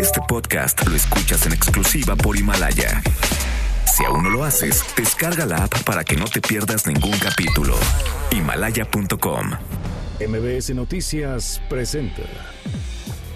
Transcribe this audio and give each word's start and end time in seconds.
Este 0.00 0.20
podcast 0.28 0.86
lo 0.86 0.94
escuchas 0.94 1.46
en 1.46 1.52
exclusiva 1.52 2.16
por 2.16 2.36
Himalaya. 2.36 3.02
Si 3.86 4.04
aún 4.04 4.22
no 4.22 4.30
lo 4.30 4.44
haces, 4.44 4.84
descarga 4.96 5.46
la 5.46 5.64
app 5.64 5.82
para 5.84 6.04
que 6.04 6.16
no 6.16 6.24
te 6.26 6.40
pierdas 6.40 6.86
ningún 6.86 7.18
capítulo. 7.18 7.74
Himalaya.com. 8.30 9.50
MBS 10.20 10.74
Noticias 10.74 11.60
presenta 11.68 12.22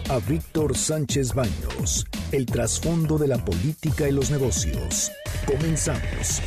a 0.08 0.18
Víctor 0.18 0.76
Sánchez 0.76 1.34
Baños, 1.34 2.06
el 2.32 2.46
trasfondo 2.46 3.18
de 3.18 3.28
la 3.28 3.44
política 3.44 4.08
y 4.08 4.12
los 4.12 4.30
negocios. 4.30 5.10
Comenzamos. 5.46 6.42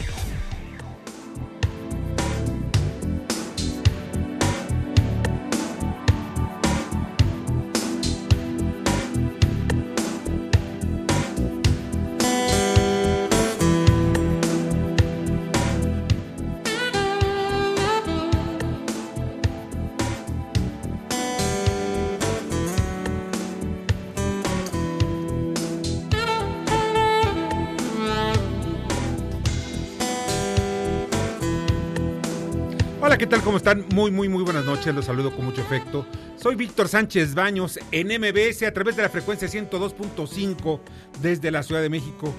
¿Qué 33.25 33.31
tal? 33.31 33.41
¿Cómo 33.41 33.57
están? 33.57 33.83
Muy, 33.91 34.11
muy, 34.11 34.29
muy 34.29 34.43
buenas 34.43 34.65
noches. 34.65 34.93
Los 34.93 35.05
saludo 35.05 35.35
con 35.35 35.45
mucho 35.45 35.61
efecto. 35.61 36.05
Soy 36.37 36.53
Víctor 36.53 36.87
Sánchez 36.87 37.33
Baños 37.33 37.79
en 37.91 38.09
MBS 38.09 38.61
a 38.61 38.71
través 38.71 38.95
de 38.95 39.01
la 39.01 39.09
frecuencia 39.09 39.47
102.5 39.47 40.79
desde 41.23 41.49
la 41.49 41.63
Ciudad 41.63 41.81
de 41.81 41.89
México. 41.89 42.31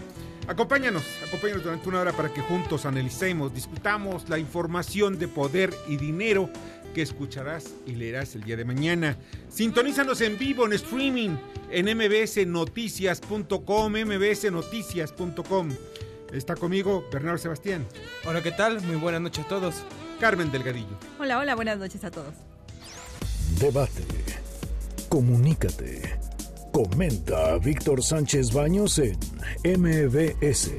Acompáñanos, 0.47 1.03
acompáñanos 1.27 1.65
durante 1.65 1.88
una 1.88 2.02
hora 2.02 2.13
para 2.13 2.33
que 2.33 2.41
juntos 2.41 2.87
analicemos, 2.87 3.52
discutamos 3.52 4.29
la 4.29 4.38
información 4.38 5.19
de 5.19 5.27
poder 5.27 5.75
y 5.88 5.97
dinero 5.97 6.51
que 6.95 7.03
escucharás 7.03 7.75
y 7.85 7.97
leerás 7.97 8.37
el 8.37 8.45
día 8.45 8.57
de 8.57 8.65
mañana. 8.65 9.16
Sintonízanos 9.49 10.21
en 10.21 10.38
vivo 10.38 10.66
en 10.66 10.75
streaming 10.75 11.37
en 11.73 11.99
mbsnoticias.com, 11.99 13.93
mbsnoticias.com. 13.93 15.69
Está 16.32 16.55
conmigo 16.55 17.05
Bernardo 17.13 17.38
Sebastián. 17.38 17.85
Hola, 18.25 18.41
¿qué 18.41 18.53
tal? 18.53 18.80
Muy 18.82 18.95
buenas 18.95 19.21
noches 19.21 19.45
a 19.47 19.49
todos. 19.49 19.82
Carmen 20.21 20.51
Delgadillo. 20.51 20.97
Hola, 21.19 21.39
hola, 21.39 21.55
buenas 21.55 21.79
noches 21.79 22.03
a 22.05 22.11
todos. 22.11 22.35
Debate. 23.61 24.03
Comunícate. 25.09 26.19
Comenta 26.73 27.53
a 27.55 27.59
Víctor 27.59 28.03
Sánchez 28.03 28.53
Baños 28.53 28.99
en 28.99 29.19
MBS. 29.65 30.73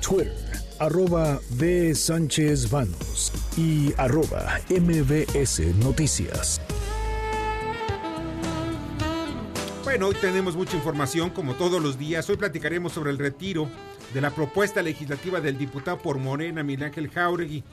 Twitter, 0.00 0.32
arroba 0.78 1.40
B. 1.50 1.94
Sánchez 1.94 2.70
Baños 2.70 3.32
y 3.56 3.92
arroba 3.96 4.60
MBS 4.68 5.60
Noticias. 5.82 6.60
Bueno, 9.82 10.08
hoy 10.08 10.14
tenemos 10.20 10.56
mucha 10.56 10.76
información, 10.76 11.30
como 11.30 11.54
todos 11.54 11.82
los 11.82 11.98
días. 11.98 12.28
Hoy 12.28 12.36
platicaremos 12.36 12.92
sobre 12.92 13.10
el 13.10 13.18
retiro 13.18 13.68
de 14.12 14.20
la 14.20 14.30
propuesta 14.30 14.82
legislativa 14.82 15.40
del 15.40 15.56
diputado 15.58 15.98
por 15.98 16.18
Morena, 16.18 16.62
Miguel 16.62 16.84
Ángel 16.84 17.08
Jauregui. 17.08 17.64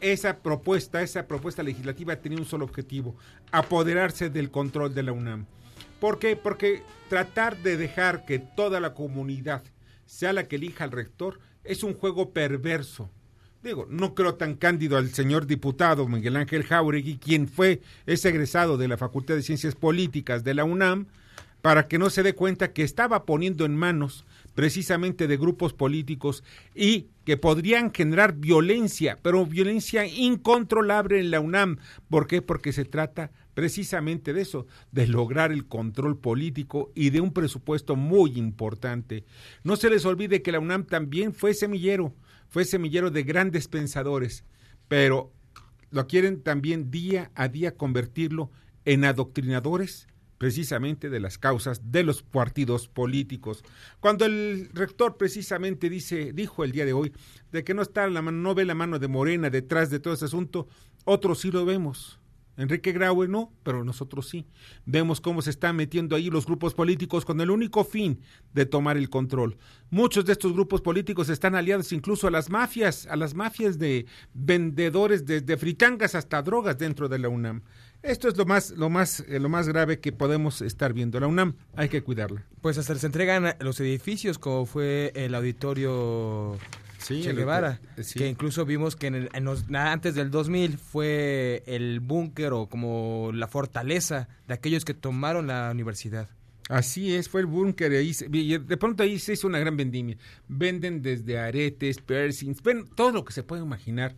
Esa 0.00 0.38
propuesta, 0.38 1.02
esa 1.02 1.26
propuesta 1.26 1.62
legislativa 1.62 2.16
tenía 2.16 2.38
un 2.38 2.46
solo 2.46 2.64
objetivo, 2.64 3.16
apoderarse 3.52 4.30
del 4.30 4.50
control 4.50 4.94
de 4.94 5.02
la 5.02 5.12
UNAM. 5.12 5.46
¿Por 6.00 6.18
qué? 6.18 6.36
Porque 6.36 6.82
tratar 7.08 7.58
de 7.62 7.76
dejar 7.76 8.24
que 8.24 8.38
toda 8.38 8.80
la 8.80 8.94
comunidad 8.94 9.62
sea 10.06 10.32
la 10.32 10.48
que 10.48 10.56
elija 10.56 10.84
al 10.84 10.90
rector 10.90 11.38
es 11.64 11.82
un 11.82 11.94
juego 11.94 12.30
perverso. 12.30 13.10
Digo, 13.62 13.86
no 13.90 14.14
creo 14.14 14.36
tan 14.36 14.54
cándido 14.54 14.96
al 14.96 15.10
señor 15.10 15.46
diputado 15.46 16.08
Miguel 16.08 16.36
Ángel 16.36 16.64
Jauregui, 16.64 17.18
quien 17.18 17.46
fue, 17.46 17.82
es 18.06 18.24
egresado 18.24 18.78
de 18.78 18.88
la 18.88 18.96
Facultad 18.96 19.34
de 19.34 19.42
Ciencias 19.42 19.74
Políticas 19.74 20.44
de 20.44 20.54
la 20.54 20.64
UNAM, 20.64 21.08
para 21.60 21.86
que 21.86 21.98
no 21.98 22.08
se 22.08 22.22
dé 22.22 22.34
cuenta 22.34 22.72
que 22.72 22.82
estaba 22.82 23.26
poniendo 23.26 23.66
en 23.66 23.76
manos 23.76 24.24
precisamente 24.54 25.26
de 25.26 25.36
grupos 25.36 25.72
políticos 25.72 26.44
y 26.74 27.08
que 27.24 27.36
podrían 27.36 27.92
generar 27.92 28.34
violencia, 28.34 29.18
pero 29.22 29.46
violencia 29.46 30.06
incontrolable 30.06 31.20
en 31.20 31.30
la 31.30 31.40
UNAM. 31.40 31.78
¿Por 32.08 32.26
qué? 32.26 32.42
Porque 32.42 32.72
se 32.72 32.84
trata 32.84 33.30
precisamente 33.54 34.32
de 34.32 34.42
eso, 34.42 34.66
de 34.92 35.06
lograr 35.06 35.52
el 35.52 35.66
control 35.66 36.18
político 36.18 36.90
y 36.94 37.10
de 37.10 37.20
un 37.20 37.32
presupuesto 37.32 37.96
muy 37.96 38.38
importante. 38.38 39.24
No 39.64 39.76
se 39.76 39.90
les 39.90 40.04
olvide 40.04 40.42
que 40.42 40.52
la 40.52 40.60
UNAM 40.60 40.86
también 40.86 41.34
fue 41.34 41.54
semillero, 41.54 42.14
fue 42.48 42.64
semillero 42.64 43.10
de 43.10 43.22
grandes 43.22 43.68
pensadores, 43.68 44.44
pero 44.88 45.32
lo 45.90 46.06
quieren 46.06 46.42
también 46.42 46.90
día 46.90 47.30
a 47.34 47.48
día 47.48 47.76
convertirlo 47.76 48.50
en 48.84 49.04
adoctrinadores 49.04 50.08
precisamente 50.40 51.10
de 51.10 51.20
las 51.20 51.36
causas 51.36 51.92
de 51.92 52.02
los 52.02 52.22
partidos 52.22 52.88
políticos. 52.88 53.62
Cuando 54.00 54.24
el 54.24 54.70
rector 54.72 55.18
precisamente 55.18 55.90
dice, 55.90 56.32
dijo 56.32 56.64
el 56.64 56.72
día 56.72 56.86
de 56.86 56.94
hoy, 56.94 57.12
de 57.52 57.62
que 57.62 57.74
no 57.74 57.82
está 57.82 58.08
la 58.08 58.22
mano, 58.22 58.38
no 58.38 58.54
ve 58.54 58.64
la 58.64 58.74
mano 58.74 58.98
de 58.98 59.06
Morena 59.06 59.50
detrás 59.50 59.90
de 59.90 60.00
todo 60.00 60.14
ese 60.14 60.24
asunto, 60.24 60.66
otros 61.04 61.40
sí 61.40 61.50
lo 61.50 61.66
vemos. 61.66 62.18
Enrique 62.56 62.92
Graue 62.92 63.28
no, 63.28 63.52
pero 63.62 63.84
nosotros 63.84 64.28
sí. 64.28 64.46
Vemos 64.86 65.20
cómo 65.20 65.42
se 65.42 65.50
están 65.50 65.76
metiendo 65.76 66.16
ahí 66.16 66.30
los 66.30 66.46
grupos 66.46 66.72
políticos 66.72 67.26
con 67.26 67.38
el 67.42 67.50
único 67.50 67.84
fin 67.84 68.20
de 68.54 68.64
tomar 68.64 68.96
el 68.96 69.10
control. 69.10 69.58
Muchos 69.90 70.24
de 70.24 70.32
estos 70.32 70.54
grupos 70.54 70.80
políticos 70.80 71.28
están 71.28 71.54
aliados 71.54 71.92
incluso 71.92 72.28
a 72.28 72.30
las 72.30 72.48
mafias, 72.48 73.06
a 73.06 73.16
las 73.16 73.34
mafias 73.34 73.78
de 73.78 74.06
vendedores 74.32 75.26
desde 75.26 75.58
fritangas 75.58 76.14
hasta 76.14 76.42
drogas 76.42 76.78
dentro 76.78 77.10
de 77.10 77.18
la 77.18 77.28
UNAM. 77.28 77.62
Esto 78.02 78.28
es 78.28 78.36
lo 78.36 78.46
más, 78.46 78.70
lo 78.70 78.88
más, 78.88 79.20
eh, 79.28 79.38
lo 79.38 79.48
más 79.50 79.68
grave 79.68 80.00
que 80.00 80.10
podemos 80.12 80.62
estar 80.62 80.92
viendo. 80.94 81.20
La 81.20 81.26
UNAM 81.26 81.54
hay 81.76 81.88
que 81.90 82.02
cuidarla. 82.02 82.44
Pues 82.62 82.78
hasta 82.78 82.94
se 82.94 83.06
entregan 83.06 83.54
los 83.60 83.78
edificios, 83.80 84.38
como 84.38 84.64
fue 84.66 85.12
el 85.14 85.34
auditorio 85.34 86.56
Sí, 86.98 87.22
Che 87.22 87.30
el- 87.30 87.36
Guevara, 87.36 87.80
sí. 88.02 88.18
que 88.18 88.28
incluso 88.28 88.64
vimos 88.66 88.94
que 88.94 89.06
en 89.06 89.14
el- 89.14 89.28
en 89.32 89.44
los- 89.44 89.64
antes 89.72 90.14
del 90.14 90.30
2000 90.30 90.76
fue 90.78 91.62
el 91.66 92.00
búnker 92.00 92.52
o 92.52 92.68
como 92.68 93.30
la 93.34 93.48
fortaleza 93.48 94.28
de 94.46 94.54
aquellos 94.54 94.84
que 94.84 94.92
tomaron 94.94 95.46
la 95.46 95.70
universidad. 95.72 96.28
Así 96.68 97.14
es, 97.14 97.28
fue 97.28 97.40
el 97.40 97.46
búnker. 97.46 97.90
ahí 97.92 98.12
se- 98.14 98.28
De 98.28 98.76
pronto 98.76 99.02
ahí 99.02 99.18
se 99.18 99.32
hizo 99.32 99.46
una 99.46 99.58
gran 99.58 99.76
vendimia. 99.76 100.16
Venden 100.46 101.02
desde 101.02 101.38
aretes, 101.38 101.98
piercings, 102.00 102.62
ven 102.62 102.84
todo 102.94 103.12
lo 103.12 103.24
que 103.24 103.32
se 103.32 103.42
puede 103.42 103.62
imaginar. 103.62 104.14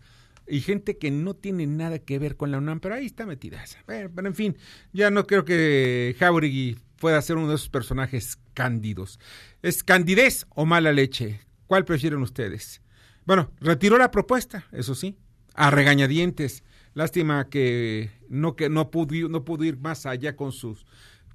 Y 0.53 0.61
gente 0.61 0.99
que 0.99 1.11
no 1.11 1.33
tiene 1.33 1.67
nada 1.67 1.99
que 1.99 2.19
ver 2.19 2.37
con 2.37 2.51
la 2.51 2.59
UNAM, 2.59 2.81
pero 2.81 2.95
ahí 2.95 3.07
está 3.07 3.25
metida. 3.25 3.65
Bueno, 3.87 4.11
pero 4.15 4.29
en 4.29 4.35
fin, 4.35 4.59
ya 4.93 5.11
no 5.11 5.27
creo 5.27 5.47
que 5.47 6.15
Jauregui 6.19 6.77
pueda 7.01 7.23
ser 7.23 7.39
uno 7.39 7.49
de 7.49 7.55
esos 7.55 7.71
personajes 7.71 8.37
cándidos. 8.53 9.19
¿Es 9.63 9.83
candidez 9.83 10.45
o 10.51 10.67
mala 10.67 10.93
leche? 10.93 11.41
¿Cuál 11.67 11.87
prefieren 11.87 12.21
ustedes? 12.21 12.83
Bueno, 13.25 13.51
retiró 13.63 13.97
la 13.97 14.11
propuesta, 14.11 14.67
eso 14.73 14.95
sí, 14.95 15.17
a 15.55 15.71
regañadientes. 15.71 16.65
Lástima 16.93 17.49
que 17.49 18.11
no, 18.29 18.55
que 18.55 18.69
no 18.69 18.91
pudo, 18.91 19.31
no 19.31 19.47
pudo 19.47 19.65
ir 19.65 19.79
más 19.79 20.05
allá 20.05 20.37
con 20.37 20.53
sus 20.53 20.85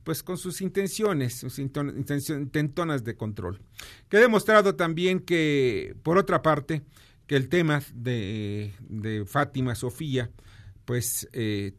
pues 0.04 0.24
con 0.24 0.38
sus 0.38 0.62
intenciones, 0.62 1.34
sus 1.34 1.60
intentonas 1.60 3.04
de 3.04 3.18
control. 3.18 3.60
Que 4.08 4.16
ha 4.16 4.22
demostrado 4.22 4.76
también 4.76 5.20
que, 5.20 5.98
por 6.02 6.18
otra 6.18 6.42
parte, 6.42 6.82
que 7.28 7.36
el 7.36 7.50
tema 7.50 7.84
de, 7.94 8.74
de 8.80 9.26
Fátima 9.26 9.76
Sofía, 9.76 10.32
pues 10.86 11.30
eh, 11.34 11.74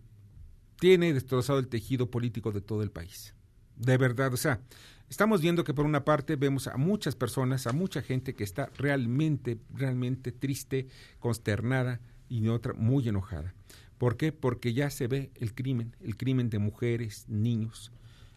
tiene 0.79 1.13
destrozado 1.13 1.59
el 1.59 1.69
tejido 1.69 2.11
político 2.11 2.53
de 2.53 2.61
todo 2.61 2.83
el 2.83 2.91
país. 2.91 3.35
De 3.77 3.97
verdad, 3.97 4.33
o 4.33 4.37
sea, 4.37 4.61
estamos 5.09 5.41
viendo 5.41 5.65
que 5.65 5.75
por 5.75 5.87
una 5.87 6.05
parte 6.05 6.37
vemos 6.37 6.67
a 6.67 6.77
muchas 6.77 7.17
personas, 7.17 7.67
a 7.67 7.73
mucha 7.73 8.03
gente 8.03 8.35
que 8.35 8.45
está 8.45 8.71
realmente, 8.77 9.59
realmente 9.75 10.33
triste, 10.33 10.87
consternada 11.19 12.01
y 12.29 12.43
de 12.43 12.51
otra 12.51 12.75
muy 12.75 13.09
enojada. 13.09 13.55
¿Por 13.97 14.17
qué? 14.17 14.33
Porque 14.33 14.75
ya 14.75 14.91
se 14.91 15.09
ve 15.09 15.31
el 15.35 15.55
crimen, 15.55 15.97
el 16.01 16.17
crimen 16.17 16.51
de 16.51 16.59
mujeres, 16.59 17.25
niños, 17.29 17.91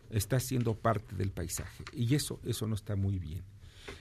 está 0.10 0.40
siendo 0.40 0.76
parte 0.76 1.16
del 1.16 1.32
paisaje. 1.32 1.84
Y 1.94 2.16
eso, 2.16 2.40
eso 2.46 2.68
no 2.68 2.76
está 2.76 2.96
muy 2.96 3.20
bien. 3.20 3.44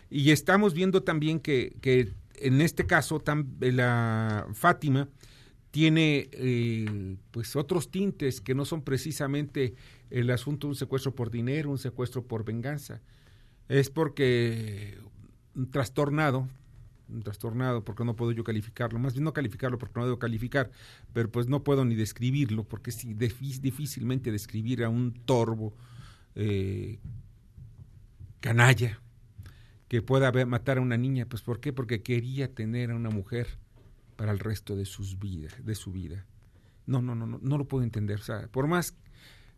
Y 0.09 0.31
estamos 0.31 0.75
viendo 0.75 1.03
también 1.03 1.41
que, 1.41 1.77
que 1.81 2.13
en 2.41 2.61
este 2.61 2.87
caso 2.87 3.21
tam- 3.23 3.47
la 3.61 4.47
Fátima 4.53 5.09
tiene 5.71 6.29
eh, 6.33 7.17
pues 7.31 7.55
otros 7.55 7.91
tintes 7.91 8.41
que 8.41 8.55
no 8.55 8.65
son 8.65 8.83
precisamente 8.83 9.75
el 10.11 10.31
asunto 10.31 10.67
de 10.67 10.71
un 10.73 10.77
secuestro 10.77 11.15
por 11.15 11.31
dinero, 11.31 11.71
un 11.71 11.79
secuestro 11.79 12.25
por 12.27 12.45
venganza. 12.45 13.01
Es 13.69 13.89
porque 13.89 14.99
un 15.55 15.71
trastornado, 15.71 16.49
un 17.09 17.23
trastornado, 17.23 17.85
porque 17.85 18.05
no 18.05 18.17
puedo 18.17 18.33
yo 18.33 18.43
calificarlo, 18.43 18.99
más 18.99 19.13
bien 19.15 19.25
no 19.25 19.33
calificarlo 19.33 19.79
porque 19.79 19.99
no 20.01 20.07
debo 20.07 20.19
calificar, 20.19 20.71
pero 21.13 21.31
pues 21.31 21.47
no 21.47 21.63
puedo 21.63 21.85
ni 21.85 21.95
describirlo, 21.95 22.65
porque 22.65 22.91
es 22.91 23.07
difí- 23.07 23.61
difícilmente 23.61 24.33
describir 24.33 24.83
a 24.83 24.89
un 24.89 25.13
torbo 25.25 25.73
eh, 26.35 26.99
canalla 28.41 29.01
que 29.91 30.03
pueda 30.03 30.31
matar 30.47 30.79
a 30.79 30.81
una 30.81 30.97
niña. 30.97 31.27
Pues 31.27 31.43
¿por 31.43 31.59
qué? 31.59 31.73
Porque 31.73 32.01
quería 32.01 32.55
tener 32.55 32.93
a 32.93 32.95
una 32.95 33.11
mujer 33.11 33.49
para 34.15 34.31
el 34.31 34.39
resto 34.39 34.77
de, 34.77 34.85
sus 34.85 35.19
vidas, 35.19 35.53
de 35.67 35.75
su 35.75 35.91
vida. 35.91 36.25
No, 36.87 37.03
no, 37.03 37.17
no, 37.17 37.27
no, 37.27 37.41
no 37.43 37.59
lo 37.59 37.67
puedo 37.67 37.83
entender. 37.83 38.21
O 38.21 38.23
sea, 38.23 38.47
por 38.53 38.69
más 38.69 38.95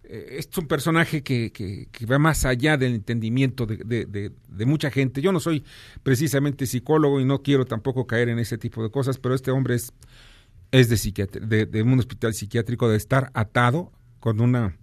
eh, 0.04 0.38
es 0.38 0.48
un 0.56 0.66
personaje 0.66 1.22
que, 1.22 1.52
que, 1.52 2.06
va 2.06 2.18
más 2.18 2.46
allá 2.46 2.78
del 2.78 2.94
entendimiento 2.94 3.66
de, 3.66 4.32
mucha 4.64 4.90
gente. 4.90 5.20
Yo 5.20 5.32
no 5.32 5.38
soy 5.38 5.64
precisamente 6.02 6.64
psicólogo 6.64 7.20
y 7.20 7.26
no 7.26 7.42
quiero 7.42 7.66
tampoco 7.66 8.06
caer 8.06 8.30
en 8.30 8.38
ese 8.38 8.56
tipo 8.56 8.82
de 8.82 8.90
cosas, 8.90 9.18
pero 9.18 9.34
este 9.34 9.50
hombre 9.50 9.74
es, 9.74 9.92
es 10.70 10.88
de, 10.88 11.66
de 11.66 11.82
un 11.82 11.98
hospital 11.98 12.32
psiquiátrico, 12.32 12.88
de 12.88 12.96
estar 12.96 13.30
atado 13.34 13.92
con 14.18 14.40
una 14.40 14.78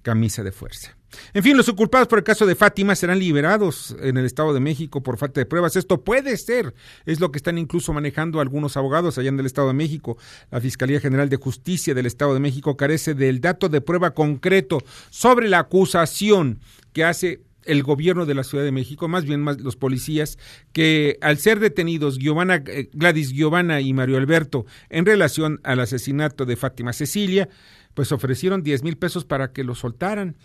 camisa 0.00 0.42
de 0.42 0.52
fuerza. 0.52 0.96
En 1.32 1.42
fin, 1.42 1.56
los 1.56 1.70
culpados 1.72 2.08
por 2.08 2.18
el 2.18 2.24
caso 2.24 2.46
de 2.46 2.54
Fátima 2.54 2.94
serán 2.94 3.18
liberados 3.18 3.96
en 4.00 4.16
el 4.16 4.24
Estado 4.24 4.54
de 4.54 4.60
México 4.60 5.02
por 5.02 5.18
falta 5.18 5.40
de 5.40 5.46
pruebas. 5.46 5.76
Esto 5.76 6.02
puede 6.02 6.36
ser, 6.36 6.74
es 7.06 7.20
lo 7.20 7.30
que 7.30 7.38
están 7.38 7.58
incluso 7.58 7.92
manejando 7.92 8.40
algunos 8.40 8.76
abogados 8.76 9.18
allá 9.18 9.28
en 9.28 9.40
el 9.40 9.46
Estado 9.46 9.68
de 9.68 9.74
México. 9.74 10.16
La 10.50 10.60
Fiscalía 10.60 11.00
General 11.00 11.28
de 11.28 11.36
Justicia 11.36 11.94
del 11.94 12.06
Estado 12.06 12.34
de 12.34 12.40
México 12.40 12.76
carece 12.76 13.14
del 13.14 13.40
dato 13.40 13.68
de 13.68 13.80
prueba 13.80 14.12
concreto 14.12 14.82
sobre 15.10 15.48
la 15.48 15.60
acusación 15.60 16.60
que 16.92 17.04
hace 17.04 17.40
el 17.64 17.82
gobierno 17.82 18.26
de 18.26 18.34
la 18.34 18.44
Ciudad 18.44 18.64
de 18.64 18.72
México, 18.72 19.08
más 19.08 19.24
bien 19.24 19.40
más 19.40 19.60
los 19.60 19.76
policías, 19.76 20.38
que 20.72 21.18
al 21.20 21.38
ser 21.38 21.60
detenidos 21.60 22.18
Giovanna, 22.18 22.62
eh, 22.66 22.90
Gladys 22.92 23.32
Giovanna 23.32 23.80
y 23.80 23.92
Mario 23.92 24.18
Alberto 24.18 24.66
en 24.90 25.06
relación 25.06 25.60
al 25.64 25.80
asesinato 25.80 26.44
de 26.44 26.56
Fátima 26.56 26.92
Cecilia, 26.92 27.48
pues 27.94 28.12
ofrecieron 28.12 28.62
10 28.62 28.82
mil 28.82 28.96
pesos 28.96 29.24
para 29.24 29.52
que 29.52 29.64
lo 29.64 29.74
soltaran. 29.74 30.36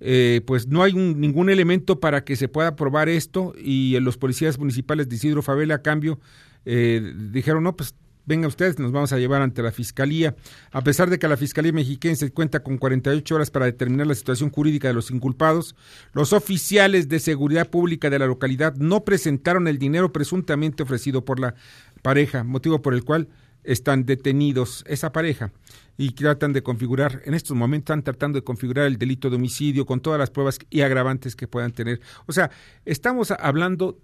Eh, 0.00 0.40
pues 0.46 0.66
no 0.66 0.82
hay 0.82 0.94
ningún 0.94 1.50
elemento 1.50 2.00
para 2.00 2.24
que 2.24 2.36
se 2.36 2.48
pueda 2.48 2.74
probar 2.74 3.08
esto 3.08 3.52
y 3.62 3.98
los 4.00 4.16
policías 4.16 4.58
municipales 4.58 5.08
de 5.08 5.16
Isidro 5.16 5.42
Favela 5.42 5.76
a 5.76 5.82
cambio 5.82 6.18
eh, 6.64 7.14
dijeron, 7.30 7.62
no, 7.62 7.76
pues 7.76 7.94
venga 8.24 8.48
ustedes, 8.48 8.78
nos 8.78 8.92
vamos 8.92 9.12
a 9.12 9.18
llevar 9.18 9.42
ante 9.42 9.62
la 9.62 9.72
Fiscalía. 9.72 10.36
A 10.70 10.82
pesar 10.82 11.10
de 11.10 11.18
que 11.18 11.28
la 11.28 11.36
Fiscalía 11.36 11.72
Mexiquense 11.72 12.30
cuenta 12.32 12.62
con 12.62 12.78
48 12.78 13.34
horas 13.34 13.50
para 13.50 13.66
determinar 13.66 14.06
la 14.06 14.14
situación 14.14 14.50
jurídica 14.50 14.88
de 14.88 14.94
los 14.94 15.10
inculpados, 15.10 15.74
los 16.12 16.32
oficiales 16.32 17.08
de 17.08 17.18
seguridad 17.18 17.68
pública 17.68 18.08
de 18.08 18.18
la 18.18 18.26
localidad 18.26 18.74
no 18.76 19.04
presentaron 19.04 19.68
el 19.68 19.78
dinero 19.78 20.12
presuntamente 20.12 20.82
ofrecido 20.82 21.24
por 21.24 21.40
la 21.40 21.54
pareja, 22.02 22.44
motivo 22.44 22.82
por 22.82 22.94
el 22.94 23.04
cual 23.04 23.28
están 23.64 24.06
detenidos 24.06 24.84
esa 24.86 25.12
pareja 25.12 25.52
y 26.00 26.12
tratan 26.12 26.54
de 26.54 26.62
configurar, 26.62 27.20
en 27.26 27.34
estos 27.34 27.54
momentos 27.54 27.92
están 27.92 28.02
tratando 28.02 28.38
de 28.38 28.42
configurar 28.42 28.86
el 28.86 28.96
delito 28.96 29.28
de 29.28 29.36
homicidio 29.36 29.84
con 29.84 30.00
todas 30.00 30.18
las 30.18 30.30
pruebas 30.30 30.58
y 30.70 30.80
agravantes 30.80 31.36
que 31.36 31.46
puedan 31.46 31.72
tener. 31.72 32.00
O 32.24 32.32
sea, 32.32 32.50
estamos 32.86 33.30
hablando 33.32 34.00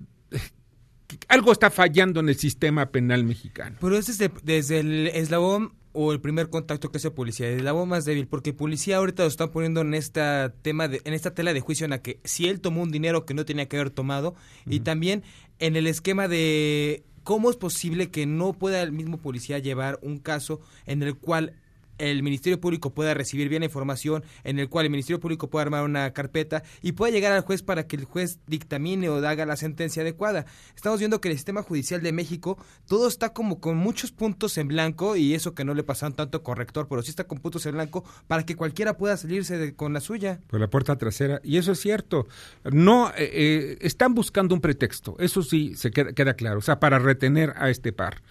algo 1.28 1.52
está 1.52 1.70
fallando 1.70 2.20
en 2.20 2.28
el 2.28 2.36
sistema 2.36 2.90
penal 2.90 3.24
mexicano. 3.24 3.78
Pero 3.80 3.96
es 3.96 4.08
desde, 4.08 4.30
desde 4.42 4.80
el 4.80 5.06
eslabón 5.06 5.72
o 5.94 6.12
el 6.12 6.20
primer 6.20 6.50
contacto 6.50 6.92
que 6.92 6.98
hace 6.98 7.10
policía, 7.10 7.48
el 7.48 7.60
eslabón 7.60 7.88
más 7.88 8.04
débil, 8.04 8.26
porque 8.26 8.52
policía 8.52 8.98
ahorita 8.98 9.22
lo 9.22 9.30
están 9.30 9.50
poniendo 9.50 9.80
en 9.80 9.94
esta 9.94 10.52
tema 10.60 10.88
de, 10.88 11.00
en 11.04 11.14
esta 11.14 11.32
tela 11.32 11.54
de 11.54 11.60
juicio 11.60 11.84
en 11.84 11.92
la 11.92 12.02
que 12.02 12.20
si 12.24 12.46
él 12.46 12.60
tomó 12.60 12.82
un 12.82 12.90
dinero 12.90 13.24
que 13.24 13.32
no 13.32 13.46
tenía 13.46 13.70
que 13.70 13.76
haber 13.78 13.88
tomado 13.88 14.34
y 14.66 14.80
también 14.80 15.22
en 15.60 15.76
el 15.76 15.86
esquema 15.86 16.28
de 16.28 17.04
cómo 17.22 17.48
es 17.48 17.56
posible 17.56 18.10
que 18.10 18.26
no 18.26 18.52
pueda 18.52 18.82
el 18.82 18.92
mismo 18.92 19.16
policía 19.16 19.58
llevar 19.58 19.98
un 20.02 20.18
caso 20.18 20.60
en 20.84 21.02
el 21.02 21.16
cual 21.16 21.54
el 21.98 22.22
Ministerio 22.22 22.60
Público 22.60 22.90
pueda 22.90 23.14
recibir 23.14 23.48
bien 23.48 23.60
la 23.60 23.66
información, 23.66 24.24
en 24.44 24.58
el 24.58 24.68
cual 24.68 24.86
el 24.86 24.90
Ministerio 24.90 25.20
Público 25.20 25.48
pueda 25.48 25.64
armar 25.64 25.84
una 25.84 26.12
carpeta 26.12 26.62
y 26.82 26.92
pueda 26.92 27.12
llegar 27.12 27.32
al 27.32 27.42
juez 27.42 27.62
para 27.62 27.86
que 27.86 27.96
el 27.96 28.04
juez 28.04 28.40
dictamine 28.46 29.08
o 29.08 29.26
haga 29.26 29.46
la 29.46 29.56
sentencia 29.56 30.02
adecuada. 30.02 30.46
Estamos 30.74 30.98
viendo 30.98 31.20
que 31.20 31.28
el 31.28 31.34
sistema 31.34 31.62
judicial 31.62 32.02
de 32.02 32.12
México 32.12 32.58
todo 32.86 33.08
está 33.08 33.32
como 33.32 33.60
con 33.60 33.76
muchos 33.76 34.12
puntos 34.12 34.58
en 34.58 34.68
blanco 34.68 35.16
y 35.16 35.34
eso 35.34 35.54
que 35.54 35.64
no 35.64 35.74
le 35.74 35.82
pasan 35.82 36.14
tanto 36.14 36.42
corrector, 36.42 36.86
pero 36.88 37.02
sí 37.02 37.10
está 37.10 37.24
con 37.24 37.38
puntos 37.38 37.66
en 37.66 37.74
blanco 37.74 38.04
para 38.26 38.44
que 38.44 38.56
cualquiera 38.56 38.96
pueda 38.96 39.16
salirse 39.16 39.74
con 39.74 39.92
la 39.92 40.00
suya. 40.00 40.40
Por 40.46 40.60
la 40.60 40.68
puerta 40.68 40.96
trasera. 40.96 41.40
Y 41.42 41.56
eso 41.56 41.72
es 41.72 41.80
cierto. 41.80 42.26
No, 42.64 43.08
eh, 43.10 43.30
eh, 43.32 43.78
están 43.80 44.14
buscando 44.14 44.54
un 44.54 44.60
pretexto. 44.60 45.16
Eso 45.18 45.42
sí 45.42 45.74
se 45.76 45.90
queda, 45.90 46.12
queda 46.12 46.34
claro. 46.34 46.58
O 46.58 46.62
sea, 46.62 46.80
para 46.80 46.98
retener 46.98 47.54
a 47.56 47.70
este 47.70 47.92
par 47.92 48.22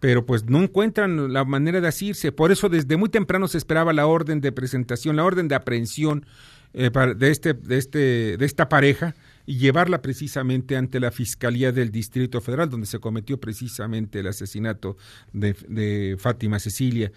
pero 0.00 0.24
pues 0.24 0.46
no 0.46 0.62
encuentran 0.62 1.32
la 1.32 1.44
manera 1.44 1.80
de 1.80 1.88
asirse. 1.88 2.32
Por 2.32 2.50
eso 2.50 2.68
desde 2.68 2.96
muy 2.96 3.10
temprano 3.10 3.46
se 3.46 3.58
esperaba 3.58 3.92
la 3.92 4.06
orden 4.06 4.40
de 4.40 4.50
presentación, 4.50 5.16
la 5.16 5.24
orden 5.24 5.46
de 5.46 5.54
aprehensión 5.54 6.26
eh, 6.72 6.90
de, 7.16 7.30
este, 7.30 7.52
de, 7.52 7.78
este, 7.78 7.98
de 8.36 8.44
esta 8.46 8.68
pareja 8.68 9.14
y 9.44 9.58
llevarla 9.58 10.00
precisamente 10.00 10.76
ante 10.76 11.00
la 11.00 11.10
Fiscalía 11.10 11.70
del 11.70 11.90
Distrito 11.90 12.40
Federal, 12.40 12.70
donde 12.70 12.86
se 12.86 12.98
cometió 12.98 13.38
precisamente 13.38 14.20
el 14.20 14.28
asesinato 14.28 14.96
de, 15.32 15.54
de 15.68 16.16
Fátima 16.18 16.58
Cecilia. 16.58 17.12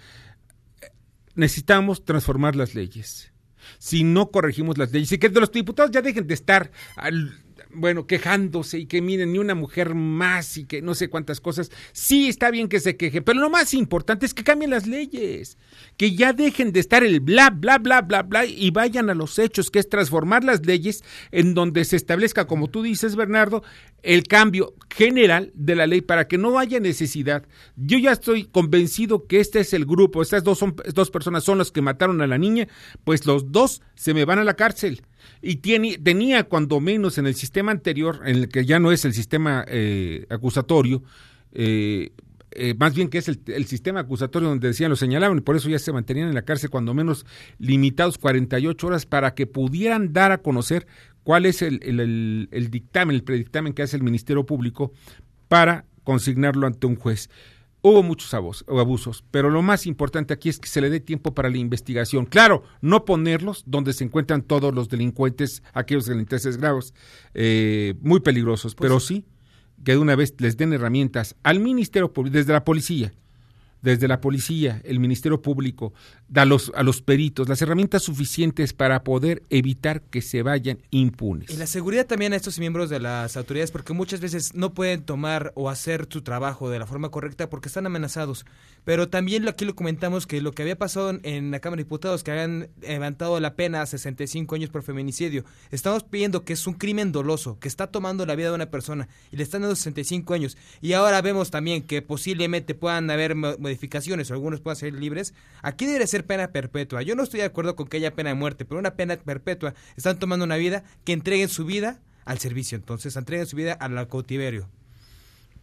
Necesitamos 1.36 2.04
transformar 2.04 2.56
las 2.56 2.76
leyes. 2.76 3.32
Si 3.78 4.04
no 4.04 4.30
corregimos 4.30 4.78
las 4.78 4.92
leyes 4.92 5.12
y 5.14 5.18
que 5.18 5.30
los 5.30 5.52
diputados 5.52 5.92
ya 5.92 6.02
dejen 6.02 6.28
de 6.28 6.34
estar 6.34 6.72
al, 6.98 7.43
bueno, 7.76 8.08
quejándose 8.08 8.80
y 8.80 8.86
que 8.86 9.02
miren, 9.02 9.34
ni 9.34 9.40
una 9.40 9.56
mujer 9.56 9.96
más 9.96 10.58
y 10.58 10.66
que 10.66 10.82
no 10.82 10.96
sé 10.96 11.10
cuántas 11.10 11.40
cosas. 11.40 11.72
Sí, 11.92 12.28
está 12.28 12.52
bien 12.52 12.68
que 12.68 12.80
se 12.80 12.98
queje, 12.98 13.22
pero 13.22 13.40
lo 13.40 13.50
más 13.50 13.74
importante 13.74 14.26
es 14.26 14.34
que 14.34 14.44
cambien 14.44 14.72
las 14.72 14.88
leyes, 14.88 15.58
que 15.98 16.16
ya 16.16 16.34
dejen 16.34 16.72
de 16.72 16.80
estar 16.80 17.04
el 17.04 17.20
bla, 17.20 17.50
bla, 17.50 17.78
bla, 17.78 18.02
bla, 18.02 18.24
bla 18.24 18.46
y 18.46 18.72
vayan 18.72 19.10
a 19.10 19.16
los 19.16 19.40
hechos, 19.40 19.72
que 19.72 19.80
es 19.80 19.90
transformar 19.90 20.44
las 20.44 20.66
leyes 20.66 21.04
en 21.32 21.54
donde 21.54 21.86
se 21.86 21.96
establezca, 21.96 22.46
como 22.46 22.70
tú 22.70 22.82
dices, 22.84 23.16
Bernardo, 23.16 23.64
el 24.02 24.24
cambio 24.24 24.74
general 24.94 25.52
de 25.56 25.76
la 25.76 25.88
ley 25.88 26.02
para 26.02 26.28
que 26.28 26.38
no 26.38 26.60
haya 26.60 26.80
necesidad. 26.80 27.46
Yo 27.76 27.98
ya 27.98 28.12
estoy 28.12 28.46
convencido 28.46 29.28
que 29.28 29.40
este 29.40 29.62
es 29.62 29.74
el 29.74 29.86
grupo, 29.86 30.22
estas 30.22 30.44
dos, 30.44 30.60
son, 30.60 30.76
dos 30.94 31.10
personas 31.10 31.44
son 31.44 31.58
las 31.58 31.72
que 31.72 31.82
mataron 31.82 32.22
a 32.22 32.28
la 32.28 32.38
niña, 32.38 32.68
pues 33.04 33.26
los 33.26 33.52
dos 33.52 33.82
se 33.96 34.14
me 34.14 34.26
van 34.26 34.40
a 34.40 34.44
la 34.44 34.56
cárcel 34.56 35.02
y 35.42 35.58
tenía 35.58 36.44
cuando 36.46 36.80
menos 36.80 37.18
en 37.18 37.28
el 37.28 37.36
sistema 37.36 37.72
anterior, 37.72 38.22
en 38.26 38.38
el 38.38 38.50
que 38.50 38.66
ya 38.66 38.80
no 38.80 38.92
es 38.92 39.06
el 39.06 39.14
sistema 39.14 39.66
eh, 39.68 40.26
acusatorio, 40.30 41.04
eh, 41.54 42.12
eh, 42.56 42.76
más 42.78 42.94
bien 42.94 43.10
que 43.10 43.18
es 43.18 43.28
el, 43.28 43.66
sistema 43.66 44.02
acusatorio 44.02 44.50
donde 44.50 44.68
decían, 44.68 44.90
lo 44.90 44.96
señalaban, 44.96 45.38
y 45.38 45.42
por 45.42 45.56
eso 45.56 45.70
ya 45.70 45.80
se 45.80 45.92
mantenían 45.92 46.30
en 46.30 46.36
la 46.36 46.44
cárcel 46.44 46.70
cuando 46.70 46.94
menos 46.94 47.26
limitados 47.58 48.18
48 48.18 48.88
horas 48.88 49.06
para 49.06 49.34
que 49.34 49.48
pudieran 49.48 50.14
dar 50.14 50.32
a 50.32 50.38
conocer 50.38 50.86
cuál 51.24 51.46
es 51.46 51.62
el, 51.62 51.80
el, 51.84 52.50
el 52.52 52.70
dictamen, 52.70 53.16
el 53.16 53.24
predictamen 53.24 53.74
que 53.74 53.82
hace 53.82 53.98
el 53.98 54.04
Ministerio 54.04 54.46
Público 54.46 54.92
para 55.48 55.86
consignarlo 56.04 56.68
ante 56.68 56.86
un 56.86 56.96
juez. 56.96 57.30
Hubo 57.86 58.02
muchos 58.02 58.34
abusos, 58.34 59.26
pero 59.30 59.50
lo 59.50 59.62
más 59.62 59.86
importante 59.86 60.34
aquí 60.34 60.48
es 60.48 60.58
que 60.58 60.70
se 60.70 60.80
le 60.80 60.90
dé 60.90 61.02
tiempo 61.02 61.36
para 61.36 61.50
la 61.50 61.58
investigación. 61.58 62.26
Claro, 62.26 62.64
no 62.80 63.04
ponerlos 63.04 63.64
donde 63.66 63.92
se 63.92 64.06
encuentran 64.06 64.42
todos 64.42 64.74
los 64.74 64.88
delincuentes, 64.88 65.62
aquellos 65.74 66.06
delincuentes 66.06 66.56
graves, 66.56 66.94
eh, 67.34 67.96
muy 68.00 68.22
peligrosos, 68.22 68.74
pues 68.74 68.88
pero 68.88 69.02
sí 69.02 69.26
que 69.84 69.92
de 69.92 69.98
una 69.98 70.16
vez 70.16 70.34
les 70.40 70.56
den 70.56 70.72
herramientas 70.72 71.36
al 71.44 71.60
Ministerio 71.60 72.14
Público, 72.14 72.38
desde 72.38 72.54
la 72.54 72.64
policía, 72.64 73.14
desde 73.82 74.08
la 74.08 74.22
policía, 74.22 74.82
el 74.86 75.02
Ministerio 75.02 75.42
Público, 75.42 75.94
a 76.36 76.46
los, 76.46 76.72
a 76.76 76.84
los 76.84 77.02
peritos, 77.02 77.48
las 77.48 77.62
herramientas 77.62 78.04
suficientes 78.04 78.74
para 78.74 79.04
poder 79.04 79.44
evitar 79.50 80.02
que 80.02 80.22
se 80.22 80.42
vayan 80.42 80.80
impunes. 80.90 81.50
Y 81.50 81.58
la 81.58 81.68
seguridad 81.68 82.06
también 82.06 82.34
a 82.34 82.36
estos 82.36 82.60
miembros 82.60 82.90
de 82.90 83.00
las 83.00 83.38
autoridades, 83.38 83.72
porque 83.72 83.94
muchas 83.94 84.20
veces 84.20 84.54
no 84.54 84.74
pueden 84.74 85.04
tomar 85.04 85.52
o 85.56 85.70
hacer 85.70 86.08
su 86.10 86.22
trabajo 86.22 86.70
de 86.70 86.80
la 86.80 86.88
forma 86.88 87.10
correcta 87.10 87.50
porque 87.50 87.68
están 87.68 87.86
amenazados. 87.86 88.46
Pero 88.84 89.08
también 89.10 89.48
aquí 89.48 89.64
lo 89.64 89.76
comentamos 89.76 90.28
que 90.28 90.42
lo 90.42 90.52
que 90.52 90.62
había 90.62 90.78
pasado 90.78 91.18
en 91.24 91.52
la 91.52 91.60
Cámara 91.60 91.78
de 91.78 91.84
Diputados, 91.84 92.24
que 92.24 92.32
habían 92.32 92.70
levantado 92.82 93.40
la 93.40 93.56
pena 93.56 93.82
a 93.82 93.86
65 93.86 94.56
años 94.56 94.70
por 94.70 94.84
feminicidio, 94.84 95.46
estamos 95.72 96.04
pidiendo 96.04 96.44
que 96.44 96.54
es 96.54 96.68
un 96.68 96.74
crimen 96.74 97.12
doloso, 97.12 97.60
que 97.60 97.68
está 97.68 97.88
tomando 97.88 98.26
la 98.26 98.36
vida 98.36 98.50
de 98.50 98.56
una 98.56 98.70
persona 98.70 99.08
y 99.32 99.38
le 99.38 99.44
están 99.44 99.62
dando 99.62 99.76
65 99.76 100.34
años. 100.34 100.58
Y 100.82 100.94
ahora 100.94 101.22
vemos 101.22 101.50
también 101.50 101.84
que 101.84 102.02
posiblemente 102.02 102.76
puedan 102.76 103.10
haber 103.10 103.36
modificaciones 103.36 104.30
o 104.30 104.34
algunos 104.34 104.60
puedan 104.60 104.76
ser 104.76 104.94
libres. 104.94 105.34
Aquí 105.62 105.86
debe 105.86 106.08
ser 106.08 106.23
pena 106.24 106.52
perpetua. 106.52 107.02
Yo 107.02 107.16
no 107.16 107.24
estoy 107.24 107.42
de 107.42 107.46
acuerdo 107.46 107.76
con 107.76 107.88
que 107.88 107.98
haya 107.98 108.16
pena 108.16 108.30
de 108.30 108.36
muerte, 108.36 108.66
pero 108.66 108.80
una 108.80 108.96
pena 108.96 109.18
perpetua. 109.18 109.74
Están 109.96 110.20
tomando 110.20 110.46
una 110.46 110.58
vida 110.58 110.84
que 111.04 111.14
entreguen 111.14 111.50
su 111.50 111.66
vida 111.66 112.00
al 112.26 112.40
servicio, 112.40 112.78
entonces 112.78 113.16
entreguen 113.16 113.48
su 113.48 113.56
vida 113.56 113.74
al 113.74 114.08
cautiverio. 114.08 114.70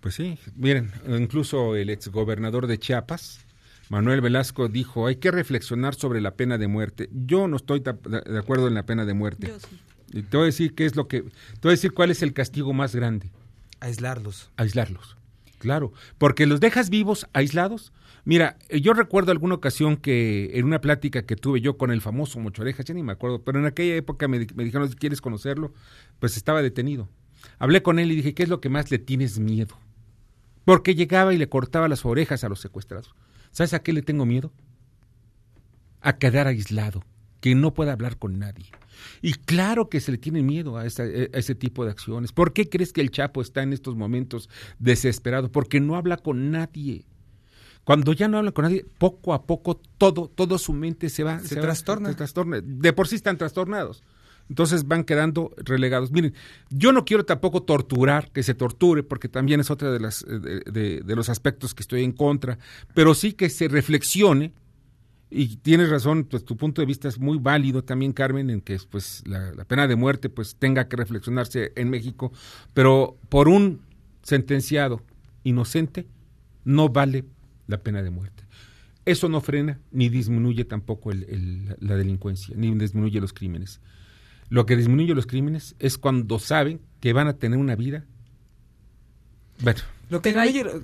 Pues 0.01 0.15
sí, 0.15 0.39
miren, 0.57 0.93
incluso 1.07 1.77
el 1.77 1.91
exgobernador 1.91 2.67
de 2.67 2.79
Chiapas, 2.79 3.41
Manuel 3.91 4.21
Velasco, 4.21 4.69
dijo, 4.69 5.07
hay 5.07 5.17
que 5.17 5.31
reflexionar 5.31 5.95
sobre 5.95 6.21
la 6.21 6.35
pena 6.37 6.57
de 6.59 6.69
muerte. 6.69 7.11
Yo 7.13 7.49
no 7.49 7.57
estoy 7.57 7.81
de 7.81 8.39
acuerdo 8.39 8.69
en 8.69 8.75
la 8.75 8.85
pena 8.85 9.05
de 9.05 9.15
muerte. 9.15 9.53
Y 10.13 10.23
te 10.23 10.37
voy 10.37 10.45
a 10.45 10.47
decir 10.47 10.75
qué 10.75 10.87
es 10.87 10.97
lo 10.97 11.07
que, 11.07 11.23
te 11.23 11.61
voy 11.63 11.71
a 11.71 11.73
decir 11.73 11.93
cuál 11.93 12.11
es 12.11 12.23
el 12.23 12.33
castigo 12.33 12.73
más 12.73 12.95
grande. 12.95 13.31
Aislarlos. 13.81 14.51
Aislarlos. 14.57 15.17
Claro, 15.59 15.93
porque 16.17 16.47
los 16.47 16.61
dejas 16.61 16.89
vivos, 16.89 17.27
aislados. 17.35 17.93
Mira, 18.25 18.59
yo 18.83 18.93
recuerdo 18.93 19.33
alguna 19.33 19.55
ocasión 19.55 19.97
que 19.97 20.51
en 20.55 20.67
una 20.67 20.81
plática 20.81 21.23
que 21.23 21.37
tuve 21.37 21.61
yo 21.61 21.77
con 21.79 21.91
el 21.91 22.01
famoso 22.01 22.39
Mochorejas, 22.39 22.85
ya 22.87 22.95
ni 22.95 23.03
me 23.03 23.13
acuerdo, 23.13 23.43
pero 23.43 23.59
en 23.59 23.67
aquella 23.67 23.97
época 23.97 24.29
me, 24.29 24.39
dijeron, 24.39 24.89
si 24.89 24.97
quieres 24.97 25.21
conocerlo, 25.21 25.73
pues 26.19 26.37
estaba 26.37 26.63
detenido. 26.63 27.09
Hablé 27.59 27.83
con 27.83 27.99
él 27.99 28.13
y 28.13 28.17
dije, 28.17 28.35
¿qué 28.35 28.43
es 28.43 28.49
lo 28.49 28.61
que 28.61 28.69
más 28.69 28.91
le 28.91 28.99
tienes 28.99 29.39
miedo? 29.39 29.79
Porque 30.65 30.95
llegaba 30.95 31.33
y 31.33 31.39
le 31.39 31.49
cortaba 31.49 31.89
las 31.89 32.05
orejas 32.05 32.45
a 32.45 32.49
los 32.49 32.61
secuestrados. 32.61 33.15
¿Sabes 33.51 33.75
a 33.75 33.83
qué 33.83 33.93
le 33.93 34.03
tengo 34.03 34.27
miedo? 34.27 34.53
A 36.01 36.19
quedar 36.19 36.47
aislado, 36.47 37.03
que 37.41 37.55
no 37.55 37.75
pueda 37.75 37.93
hablar 37.93 38.19
con 38.19 38.39
nadie. 38.39 38.67
Y 39.23 39.33
claro 39.33 39.89
que 39.89 40.01
se 40.01 40.13
le 40.13 40.19
tiene 40.19 40.43
miedo 40.43 40.77
a, 40.77 40.87
ese 40.87 41.55
tipo 41.55 41.85
de 41.85 41.91
acciones. 41.91 42.33
¿Por 42.33 42.53
qué 42.53 42.69
crees 42.69 42.93
que 42.93 43.01
el 43.01 43.11
Chapo 43.11 43.41
está 43.41 43.63
en 43.63 43.73
estos 43.73 43.97
momentos 43.97 44.49
desesperado? 44.79 45.51
Porque 45.51 45.81
no 45.81 45.97
habla 45.97 46.19
con 46.19 46.51
nadie. 46.51 47.07
Cuando 47.91 48.13
ya 48.13 48.29
no 48.29 48.39
habla 48.39 48.53
con 48.53 48.63
nadie, 48.63 48.87
poco 48.99 49.35
a 49.35 49.43
poco 49.43 49.75
todo, 49.99 50.29
todo 50.29 50.59
su 50.59 50.73
mente 50.73 51.09
se 51.09 51.25
va. 51.25 51.41
Se, 51.41 51.57
trastorna. 51.57 52.11
se 52.11 52.15
trastorna. 52.15 52.61
De 52.63 52.93
por 52.93 53.09
sí 53.09 53.17
están 53.17 53.37
trastornados. 53.37 54.05
Entonces 54.49 54.87
van 54.87 55.03
quedando 55.03 55.53
relegados. 55.57 56.13
Miren, 56.13 56.33
yo 56.69 56.93
no 56.93 57.05
quiero 57.05 57.25
tampoco 57.25 57.65
torturar, 57.65 58.31
que 58.31 58.45
se 58.45 58.55
torture, 58.55 59.03
porque 59.03 59.29
también 59.29 59.59
es 59.59 59.73
otra 59.73 59.91
de, 59.91 59.99
las, 59.99 60.25
de, 60.25 61.03
de 61.05 61.17
los 61.17 61.29
aspectos 61.29 61.75
que 61.75 61.83
estoy 61.83 62.05
en 62.05 62.13
contra, 62.13 62.61
pero 62.95 63.13
sí 63.13 63.33
que 63.33 63.51
se 63.51 63.67
reflexione 63.67 64.53
y 65.29 65.57
tienes 65.57 65.91
razón, 65.91 66.29
pues 66.31 66.45
tu 66.45 66.57
punto 66.57 66.83
de 66.83 66.87
vista 66.87 67.09
es 67.09 67.19
muy 67.19 67.39
válido 67.39 67.83
también, 67.83 68.13
Carmen, 68.13 68.51
en 68.51 68.61
que 68.61 68.79
pues 68.89 69.25
la, 69.27 69.51
la, 69.51 69.65
pena 69.65 69.89
de 69.89 69.97
muerte 69.97 70.29
pues 70.29 70.55
tenga 70.55 70.87
que 70.87 70.95
reflexionarse 70.95 71.73
en 71.75 71.91
México, 71.91 72.31
pero 72.73 73.17
por 73.29 73.49
un 73.49 73.81
sentenciado 74.23 75.03
inocente 75.43 76.07
no 76.65 76.89
vale 76.89 77.25
la 77.71 77.79
pena 77.79 78.03
de 78.03 78.11
muerte. 78.11 78.45
Eso 79.07 79.29
no 79.29 79.41
frena 79.41 79.81
ni 79.91 80.09
disminuye 80.09 80.65
tampoco 80.65 81.11
el, 81.11 81.25
el, 81.25 81.77
la 81.81 81.97
delincuencia, 81.97 82.55
ni 82.57 82.75
disminuye 82.75 83.21
los 83.21 83.33
crímenes. 83.33 83.81
Lo 84.51 84.67
que 84.67 84.77
disminuye 84.77 85.15
los 85.15 85.27
crímenes 85.27 85.75
es 85.79 85.97
cuando 85.97 86.39
saben 86.39 86.81
que 87.01 87.13
van 87.13 87.29
a 87.29 87.35
tener 87.35 87.59
una 87.59 87.77
vida. 87.77 88.05
Bueno, 89.61 89.81
lo 90.11 90.21
que, 90.23 90.33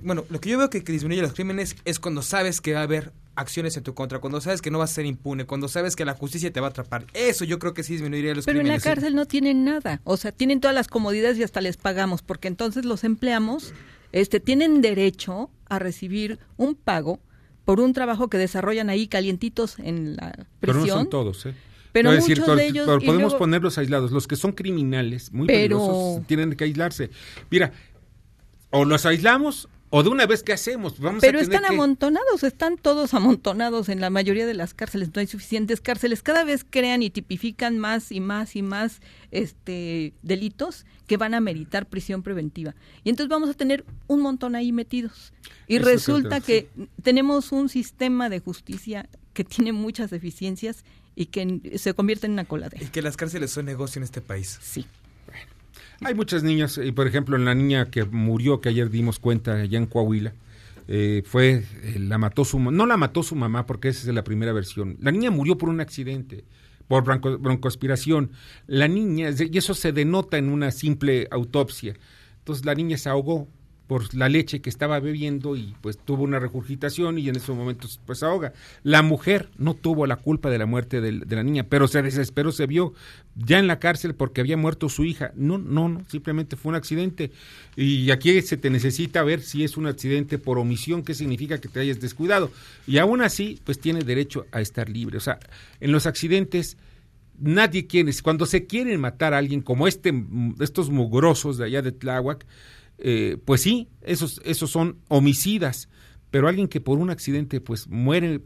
bueno, 0.03 0.25
lo 0.31 0.41
que 0.41 0.51
yo 0.51 0.59
veo 0.59 0.71
que, 0.71 0.85
que 0.85 0.93
disminuye 0.93 1.21
los 1.21 1.33
crímenes 1.33 1.77
es 1.85 1.99
cuando 1.99 2.23
sabes 2.23 2.61
que 2.61 2.75
va 2.75 2.81
a 2.81 2.85
haber 2.85 3.13
acciones 3.35 3.77
en 3.77 3.83
tu 3.83 3.93
contra, 3.93 4.19
cuando 4.21 4.41
sabes 4.41 4.63
que 4.63 4.71
no 4.71 4.79
vas 4.79 4.93
a 4.93 4.95
ser 4.95 5.07
impune, 5.07 5.47
cuando 5.47 5.69
sabes 5.69 5.97
que 5.97 6.05
la 6.05 6.15
justicia 6.15 6.53
te 6.53 6.61
va 6.61 6.69
a 6.69 6.71
atrapar. 6.71 7.07
Eso 7.13 7.45
yo 7.45 7.59
creo 7.59 7.75
que 7.75 7.83
sí 7.83 7.95
disminuiría 7.95 8.35
los 8.35 8.45
Pero 8.45 8.61
crímenes. 8.61 8.83
Pero 8.83 8.93
en 8.93 8.97
la 8.97 9.03
cárcel 9.03 9.17
no 9.17 9.27
tienen 9.27 9.65
nada, 9.65 10.01
o 10.05 10.17
sea, 10.17 10.33
tienen 10.33 10.61
todas 10.61 10.75
las 10.75 10.89
comodidades 10.89 11.39
y 11.39 11.43
hasta 11.43 11.61
les 11.61 11.77
pagamos, 11.77 12.23
porque 12.23 12.49
entonces 12.49 12.85
los 12.85 13.05
empleamos 13.05 13.75
este 14.21 14.41
tienen 14.41 14.81
derecho 14.81 15.51
a 15.69 15.79
recibir 15.79 16.39
un 16.57 16.75
pago 16.75 17.21
por 17.65 17.81
un 17.81 17.93
trabajo 17.93 18.29
que 18.29 18.39
desarrollan 18.39 18.89
ahí 18.89 19.09
calientitos 19.09 19.79
en 19.79 20.17
la 20.17 20.31
prisión. 20.33 20.47
Pero 20.61 20.75
no 20.75 20.87
son 20.87 21.11
todos, 21.11 21.47
¿eh? 21.47 21.55
Pero 21.93 22.11
muchos 22.11 22.27
decir, 22.29 22.45
de 22.45 22.67
ellos 22.67 22.87
pero 22.87 23.01
podemos 23.01 23.33
luego, 23.33 23.39
ponerlos 23.39 23.79
aislados. 23.79 24.13
Los 24.13 24.27
que 24.27 24.37
son 24.37 24.53
criminales, 24.53 25.33
muy 25.33 25.47
pero, 25.47 25.79
peligrosos, 25.79 26.27
tienen 26.27 26.55
que 26.55 26.65
aislarse. 26.65 27.11
Mira, 27.51 27.73
o 28.71 28.85
los 28.85 29.07
aislamos 29.07 29.69
o 29.97 30.03
de 30.03 30.11
una 30.11 30.27
vez, 30.27 30.43
¿qué 30.43 30.53
hacemos? 30.53 30.99
Vamos 31.01 31.23
Pero 31.23 31.39
a 31.39 31.43
están 31.43 31.63
que... 31.63 31.69
amontonados, 31.69 32.43
están 32.43 32.77
todos 32.77 33.15
amontonados 33.15 33.89
en 33.89 34.03
la 34.03 34.11
mayoría 34.11 34.45
de 34.45 34.53
las 34.53 34.75
cárceles, 34.75 35.09
no 35.15 35.21
hay 35.21 35.27
suficientes 35.27 35.81
cárceles. 35.81 36.23
Cada 36.23 36.45
vez 36.45 36.67
crean 36.69 37.03
y 37.03 37.09
tipifican 37.09 37.79
más 37.79 38.13
y 38.13 38.21
más 38.21 38.57
y 38.57 38.61
más 38.61 39.01
este 39.31 40.13
delitos 40.21 40.85
que 41.07 41.17
van 41.17 41.33
a 41.33 41.41
meritar 41.41 41.87
prisión 41.87 42.23
preventiva. 42.23 42.75
Y 43.05 43.09
entonces 43.09 43.31
vamos 43.31 43.49
a 43.49 43.55
tener 43.55 43.87
un 44.07 44.21
montón 44.21 44.55
ahí 44.55 44.71
metidos. 44.71 45.33
Y 45.67 45.77
Eso 45.77 45.87
resulta 45.87 46.41
que 46.41 46.69
sí. 46.77 46.89
tenemos 47.03 47.51
un 47.51 47.71
sistema 47.71 48.29
de 48.29 48.41
justicia 48.41 49.09
que 49.33 49.45
tiene 49.45 49.73
muchas 49.73 50.11
deficiencias 50.11 50.85
y 51.15 51.27
que 51.27 51.79
se 51.79 51.95
convierte 51.95 52.27
en 52.27 52.33
una 52.33 52.45
coladera. 52.45 52.85
Y 52.85 52.89
que 52.89 53.01
las 53.01 53.17
cárceles 53.17 53.51
son 53.51 53.65
negocio 53.65 53.99
en 53.99 54.03
este 54.03 54.21
país. 54.21 54.59
Sí. 54.61 54.85
Hay 56.03 56.15
muchas 56.15 56.43
niñas, 56.43 56.79
y 56.83 56.93
por 56.93 57.07
ejemplo, 57.07 57.39
la 57.39 57.55
niña 57.55 57.91
que 57.91 58.05
murió, 58.05 58.61
que 58.61 58.69
ayer 58.69 58.91
dimos 58.91 59.19
cuenta 59.19 59.55
allá 59.55 59.79
en 59.79 59.87
Coahuila, 59.87 60.35
eh, 60.89 61.23
fue, 61.25 61.65
eh, 61.83 61.99
la 61.99 62.19
mató 62.19 62.45
su 62.45 62.61
no 62.61 62.87
la 62.87 62.97
mató 62.97 63.23
su 63.23 63.35
mamá, 63.35 63.67
porque 63.67 63.89
esa 63.89 64.09
es 64.09 64.15
la 64.15 64.25
primera 64.25 64.53
versión. 64.53 64.97
La 65.01 65.11
niña 65.11 65.31
murió 65.31 65.59
por 65.59 65.69
un 65.69 65.81
accidente, 65.81 66.45
por 66.87 67.03
bronco, 67.03 67.39
broncoaspiración. 67.39 68.31
La 68.67 68.89
niña, 68.89 69.31
y 69.31 69.59
eso 69.59 69.75
se 69.75 69.93
denota 69.93 70.39
en 70.39 70.51
una 70.51 70.71
simple 70.71 71.29
autopsia. 71.31 71.95
Entonces 72.39 72.65
la 72.65 72.75
niña 72.75 72.97
se 72.99 73.09
ahogó 73.09 73.49
por 73.87 74.15
la 74.15 74.29
leche 74.29 74.61
que 74.61 74.71
estaba 74.71 74.99
bebiendo 74.99 75.57
y 75.57 75.75
pues 75.81 75.97
tuvo 75.97 76.25
una 76.25 76.41
regurgitación 76.41 77.19
y 77.19 77.29
en 77.29 77.37
esos 77.37 77.57
momentos 77.57 78.01
pues 78.05 78.23
ahoga. 78.23 78.53
La 78.83 79.03
mujer 79.03 79.49
no 79.59 79.75
tuvo 79.75 80.07
la 80.07 80.17
culpa 80.17 80.51
de 80.51 80.59
la 80.59 80.67
muerte 80.67 81.01
de, 81.01 81.13
la 81.13 81.43
niña, 81.43 81.65
pero 81.69 81.87
se 81.87 82.03
desesperó, 82.03 82.51
se 82.51 82.67
vio 82.67 82.95
ya 83.37 83.59
en 83.59 83.67
la 83.67 83.79
cárcel 83.79 84.15
porque 84.15 84.41
había 84.41 84.57
muerto 84.57 84.89
su 84.89 85.05
hija. 85.05 85.33
No, 85.37 85.59
no, 85.59 85.89
no, 85.89 86.05
simplemente 86.09 86.57
fue 86.57 86.71
un 86.71 86.77
accidente. 86.77 87.31
Y 87.77 88.11
aquí 88.11 88.41
se 88.43 88.57
te 88.57 88.71
necesita 88.71 89.23
ver 89.23 89.41
si 89.41 89.63
es 89.63 89.77
un 89.77 89.87
accidente 89.87 90.39
por 90.39 90.59
omisión, 90.59 91.03
qué 91.03 91.15
significa 91.15 91.61
que 91.61 91.69
te 91.69 91.81
hayas 91.81 92.01
descuidado. 92.01 92.51
Y 92.87 92.99
aún 92.99 93.23
así, 93.23 93.61
pues 93.63 93.79
tiene 93.79 94.03
derecho 94.03 94.47
a 94.51 94.61
estar 94.61 94.89
libre. 94.89 95.19
O 95.19 95.21
sea, 95.21 95.39
en 95.81 95.93
los 95.93 96.07
accidentes 96.07 96.77
nadie 97.39 97.87
quiere, 97.87 98.13
cuando 98.23 98.47
se 98.47 98.67
quieren 98.67 99.01
matar 99.01 99.35
a 99.35 99.39
alguien 99.39 99.61
como 99.61 99.87
este, 99.87 100.13
estos 100.61 100.91
mugrosos 100.91 101.59
de 101.59 101.67
allá 101.67 101.83
de 101.83 101.93
Tláhuac, 101.93 102.47
eh, 102.99 103.39
pues 103.45 103.61
sí, 103.61 103.89
esos, 104.03 104.41
esos 104.45 104.71
son 104.71 104.97
homicidas, 105.09 105.89
pero 106.31 106.49
alguien 106.49 106.69
que 106.69 106.81
por 106.81 106.99
un 106.99 107.11
accidente 107.11 107.61
pues 107.61 107.89
muere 107.89 108.41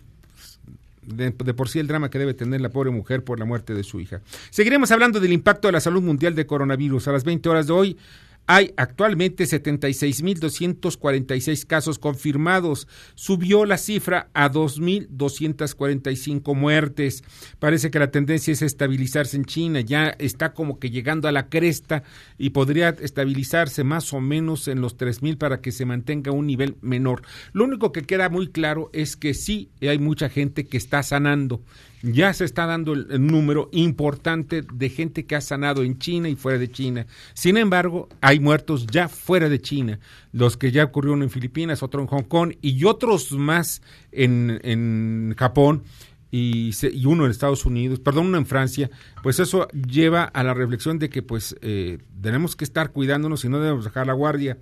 de, 1.02 1.30
de, 1.30 1.54
por 1.54 1.68
sí 1.68 1.78
el 1.78 1.86
drama 1.86 2.10
que 2.10 2.18
debe 2.18 2.34
tener 2.34 2.60
la 2.60 2.70
pobre 2.70 2.90
mujer 2.90 3.24
por 3.24 3.38
la 3.38 3.44
muerte 3.44 3.74
de 3.74 3.84
su 3.84 4.00
hija. 4.00 4.20
Seguiremos 4.50 4.90
hablando 4.90 5.20
del 5.20 5.32
impacto 5.32 5.68
de 5.68 5.72
la 5.72 5.80
salud 5.80 6.02
mundial 6.02 6.34
de 6.34 6.46
coronavirus 6.46 7.08
a 7.08 7.12
las 7.12 7.24
20 7.24 7.48
horas 7.48 7.66
de 7.66 7.72
hoy. 7.72 7.96
Hay 8.52 8.74
actualmente 8.76 9.44
76.246 9.44 11.66
casos 11.68 12.00
confirmados. 12.00 12.88
Subió 13.14 13.64
la 13.64 13.78
cifra 13.78 14.28
a 14.34 14.50
2.245 14.50 16.56
muertes. 16.56 17.22
Parece 17.60 17.92
que 17.92 18.00
la 18.00 18.10
tendencia 18.10 18.52
es 18.52 18.62
estabilizarse 18.62 19.36
en 19.36 19.44
China. 19.44 19.82
Ya 19.82 20.16
está 20.18 20.52
como 20.52 20.80
que 20.80 20.90
llegando 20.90 21.28
a 21.28 21.32
la 21.32 21.48
cresta 21.48 22.02
y 22.38 22.50
podría 22.50 22.88
estabilizarse 22.88 23.84
más 23.84 24.12
o 24.12 24.20
menos 24.20 24.66
en 24.66 24.80
los 24.80 24.98
3.000 24.98 25.38
para 25.38 25.60
que 25.60 25.70
se 25.70 25.86
mantenga 25.86 26.32
un 26.32 26.48
nivel 26.48 26.74
menor. 26.80 27.22
Lo 27.52 27.62
único 27.62 27.92
que 27.92 28.02
queda 28.02 28.30
muy 28.30 28.48
claro 28.48 28.90
es 28.92 29.14
que 29.14 29.32
sí 29.32 29.70
hay 29.80 30.00
mucha 30.00 30.28
gente 30.28 30.66
que 30.66 30.76
está 30.76 31.04
sanando 31.04 31.62
ya 32.02 32.32
se 32.32 32.44
está 32.44 32.66
dando 32.66 32.92
el, 32.92 33.26
número 33.26 33.68
importante 33.72 34.62
de 34.62 34.88
gente 34.88 35.26
que 35.26 35.36
ha 35.36 35.40
sanado 35.40 35.82
en 35.82 35.98
China 35.98 36.28
y 36.28 36.36
fuera 36.36 36.58
de 36.58 36.70
China. 36.70 37.06
Sin 37.34 37.56
embargo, 37.56 38.08
hay 38.20 38.40
muertos 38.40 38.86
ya 38.86 39.08
fuera 39.08 39.48
de 39.48 39.60
China, 39.60 40.00
los 40.32 40.56
que 40.56 40.72
ya 40.72 40.84
ocurrieron 40.84 41.22
en 41.22 41.30
Filipinas, 41.30 41.82
otro 41.82 42.00
en 42.00 42.06
Hong 42.06 42.24
Kong 42.24 42.54
y 42.62 42.84
otros 42.84 43.32
más 43.32 43.82
en, 44.12 44.60
en 44.62 45.34
Japón. 45.36 45.82
Y, 46.32 46.74
se, 46.74 46.88
y, 46.90 47.06
uno 47.06 47.24
en 47.24 47.32
Estados 47.32 47.66
Unidos, 47.66 47.98
perdón, 47.98 48.26
uno 48.26 48.38
en 48.38 48.46
Francia, 48.46 48.88
pues 49.20 49.40
eso 49.40 49.66
lleva 49.70 50.22
a 50.22 50.44
la 50.44 50.54
reflexión 50.54 51.00
de 51.00 51.10
que 51.10 51.22
pues 51.22 51.56
eh, 51.60 51.98
tenemos 52.22 52.54
que 52.54 52.62
estar 52.62 52.92
cuidándonos 52.92 53.44
y 53.44 53.48
no 53.48 53.58
debemos 53.58 53.84
dejar 53.84 54.06
la 54.06 54.12
guardia. 54.12 54.56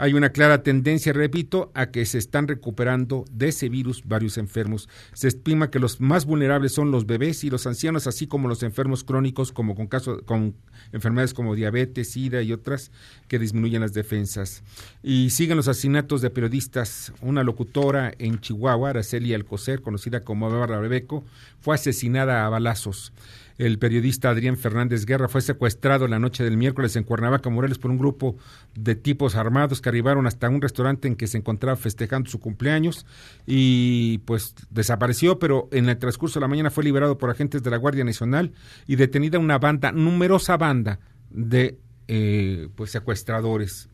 Hay 0.00 0.14
una 0.14 0.30
clara 0.30 0.62
tendencia, 0.62 1.12
repito, 1.12 1.70
a 1.74 1.90
que 1.90 2.06
se 2.06 2.16
están 2.16 2.48
recuperando 2.48 3.26
de 3.30 3.48
ese 3.48 3.68
virus 3.68 4.02
varios 4.06 4.38
enfermos. 4.38 4.88
Se 5.12 5.28
estima 5.28 5.70
que 5.70 5.78
los 5.78 6.00
más 6.00 6.24
vulnerables 6.24 6.72
son 6.72 6.90
los 6.90 7.04
bebés 7.04 7.44
y 7.44 7.50
los 7.50 7.66
ancianos, 7.66 8.06
así 8.06 8.26
como 8.26 8.48
los 8.48 8.62
enfermos 8.62 9.04
crónicos, 9.04 9.52
como 9.52 9.74
con, 9.74 9.88
caso, 9.88 10.22
con 10.24 10.54
enfermedades 10.92 11.34
como 11.34 11.54
diabetes, 11.54 12.12
sida 12.12 12.40
y 12.40 12.50
otras 12.50 12.92
que 13.28 13.38
disminuyen 13.38 13.82
las 13.82 13.92
defensas. 13.92 14.62
Y 15.02 15.28
siguen 15.28 15.58
los 15.58 15.68
asesinatos 15.68 16.22
de 16.22 16.30
periodistas. 16.30 17.12
Una 17.20 17.44
locutora 17.44 18.14
en 18.16 18.40
Chihuahua, 18.40 18.88
Araceli 18.88 19.34
Alcocer, 19.34 19.82
conocida 19.82 20.24
como 20.24 20.48
Bárbara 20.48 20.80
Rebeco, 20.80 21.24
fue 21.60 21.74
asesinada 21.74 22.46
a 22.46 22.48
balazos. 22.48 23.12
El 23.60 23.78
periodista 23.78 24.30
Adrián 24.30 24.56
Fernández 24.56 25.04
Guerra 25.04 25.28
fue 25.28 25.42
secuestrado 25.42 26.08
la 26.08 26.18
noche 26.18 26.42
del 26.42 26.56
miércoles 26.56 26.96
en 26.96 27.04
Cuernavaca, 27.04 27.50
Morelos, 27.50 27.78
por 27.78 27.90
un 27.90 27.98
grupo 27.98 28.36
de 28.74 28.94
tipos 28.94 29.34
armados 29.34 29.82
que 29.82 29.90
arribaron 29.90 30.26
hasta 30.26 30.48
un 30.48 30.62
restaurante 30.62 31.08
en 31.08 31.14
que 31.14 31.26
se 31.26 31.36
encontraba 31.36 31.76
festejando 31.76 32.30
su 32.30 32.40
cumpleaños 32.40 33.04
y 33.46 34.16
pues 34.24 34.54
desapareció, 34.70 35.38
pero 35.38 35.68
en 35.72 35.90
el 35.90 35.98
transcurso 35.98 36.40
de 36.40 36.44
la 36.44 36.48
mañana 36.48 36.70
fue 36.70 36.84
liberado 36.84 37.18
por 37.18 37.28
agentes 37.28 37.62
de 37.62 37.70
la 37.70 37.76
Guardia 37.76 38.02
Nacional 38.02 38.54
y 38.86 38.96
detenida 38.96 39.38
una 39.38 39.58
banda, 39.58 39.92
numerosa 39.92 40.56
banda 40.56 40.98
de 41.28 41.76
eh, 42.08 42.70
pues 42.76 42.90
secuestradores. 42.92 43.90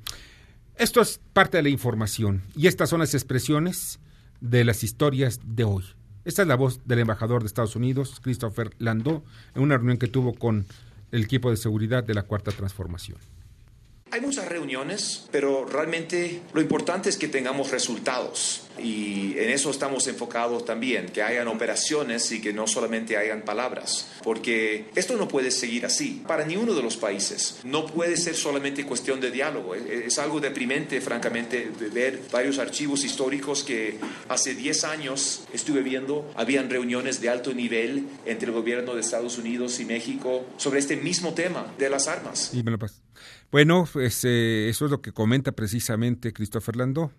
Esto 0.76 1.00
es 1.00 1.20
parte 1.32 1.56
de 1.56 1.64
la 1.64 1.70
información 1.70 2.42
y 2.54 2.68
estas 2.68 2.88
son 2.88 3.00
las 3.00 3.14
expresiones 3.14 3.99
de 4.40 4.62
las 4.62 4.85
historias 4.85 5.40
de 5.44 5.64
hoy. 5.64 5.82
Esta 6.26 6.42
es 6.42 6.49
la 6.49 6.56
voz 6.56 6.80
del 6.85 6.99
embajador 6.99 7.42
de 7.42 7.47
Estados 7.47 7.76
Unidos, 7.76 8.18
Christopher 8.21 8.73
Landau, 8.78 9.23
en 9.54 9.62
una 9.62 9.76
reunión 9.76 9.97
que 9.97 10.09
tuvo 10.09 10.35
con 10.35 10.66
el 11.12 11.23
equipo 11.23 11.52
de 11.52 11.56
seguridad 11.56 12.02
de 12.02 12.14
la 12.14 12.25
Cuarta 12.25 12.50
Transformación. 12.50 13.18
Hay 14.11 14.21
muchas 14.21 14.49
reuniones, 14.49 15.28
pero 15.30 15.64
realmente 15.64 16.42
lo 16.52 16.61
importante 16.61 17.11
es 17.11 17.16
que 17.16 17.28
tengamos 17.28 17.71
resultados. 17.71 18.65
Y 18.78 19.35
en 19.38 19.50
eso 19.50 19.71
estamos 19.71 20.06
enfocados 20.06 20.64
también, 20.64 21.06
que 21.06 21.23
hayan 21.23 21.49
operaciones 21.49 22.30
y 22.33 22.40
que 22.40 22.52
no 22.52 22.66
solamente 22.66 23.16
hayan 23.16 23.42
palabras. 23.42 24.12
Porque 24.23 24.87
esto 24.95 25.16
no 25.16 25.28
puede 25.28 25.50
seguir 25.50 25.87
así 25.87 26.23
para 26.26 26.45
ni 26.45 26.56
uno 26.56 26.75
de 26.75 26.83
los 26.83 26.97
países. 26.97 27.61
No 27.64 27.87
puede 27.87 28.16
ser 28.16 28.35
solamente 28.35 28.85
cuestión 28.85 29.21
de 29.21 29.30
diálogo. 29.30 29.75
Es 29.75 30.18
algo 30.18 30.40
deprimente, 30.40 31.00
francamente, 31.00 31.71
ver 31.92 32.23
varios 32.33 32.59
archivos 32.59 33.04
históricos 33.04 33.64
que 33.64 33.99
hace 34.28 34.54
10 34.54 34.85
años 34.85 35.45
estuve 35.52 35.83
viendo. 35.83 36.30
Habían 36.35 36.71
reuniones 36.71 37.21
de 37.21 37.28
alto 37.28 37.52
nivel 37.52 38.06
entre 38.25 38.49
el 38.49 38.52
gobierno 38.52 38.95
de 38.95 39.00
Estados 39.00 39.38
Unidos 39.38 39.80
y 39.80 39.85
México 39.85 40.47
sobre 40.56 40.80
este 40.80 40.97
mismo 40.97 41.35
tema 41.35 41.73
de 41.78 41.90
las 41.90 42.09
armas. 42.09 42.50
Y 42.52 42.62
me 42.62 42.71
lo 42.71 42.78
bueno, 43.50 43.88
pues, 43.92 44.25
eh, 44.25 44.68
eso 44.68 44.85
es 44.87 44.90
lo 44.90 45.00
que 45.00 45.12
comenta 45.12 45.52
precisamente 45.52 46.33
Christopher 46.33 46.76
Landó. 46.76 47.12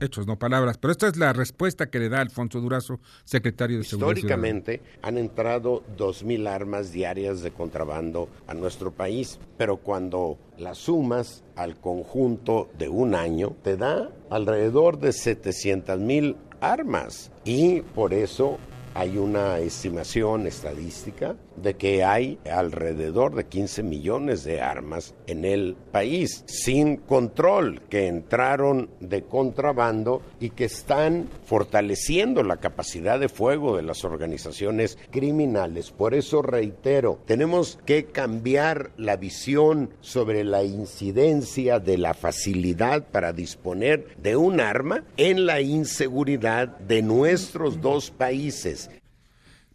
Hechos, 0.00 0.26
no 0.26 0.38
palabras. 0.38 0.78
Pero 0.78 0.92
esta 0.92 1.08
es 1.08 1.16
la 1.16 1.32
respuesta 1.32 1.90
que 1.90 1.98
le 1.98 2.08
da 2.08 2.20
Alfonso 2.20 2.60
Durazo, 2.60 3.00
secretario 3.24 3.78
de 3.78 3.84
Seguridad. 3.84 4.16
Históricamente 4.16 4.80
han 5.02 5.18
entrado 5.18 5.82
2.000 5.96 6.48
armas 6.48 6.92
diarias 6.92 7.42
de 7.42 7.50
contrabando 7.50 8.28
a 8.46 8.54
nuestro 8.54 8.90
país, 8.90 9.38
pero 9.56 9.78
cuando 9.78 10.38
las 10.58 10.78
sumas 10.78 11.44
al 11.56 11.80
conjunto 11.80 12.70
de 12.78 12.88
un 12.88 13.14
año, 13.14 13.56
te 13.62 13.76
da 13.76 14.10
alrededor 14.30 14.98
de 14.98 15.10
700.000 15.10 16.36
armas. 16.60 17.30
Y 17.44 17.80
por 17.80 18.14
eso 18.14 18.58
hay 19.00 19.16
una 19.16 19.60
estimación 19.60 20.46
estadística 20.46 21.34
de 21.56 21.74
que 21.74 22.04
hay 22.04 22.38
alrededor 22.50 23.34
de 23.34 23.46
15 23.46 23.82
millones 23.82 24.44
de 24.44 24.60
armas 24.60 25.14
en 25.26 25.46
el 25.46 25.74
país 25.90 26.44
sin 26.46 26.98
control 26.98 27.80
que 27.88 28.08
entraron 28.08 28.90
de 29.00 29.22
contrabando 29.22 30.20
y 30.38 30.50
que 30.50 30.66
están 30.66 31.30
fortaleciendo 31.46 32.42
la 32.42 32.58
capacidad 32.58 33.18
de 33.18 33.30
fuego 33.30 33.74
de 33.74 33.82
las 33.84 34.04
organizaciones 34.04 34.98
criminales. 35.10 35.92
Por 35.92 36.12
eso 36.12 36.42
reitero, 36.42 37.20
tenemos 37.24 37.78
que 37.86 38.04
cambiar 38.04 38.90
la 38.98 39.16
visión 39.16 39.94
sobre 40.02 40.44
la 40.44 40.62
incidencia 40.62 41.78
de 41.78 41.96
la 41.96 42.12
facilidad 42.12 43.04
para 43.04 43.32
disponer 43.32 44.08
de 44.18 44.36
un 44.36 44.60
arma 44.60 45.04
en 45.16 45.46
la 45.46 45.62
inseguridad 45.62 46.68
de 46.80 47.00
nuestros 47.00 47.80
dos 47.80 48.10
países 48.10 48.89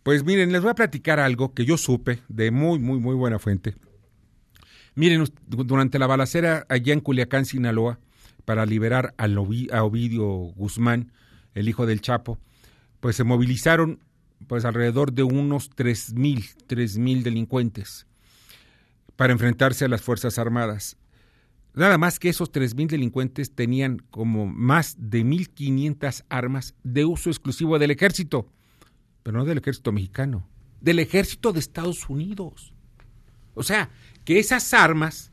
pues 0.06 0.24
miren, 0.24 0.52
les 0.52 0.62
voy 0.62 0.70
a 0.70 0.76
platicar 0.76 1.20
algo 1.20 1.56
que 1.56 1.66
yo 1.66 1.78
supe 1.78 2.20
de 2.28 2.52
muy, 2.52 2.78
muy, 2.78 3.00
muy 3.00 3.16
buena 3.16 3.40
fuente. 3.40 3.74
Miren, 4.94 5.26
durante 5.48 5.98
la 5.98 6.06
balacera 6.06 6.64
allá 6.70 6.94
en 6.94 7.00
Culiacán, 7.00 7.46
Sinaloa, 7.46 7.98
para 8.46 8.68
liberar 8.68 9.16
a 9.18 9.26
Ovidio 9.84 10.28
Guzmán, 10.28 11.12
el 11.56 11.68
hijo 11.68 11.88
del 11.88 12.02
Chapo, 12.02 12.38
pues 13.00 13.16
se 13.16 13.24
movilizaron 13.24 13.98
pues 14.46 14.64
alrededor 14.64 15.12
de 15.12 15.24
unos 15.24 15.72
tres 15.72 16.14
mil, 16.14 16.46
tres 16.68 17.00
mil 17.00 17.24
delincuentes 17.24 18.06
para 19.16 19.34
enfrentarse 19.34 19.86
a 19.86 19.90
las 19.90 20.04
Fuerzas 20.04 20.38
Armadas. 20.38 20.98
Nada 21.74 21.98
más 21.98 22.20
que 22.20 22.30
esos 22.30 22.52
tres 22.52 22.76
mil 22.76 22.90
delincuentes 22.90 23.56
tenían 23.56 24.04
como 24.12 24.46
más 24.46 24.98
de 25.00 25.26
1.500 25.26 26.26
armas 26.30 26.76
de 26.84 27.06
uso 27.06 27.32
exclusivo 27.32 27.80
del 27.80 27.90
ejército 27.90 28.52
pero 29.26 29.40
no 29.40 29.46
del 29.46 29.58
ejército 29.58 29.92
mexicano, 29.92 30.48
del 30.82 31.00
ejército 31.00 31.52
de 31.52 31.60
Estados 31.60 32.10
Unidos. 32.10 32.76
O 33.56 33.64
sea, 33.64 33.90
que 34.24 34.38
esas 34.38 34.72
armas 34.72 35.32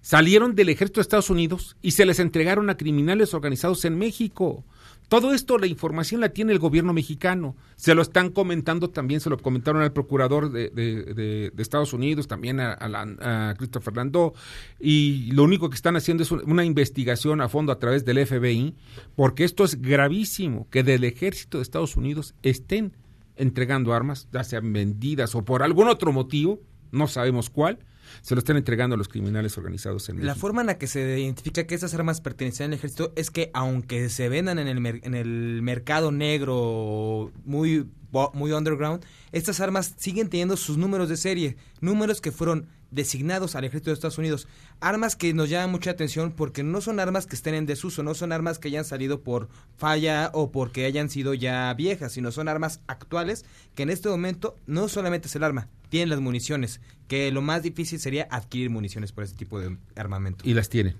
salieron 0.00 0.54
del 0.54 0.68
ejército 0.68 1.00
de 1.00 1.02
Estados 1.02 1.28
Unidos 1.28 1.76
y 1.82 1.90
se 1.90 2.06
les 2.06 2.20
entregaron 2.20 2.70
a 2.70 2.76
criminales 2.76 3.34
organizados 3.34 3.84
en 3.84 3.98
México. 3.98 4.64
Todo 5.08 5.34
esto, 5.34 5.58
la 5.58 5.66
información 5.66 6.20
la 6.20 6.28
tiene 6.28 6.52
el 6.52 6.60
gobierno 6.60 6.92
mexicano. 6.92 7.56
Se 7.74 7.96
lo 7.96 8.02
están 8.02 8.30
comentando 8.30 8.90
también, 8.90 9.20
se 9.20 9.28
lo 9.28 9.38
comentaron 9.38 9.82
al 9.82 9.92
procurador 9.92 10.52
de, 10.52 11.50
Estados 11.58 11.92
Unidos, 11.92 12.28
también 12.28 12.60
a, 12.60 12.78
a, 12.78 13.54
Christopher 13.58 13.96
Landó. 13.96 14.34
Y 14.78 15.32
lo 15.32 15.42
único 15.42 15.68
que 15.68 15.74
están 15.74 15.96
haciendo 15.96 16.22
es 16.22 16.30
una 16.30 16.64
investigación 16.64 17.40
a 17.40 17.48
fondo 17.48 17.72
a 17.72 17.80
través 17.80 18.04
del 18.04 18.24
FBI, 18.24 18.76
porque 19.16 19.42
esto 19.42 19.64
es 19.64 19.82
gravísimo, 19.82 20.68
que 20.70 20.84
del 20.84 21.02
ejército 21.02 21.58
de 21.58 21.62
Estados 21.62 21.96
Unidos 21.96 22.36
estén 22.44 22.92
entregando 23.40 23.92
armas, 23.92 24.28
ya 24.32 24.44
sean 24.44 24.72
vendidas 24.72 25.34
o 25.34 25.44
por 25.44 25.62
algún 25.62 25.88
otro 25.88 26.12
motivo, 26.12 26.60
no 26.92 27.08
sabemos 27.08 27.50
cuál, 27.50 27.78
se 28.22 28.34
lo 28.34 28.40
están 28.40 28.56
entregando 28.56 28.94
a 28.94 28.98
los 28.98 29.08
criminales 29.08 29.56
organizados 29.56 30.08
en 30.08 30.16
México. 30.16 30.26
La 30.26 30.34
forma 30.34 30.60
en 30.60 30.66
la 30.66 30.78
que 30.78 30.86
se 30.86 31.18
identifica 31.18 31.66
que 31.66 31.74
esas 31.74 31.94
armas 31.94 32.20
pertenecen 32.20 32.66
al 32.66 32.72
ejército 32.74 33.12
es 33.16 33.30
que 33.30 33.50
aunque 33.54 34.08
se 34.08 34.28
vendan 34.28 34.58
en 34.58 34.68
el, 34.68 34.84
en 34.86 35.14
el 35.14 35.62
mercado 35.62 36.12
negro 36.12 37.32
muy, 37.44 37.88
muy 38.34 38.52
underground, 38.52 39.04
estas 39.32 39.60
armas 39.60 39.94
siguen 39.96 40.28
teniendo 40.28 40.56
sus 40.56 40.76
números 40.76 41.08
de 41.08 41.16
serie, 41.16 41.56
números 41.80 42.20
que 42.20 42.32
fueron 42.32 42.66
designados 42.90 43.54
al 43.54 43.64
ejército 43.64 43.90
de 43.90 43.94
Estados 43.94 44.18
Unidos. 44.18 44.48
Armas 44.80 45.16
que 45.16 45.32
nos 45.34 45.48
llaman 45.48 45.70
mucha 45.70 45.90
atención 45.90 46.32
porque 46.32 46.62
no 46.62 46.80
son 46.80 47.00
armas 47.00 47.26
que 47.26 47.36
estén 47.36 47.54
en 47.54 47.66
desuso, 47.66 48.02
no 48.02 48.14
son 48.14 48.32
armas 48.32 48.58
que 48.58 48.68
hayan 48.68 48.84
salido 48.84 49.22
por 49.22 49.48
falla 49.76 50.30
o 50.32 50.50
porque 50.50 50.84
hayan 50.84 51.10
sido 51.10 51.34
ya 51.34 51.72
viejas, 51.74 52.12
sino 52.12 52.32
son 52.32 52.48
armas 52.48 52.80
actuales 52.86 53.44
que 53.74 53.82
en 53.82 53.90
este 53.90 54.08
momento 54.08 54.56
no 54.66 54.88
solamente 54.88 55.28
es 55.28 55.36
el 55.36 55.44
arma, 55.44 55.68
tienen 55.88 56.10
las 56.10 56.20
municiones, 56.20 56.80
que 57.08 57.30
lo 57.30 57.42
más 57.42 57.62
difícil 57.62 57.98
sería 58.00 58.28
adquirir 58.30 58.70
municiones 58.70 59.12
por 59.12 59.24
ese 59.24 59.34
tipo 59.34 59.58
de 59.60 59.76
armamento. 59.96 60.48
Y 60.48 60.54
las 60.54 60.68
tienen. 60.68 60.96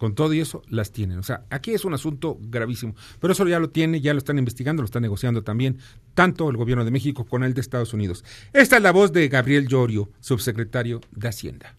Con 0.00 0.14
todo 0.14 0.32
y 0.32 0.40
eso, 0.40 0.62
las 0.70 0.92
tienen. 0.92 1.18
O 1.18 1.22
sea, 1.22 1.44
aquí 1.50 1.72
es 1.72 1.84
un 1.84 1.92
asunto 1.92 2.38
gravísimo. 2.40 2.94
Pero 3.20 3.34
eso 3.34 3.46
ya 3.46 3.58
lo 3.58 3.68
tiene, 3.68 4.00
ya 4.00 4.14
lo 4.14 4.18
están 4.18 4.38
investigando, 4.38 4.80
lo 4.80 4.86
están 4.86 5.02
negociando 5.02 5.42
también, 5.42 5.76
tanto 6.14 6.48
el 6.48 6.56
gobierno 6.56 6.86
de 6.86 6.90
México 6.90 7.26
con 7.26 7.44
el 7.44 7.52
de 7.52 7.60
Estados 7.60 7.92
Unidos. 7.92 8.24
Esta 8.54 8.78
es 8.78 8.82
la 8.82 8.92
voz 8.92 9.12
de 9.12 9.28
Gabriel 9.28 9.68
Llorio, 9.68 10.08
subsecretario 10.20 11.02
de 11.10 11.28
Hacienda. 11.28 11.76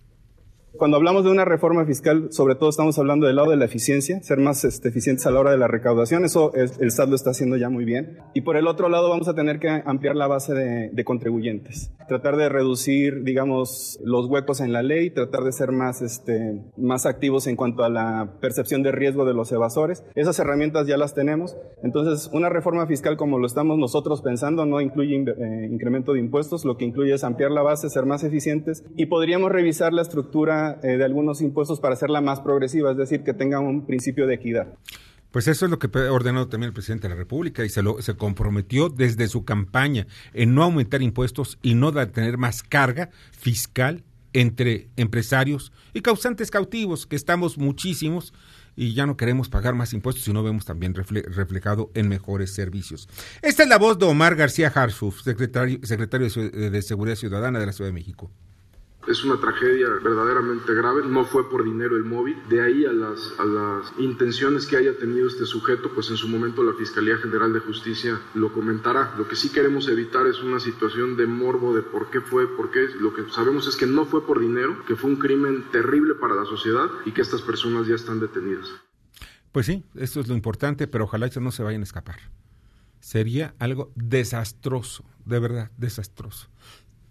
Cuando 0.82 0.98
hablamos 0.98 1.24
de 1.24 1.30
una 1.30 1.46
reforma 1.46 1.86
fiscal, 1.86 2.30
sobre 2.32 2.56
todo 2.56 2.72
estamos 2.72 2.98
hablando 2.98 3.28
del 3.28 3.36
lado 3.36 3.52
de 3.52 3.56
la 3.56 3.66
eficiencia, 3.66 4.20
ser 4.24 4.40
más 4.40 4.64
este, 4.64 4.90
eficientes 4.90 5.28
a 5.28 5.30
la 5.30 5.40
hora 5.40 5.52
de 5.52 5.60
la 5.60 5.68
recaudación. 5.68 6.26
Eso 6.26 6.54
el 6.56 6.90
SAT 6.90 7.08
lo 7.08 7.16
está 7.16 7.30
haciendo 7.30 7.56
ya 7.56 7.70
muy 7.70 7.86
bien. 7.86 8.18
Y 8.34 8.42
por 8.42 8.58
el 8.58 8.66
otro 8.66 8.90
lado 8.90 9.08
vamos 9.08 9.28
a 9.28 9.36
tener 9.36 9.60
que 9.60 9.70
ampliar 9.70 10.16
la 10.16 10.26
base 10.26 10.56
de, 10.56 11.04
contribuyentes. 11.06 11.92
Tratar 12.08 12.36
de 12.36 12.50
reducir, 12.50 13.22
digamos, 13.22 14.00
los 14.04 14.26
huecos 14.26 14.60
en 14.60 14.74
la 14.74 14.82
ley, 14.82 15.12
tratar 15.12 15.44
de 15.44 15.52
ser 15.52 15.72
más, 15.72 16.02
este, 16.02 16.60
más 16.78 17.06
activos 17.06 17.46
en 17.46 17.56
cuanto 17.56 17.84
a 17.84 17.90
la 17.90 18.40
percepción 18.42 18.82
de 18.82 18.92
riesgo 18.92 19.24
de 19.24 19.36
los 19.36 19.52
evasores. 19.52 20.04
Esas 20.16 20.40
herramientas 20.40 20.88
ya 20.88 20.98
las 20.98 21.14
tenemos. 21.14 21.58
Entonces, 21.84 22.28
una 22.34 22.50
reforma 22.50 22.88
fiscal 22.88 23.18
como 23.18 23.38
lo 23.38 23.46
estamos 23.46 23.78
nosotros 23.78 24.24
pensando 24.24 24.66
no 24.66 24.82
incluye 24.82 25.16
eh, 25.16 25.68
incremento 25.70 26.14
de 26.14 26.22
impuestos, 26.22 26.66
lo 26.66 26.76
que 26.76 26.86
incluye 26.86 27.14
es 27.14 27.24
ampliar 27.24 27.52
la 27.52 27.62
base, 27.62 27.88
ser 27.92 28.08
más 28.08 28.24
eficientes 28.24 28.84
y 28.98 29.06
podríamos 29.06 29.52
revisar 29.52 29.94
la 29.94 30.02
estructura 30.02 30.71
eh, 30.84 30.98
de 30.98 31.04
algunos 31.04 31.42
impuestos 31.42 31.80
para 31.80 31.94
hacerla 31.94 32.22
más 32.22 32.40
progresiva, 32.42 32.92
es 32.92 32.98
decir, 32.98 33.24
que 33.24 33.34
tenga 33.34 33.60
un 33.60 33.86
principio 33.86 34.28
de 34.28 34.36
equidad. 34.36 34.68
Pues 35.32 35.48
eso 35.48 35.66
es 35.66 35.72
lo 35.72 35.80
que 35.80 35.88
ha 35.98 36.12
ordenado 36.12 36.50
también 36.50 36.68
el 36.70 36.74
presidente 36.74 37.08
de 37.08 37.14
la 37.14 37.20
República 37.20 37.64
y 37.64 37.70
se, 37.70 37.82
lo, 37.82 38.02
se 38.02 38.16
comprometió 38.16 38.90
desde 38.90 39.30
su 39.30 39.46
campaña 39.46 40.06
en 40.34 40.54
no 40.54 40.64
aumentar 40.64 41.02
impuestos 41.02 41.58
y 41.62 41.74
no 41.74 41.94
tener 42.08 42.38
más 42.38 42.64
carga 42.64 43.10
fiscal 43.32 44.04
entre 44.34 44.90
empresarios 44.98 45.72
y 45.94 46.02
causantes 46.02 46.52
cautivos, 46.52 47.06
que 47.06 47.16
estamos 47.16 47.58
muchísimos 47.58 48.34
y 48.76 48.94
ya 48.94 49.06
no 49.06 49.18
queremos 49.18 49.50
pagar 49.50 49.74
más 49.74 49.94
impuestos 49.94 50.28
y 50.28 50.34
no 50.34 50.44
vemos 50.44 50.66
también 50.66 50.94
reflejado 50.94 51.92
en 51.94 52.10
mejores 52.10 52.54
servicios. 52.54 53.08
Esta 53.42 53.64
es 53.64 53.70
la 53.70 53.78
voz 53.78 54.00
de 54.00 54.06
Omar 54.06 54.36
García 54.36 54.72
Harsuf, 54.74 55.22
secretario, 55.22 55.80
secretario 55.84 56.28
de 56.28 56.82
Seguridad 56.82 57.16
Ciudadana 57.16 57.60
de 57.60 57.66
la 57.66 57.74
Ciudad 57.74 57.90
de 57.90 57.94
México. 57.94 58.32
Es 59.08 59.24
una 59.24 59.40
tragedia 59.40 59.88
verdaderamente 60.04 60.74
grave, 60.76 61.02
no 61.04 61.26
fue 61.26 61.50
por 61.50 61.64
dinero 61.64 61.96
el 61.96 62.04
móvil, 62.04 62.38
de 62.50 62.62
ahí 62.62 62.86
a 62.86 62.94
las, 62.94 63.34
intenciones 63.98 64.68
que 64.68 64.78
haya 64.78 64.96
tenido 64.98 65.28
este 65.28 65.46
sujeto, 65.46 65.92
pues 65.94 66.10
en 66.12 66.18
su 66.18 66.28
momento 66.28 66.64
la 66.64 66.74
Fiscalía 66.74 67.18
General 67.18 67.52
de 67.52 67.60
Justicia 67.60 68.22
lo 68.36 68.54
comentará. 68.54 69.16
Lo 69.18 69.28
que 69.28 69.36
sí 69.36 69.50
queremos 69.50 69.88
evitar 69.88 70.28
es 70.28 70.42
una 70.42 70.60
situación 70.60 71.18
de 71.18 71.26
morbo 71.26 71.74
de 71.74 71.82
por 71.82 72.12
qué 72.12 72.22
fue, 72.22 72.48
por 72.56 72.70
qué. 72.70 72.88
Lo 73.00 73.14
que 73.14 73.30
sabemos 73.32 73.68
es 73.68 73.76
que 73.76 73.88
no 73.88 74.06
fue 74.06 74.26
por 74.26 74.40
dinero, 74.40 74.86
que 74.86 74.96
fue 74.96 75.10
un 75.10 75.18
crimen 75.18 75.66
terrible 75.72 76.16
para 76.16 76.36
la 76.36 76.46
sociedad 76.46 76.90
y 77.06 77.12
que 77.12 77.22
estas 77.22 77.42
personas 77.42 77.88
ya 77.88 77.96
están 77.96 78.20
detenidas. 78.20 78.70
Pues 79.52 79.66
sí, 79.66 79.84
esto 79.96 80.20
es 80.20 80.28
lo 80.28 80.36
importante, 80.36 80.88
pero 80.88 81.06
ojalá 81.06 81.30
que 81.30 81.40
no 81.40 81.52
se 81.52 81.64
vayan 81.64 81.82
a 81.82 81.86
escapar. 81.86 82.20
Sería 83.00 83.56
algo 83.58 83.92
desastroso, 83.96 85.04
de 85.26 85.40
verdad, 85.40 85.72
desastroso. 85.78 86.48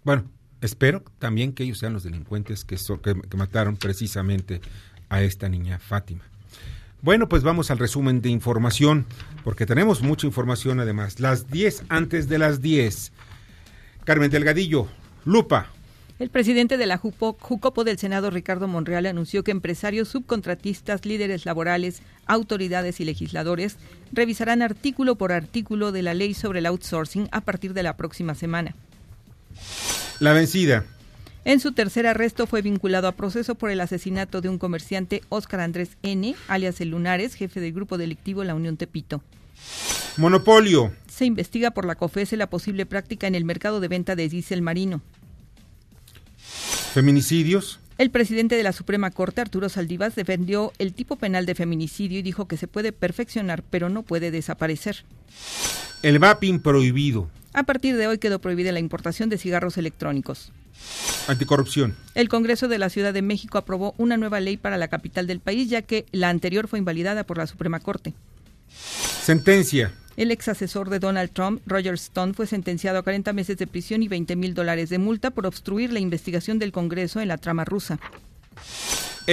Bueno, 0.03 0.31
espero 0.61 1.03
también 1.19 1.53
que 1.53 1.63
ellos 1.63 1.79
sean 1.79 1.93
los 1.93 2.03
delincuentes 2.03 2.63
que, 2.63 2.77
mataron 3.35 3.77
precisamente 3.77 4.61
a 5.09 5.21
esta 5.21 5.49
niña 5.49 5.79
Fátima. 5.79 6.23
Bueno, 7.01 7.27
pues 7.27 7.41
vamos 7.43 7.71
al 7.71 7.79
resumen 7.79 8.21
de 8.21 8.29
información, 8.29 9.07
porque 9.43 9.65
tenemos 9.65 10.03
mucha 10.03 10.27
información 10.27 10.79
además. 10.79 11.19
Las 11.19 11.49
10 11.49 11.85
antes 11.89 12.29
de 12.29 12.37
las 12.37 12.61
10. 12.61 13.11
Carmen 14.05 14.29
Delgadillo, 14.29 14.87
Lupa. 15.25 15.71
El 16.19 16.29
presidente 16.29 16.77
de 16.77 16.85
la 16.85 16.97
Jucopo 16.97 17.83
del 17.83 17.97
Senado, 17.97 18.29
Ricardo 18.29 18.67
Monreal, 18.67 19.07
anunció 19.07 19.43
que 19.43 19.49
empresarios, 19.49 20.09
subcontratistas, 20.09 21.03
líderes 21.03 21.47
laborales, 21.47 22.03
autoridades 22.27 22.99
y 22.99 23.05
legisladores 23.05 23.77
revisarán 24.11 24.61
artículo 24.61 25.15
por 25.15 25.31
artículo 25.31 25.91
de 25.91 26.03
la 26.03 26.13
ley 26.13 26.35
sobre 26.35 26.59
el 26.59 26.67
outsourcing 26.67 27.27
a 27.31 27.41
partir 27.41 27.73
de 27.73 27.81
la 27.81 27.97
próxima 27.97 28.35
semana. 28.35 28.75
La 30.21 30.33
vencida. 30.33 30.85
En 31.45 31.59
su 31.59 31.71
tercer 31.71 32.05
arresto 32.05 32.45
fue 32.45 32.61
vinculado 32.61 33.07
a 33.07 33.13
proceso 33.13 33.55
por 33.55 33.71
el 33.71 33.81
asesinato 33.81 34.39
de 34.39 34.49
un 34.49 34.59
comerciante, 34.59 35.23
Óscar 35.29 35.61
Andrés 35.61 35.97
N., 36.03 36.35
alias 36.47 36.79
El 36.79 36.89
Lunares, 36.89 37.33
jefe 37.33 37.59
del 37.59 37.73
grupo 37.73 37.97
delictivo 37.97 38.43
La 38.43 38.53
Unión 38.53 38.77
Tepito. 38.77 39.23
Monopolio. 40.17 40.93
Se 41.07 41.25
investiga 41.25 41.71
por 41.71 41.85
la 41.85 41.95
COFESE 41.95 42.37
la 42.37 42.51
posible 42.51 42.85
práctica 42.85 43.25
en 43.25 43.33
el 43.33 43.45
mercado 43.45 43.79
de 43.79 43.87
venta 43.87 44.15
de 44.15 44.29
diésel 44.29 44.61
marino. 44.61 45.01
Feminicidios. 46.93 47.79
El 47.97 48.11
presidente 48.11 48.55
de 48.55 48.61
la 48.61 48.73
Suprema 48.73 49.09
Corte, 49.09 49.41
Arturo 49.41 49.69
Saldivas, 49.69 50.13
defendió 50.13 50.71
el 50.77 50.93
tipo 50.93 51.15
penal 51.15 51.47
de 51.47 51.55
feminicidio 51.55 52.19
y 52.19 52.21
dijo 52.21 52.47
que 52.47 52.57
se 52.57 52.67
puede 52.67 52.91
perfeccionar, 52.91 53.63
pero 53.63 53.89
no 53.89 54.03
puede 54.03 54.29
desaparecer. 54.29 55.03
El 56.03 56.17
vaping 56.19 56.59
prohibido. 56.59 57.29
A 57.53 57.63
partir 57.63 57.95
de 57.95 58.07
hoy 58.07 58.17
quedó 58.17 58.39
prohibida 58.39 58.71
la 58.71 58.79
importación 58.79 59.29
de 59.29 59.37
cigarros 59.37 59.77
electrónicos. 59.77 60.51
Anticorrupción. 61.27 61.95
El 62.15 62.29
Congreso 62.29 62.67
de 62.67 62.79
la 62.79 62.89
Ciudad 62.89 63.13
de 63.13 63.21
México 63.21 63.57
aprobó 63.57 63.93
una 63.97 64.17
nueva 64.17 64.39
ley 64.39 64.57
para 64.57 64.77
la 64.77 64.87
capital 64.87 65.27
del 65.27 65.41
país, 65.41 65.69
ya 65.69 65.83
que 65.83 66.05
la 66.11 66.29
anterior 66.29 66.67
fue 66.67 66.79
invalidada 66.79 67.23
por 67.23 67.37
la 67.37 67.45
Suprema 67.45 67.79
Corte. 67.79 68.13
Sentencia. 68.69 69.93
El 70.17 70.31
ex 70.31 70.47
asesor 70.47 70.89
de 70.89 70.99
Donald 70.99 71.31
Trump, 71.31 71.61
Roger 71.65 71.93
Stone, 71.93 72.33
fue 72.33 72.47
sentenciado 72.47 72.99
a 72.99 73.03
40 73.03 73.31
meses 73.33 73.57
de 73.57 73.67
prisión 73.67 74.01
y 74.01 74.07
20 74.07 74.35
mil 74.35 74.53
dólares 74.53 74.89
de 74.89 74.97
multa 74.97 75.31
por 75.31 75.45
obstruir 75.45 75.93
la 75.93 75.99
investigación 75.99 76.57
del 76.57 76.71
Congreso 76.71 77.21
en 77.21 77.27
la 77.27 77.37
trama 77.37 77.63
rusa. 77.63 77.99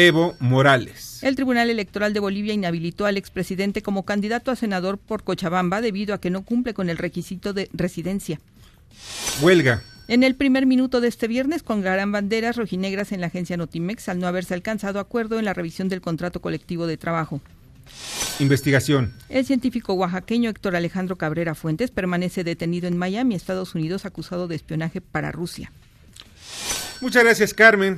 Evo 0.01 0.37
Morales. 0.39 1.25
El 1.25 1.35
Tribunal 1.35 1.71
Electoral 1.71 2.13
de 2.13 2.21
Bolivia 2.21 2.55
inhabilitó 2.55 3.05
al 3.05 3.17
expresidente 3.17 3.83
como 3.83 4.05
candidato 4.05 4.53
a 4.53 4.57
senador 4.57 4.97
por 4.97 5.25
Cochabamba 5.25 5.81
debido 5.81 6.15
a 6.15 6.21
que 6.21 6.31
no 6.31 6.45
cumple 6.45 6.73
con 6.73 6.89
el 6.89 6.99
requisito 6.99 7.53
de 7.53 7.69
residencia. 7.73 8.39
Huelga. 9.43 9.83
En 10.07 10.23
el 10.23 10.37
primer 10.37 10.67
minuto 10.67 11.01
de 11.01 11.09
este 11.09 11.27
viernes 11.27 11.65
colgarán 11.65 12.13
banderas 12.13 12.55
rojinegras 12.55 13.11
en 13.11 13.21
la 13.21 13.27
agencia 13.27 13.57
Notimex 13.57 14.09
al 14.09 14.21
no 14.21 14.29
haberse 14.29 14.55
alcanzado 14.55 15.01
acuerdo 15.01 15.41
en 15.41 15.45
la 15.45 15.53
revisión 15.53 15.89
del 15.89 16.01
contrato 16.01 16.41
colectivo 16.41 16.87
de 16.87 16.97
trabajo. 16.97 17.41
Investigación. 18.39 19.15
El 19.29 19.47
científico 19.47 19.95
oaxaqueño 19.95 20.49
Héctor 20.49 20.77
Alejandro 20.77 21.17
Cabrera 21.17 21.57
Fuentes 21.57 21.91
permanece 21.91 22.45
detenido 22.45 22.87
en 22.87 22.97
Miami, 22.97 23.35
Estados 23.35 23.75
Unidos, 23.75 24.05
acusado 24.05 24.47
de 24.47 24.55
espionaje 24.55 25.01
para 25.01 25.33
Rusia. 25.33 25.73
Muchas 27.01 27.23
gracias, 27.23 27.55
Carmen. 27.55 27.97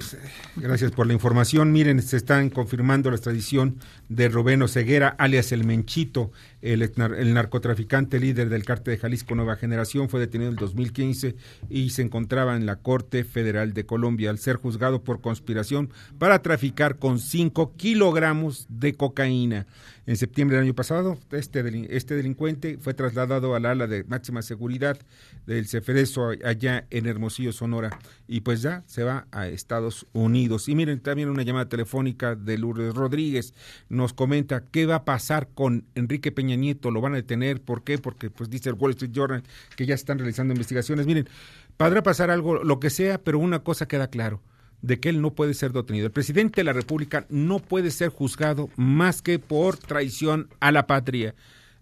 Gracias 0.56 0.90
por 0.90 1.06
la 1.06 1.14
información. 1.14 1.72
Miren, 1.72 2.02
se 2.02 2.18
están 2.18 2.50
confirmando 2.50 3.08
la 3.10 3.16
extradición 3.16 3.78
de 4.10 4.28
Rubén 4.28 4.66
Ceguera, 4.68 5.14
alias 5.18 5.52
el 5.52 5.64
Menchito, 5.64 6.32
el, 6.62 6.92
narcotraficante 7.32 8.18
líder 8.18 8.48
del 8.48 8.64
cártel 8.64 8.94
de 8.94 9.00
Jalisco 9.00 9.36
Nueva 9.36 9.54
Generación. 9.54 10.08
Fue 10.08 10.18
detenido 10.18 10.50
en 10.50 10.54
el 10.54 10.60
2015 10.60 11.36
y 11.70 11.90
se 11.90 12.02
encontraba 12.02 12.56
en 12.56 12.66
la 12.66 12.76
Corte 12.76 13.22
Federal 13.22 13.72
de 13.72 13.86
Colombia 13.86 14.30
al 14.30 14.38
ser 14.38 14.56
juzgado 14.56 15.04
por 15.04 15.20
conspiración 15.20 15.90
para 16.18 16.42
traficar 16.42 16.98
con 16.98 17.20
5 17.20 17.76
kilogramos 17.76 18.66
de 18.68 18.94
cocaína. 18.94 19.66
En 20.06 20.16
septiembre 20.16 20.56
del 20.56 20.64
año 20.64 20.74
pasado, 20.74 21.18
este, 21.30 21.86
este 21.96 22.16
delincuente 22.16 22.78
fue 22.78 22.94
trasladado 22.94 23.54
al 23.54 23.64
ala 23.64 23.86
de 23.86 24.02
máxima 24.02 24.42
seguridad 24.42 24.98
del 25.46 25.68
Ceferezo 25.68 26.30
allá 26.44 26.84
en 26.90 27.06
Hermosillo, 27.06 27.52
Sonora, 27.52 27.96
y 28.26 28.40
pues 28.40 28.60
ya 28.60 28.82
se 28.86 29.04
va 29.04 29.28
a 29.30 29.46
Estados 29.46 30.08
Unidos. 30.12 30.68
Y 30.68 30.74
miren, 30.74 30.98
también 30.98 31.28
una 31.28 31.44
llamada 31.44 31.68
telefónica 31.68 32.34
de 32.34 32.58
Lourdes 32.58 32.94
Rodríguez 32.94 33.54
nos 34.00 34.14
comenta 34.14 34.64
qué 34.70 34.86
va 34.86 34.96
a 34.96 35.04
pasar 35.04 35.48
con 35.54 35.84
Enrique 35.94 36.32
Peña 36.32 36.56
Nieto, 36.56 36.90
lo 36.90 37.00
van 37.00 37.12
a 37.12 37.16
detener, 37.16 37.60
¿por 37.60 37.84
qué? 37.84 37.98
Porque 37.98 38.30
pues 38.30 38.48
dice 38.50 38.70
el 38.70 38.76
Wall 38.76 38.92
Street 38.92 39.12
Journal 39.12 39.42
que 39.76 39.86
ya 39.86 39.94
están 39.94 40.18
realizando 40.18 40.54
investigaciones. 40.54 41.06
Miren, 41.06 41.28
podrá 41.76 42.02
pasar 42.02 42.30
algo, 42.30 42.64
lo 42.64 42.80
que 42.80 42.90
sea, 42.90 43.22
pero 43.22 43.38
una 43.38 43.62
cosa 43.62 43.86
queda 43.86 44.08
claro 44.08 44.42
de 44.82 44.98
que 44.98 45.10
él 45.10 45.20
no 45.20 45.34
puede 45.34 45.54
ser 45.54 45.72
detenido. 45.72 46.06
El 46.06 46.12
presidente 46.12 46.60
de 46.60 46.64
la 46.64 46.72
República 46.72 47.26
no 47.28 47.58
puede 47.58 47.90
ser 47.90 48.08
juzgado 48.08 48.70
más 48.76 49.20
que 49.20 49.38
por 49.38 49.76
traición 49.76 50.48
a 50.60 50.72
la 50.72 50.86
patria. 50.86 51.34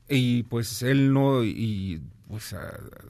Y 0.08 0.42
pues 0.44 0.82
él 0.82 1.12
no, 1.12 1.44
y 1.44 2.02
pues 2.28 2.54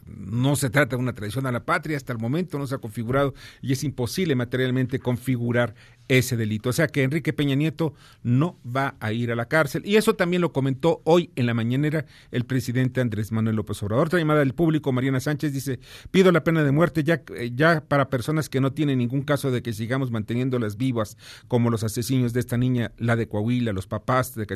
no 0.07 0.57
se 0.57 0.71
trata 0.71 0.97
de 0.97 1.03
una 1.03 1.15
traición 1.15 1.47
a 1.47 1.53
la 1.53 1.65
patria, 1.65 1.97
hasta 1.97 2.13
el 2.13 2.19
momento 2.19 2.59
no 2.59 2.67
se 2.67 2.75
ha 2.75 2.79
configurado 2.79 3.35
y 3.63 3.73
es 3.73 3.83
imposible 3.85 4.35
materialmente 4.35 4.99
configurar 4.99 5.75
ese 6.09 6.37
delito. 6.37 6.71
O 6.71 6.73
sea 6.73 6.89
que 6.89 7.03
Enrique 7.03 7.33
Peña 7.33 7.55
Nieto 7.55 7.95
no 8.23 8.59
va 8.65 8.97
a 9.01 9.13
ir 9.13 9.31
a 9.31 9.37
la 9.37 9.47
cárcel. 9.47 9.83
Y 9.85 9.97
eso 9.97 10.15
también 10.15 10.43
lo 10.43 10.53
comentó 10.53 11.03
hoy 11.05 11.31
en 11.37 11.47
la 11.47 11.55
mañanera 11.55 12.07
el 12.31 12.45
presidente 12.45 13.01
Andrés 13.01 13.31
Manuel 13.31 13.57
López 13.57 13.83
Obrador. 13.83 14.07
Otra 14.07 14.19
llamada 14.19 14.41
del 14.41 14.55
público, 14.55 14.93
Mariana 14.93 15.21
Sánchez 15.21 15.53
dice, 15.53 15.81
pido 16.11 16.33
la 16.33 16.45
pena 16.45 16.65
de 16.65 16.73
muerte 16.73 17.05
ya, 17.05 17.23
ya 17.53 17.85
para 17.87 18.09
personas 18.11 18.49
que 18.49 18.61
no 18.61 18.73
tienen 18.73 18.99
ningún 18.99 19.23
caso 19.23 19.51
de 19.51 19.63
que 19.63 19.73
sigamos 19.73 20.11
manteniéndolas 20.11 20.77
vivas, 20.77 21.17
como 21.47 21.71
los 21.71 21.85
asesinos 21.85 22.33
de 22.33 22.41
esta 22.41 22.57
niña, 22.57 22.93
la 22.97 23.17
de 23.17 23.29
Coahuila, 23.29 23.73
los 23.73 23.87
papás 23.87 24.35
de, 24.35 24.47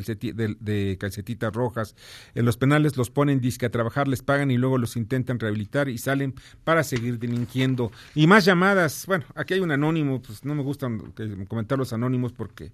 de, 0.59 0.97
calcetitas 0.97 1.53
rojas. 1.53 1.95
En 2.33 2.45
los 2.45 2.57
penales 2.57 2.97
los 2.97 3.09
ponen 3.09 3.39
disque 3.39 3.65
a 3.65 3.71
trabajar, 3.71 4.07
les 4.07 4.23
pagan 4.23 4.51
y 4.51 4.57
luego 4.57 4.77
los 4.77 4.95
intentan 4.97 5.39
rehabilitar 5.39 5.89
y 5.89 5.97
salen 5.97 6.33
para 6.63 6.83
seguir 6.83 7.19
delinquiendo. 7.19 7.91
Y 8.15 8.27
más 8.27 8.45
llamadas, 8.45 9.05
bueno, 9.05 9.25
aquí 9.35 9.53
hay 9.53 9.59
un 9.59 9.71
anónimo, 9.71 10.21
pues 10.21 10.43
no 10.43 10.55
me 10.55 10.63
gustan 10.63 11.13
que 11.15 11.42
comentar 11.47 11.77
los 11.77 11.93
anónimos 11.93 12.33
porque 12.33 12.71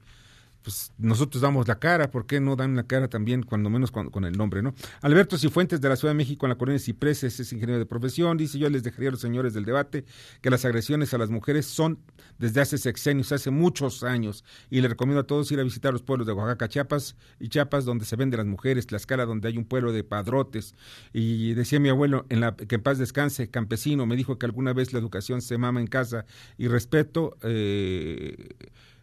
pues 0.69 0.93
nosotros 0.99 1.41
damos 1.41 1.67
la 1.67 1.79
cara, 1.79 2.11
¿por 2.11 2.27
qué 2.27 2.39
no 2.39 2.55
dan 2.55 2.75
la 2.75 2.83
cara 2.83 3.07
también, 3.07 3.41
cuando 3.41 3.71
menos 3.71 3.89
con, 3.89 4.23
el 4.23 4.37
nombre, 4.37 4.61
¿no? 4.61 4.75
Alberto 5.01 5.35
Cifuentes 5.35 5.81
de 5.81 5.89
la 5.89 5.95
Ciudad 5.95 6.11
de 6.11 6.17
México 6.17 6.45
en 6.45 6.51
la 6.51 6.59
colonia 6.59 6.77
Cipreses 6.77 7.39
es 7.39 7.51
ingeniero 7.51 7.79
de 7.79 7.87
profesión, 7.87 8.37
dice 8.37 8.59
yo 8.59 8.69
les 8.69 8.83
dejaría 8.83 9.09
a 9.09 9.13
los 9.13 9.19
señores 9.19 9.55
del 9.55 9.65
debate 9.65 10.05
que 10.43 10.51
las 10.51 10.65
agresiones 10.65 11.11
a 11.15 11.17
las 11.17 11.31
mujeres 11.31 11.65
son 11.65 11.97
desde 12.37 12.61
hace 12.61 12.77
sexenios, 12.77 13.31
hace 13.31 13.49
muchos 13.49 14.03
años, 14.03 14.45
y 14.69 14.81
le 14.81 14.89
recomiendo 14.89 15.21
a 15.21 15.23
todos 15.25 15.51
ir 15.51 15.59
a 15.59 15.63
visitar 15.63 15.91
los 15.91 16.03
pueblos 16.03 16.27
de 16.27 16.33
Oaxaca, 16.33 16.69
Chiapas 16.69 17.15
y 17.39 17.49
Chiapas, 17.49 17.83
donde 17.83 18.05
se 18.05 18.15
venden 18.15 18.37
las 18.37 18.45
mujeres, 18.45 18.91
la 18.91 18.97
escala 18.97 19.25
donde 19.25 19.47
hay 19.47 19.57
un 19.57 19.65
pueblo 19.65 19.91
de 19.91 20.03
padrotes, 20.03 20.75
y 21.13 21.55
decía 21.55 21.79
mi 21.79 21.89
abuelo, 21.89 22.27
en 22.29 22.41
la, 22.41 22.55
que 22.55 22.75
en 22.75 22.83
paz 22.83 22.99
descanse, 22.99 23.49
campesino, 23.49 24.05
me 24.05 24.15
dijo 24.15 24.37
que 24.37 24.45
alguna 24.45 24.71
vez 24.73 24.93
la 24.93 24.99
educación 24.99 25.41
se 25.41 25.57
mama 25.57 25.81
en 25.81 25.87
casa, 25.87 26.25
y 26.59 26.67
respeto, 26.67 27.37
eh, 27.41 28.49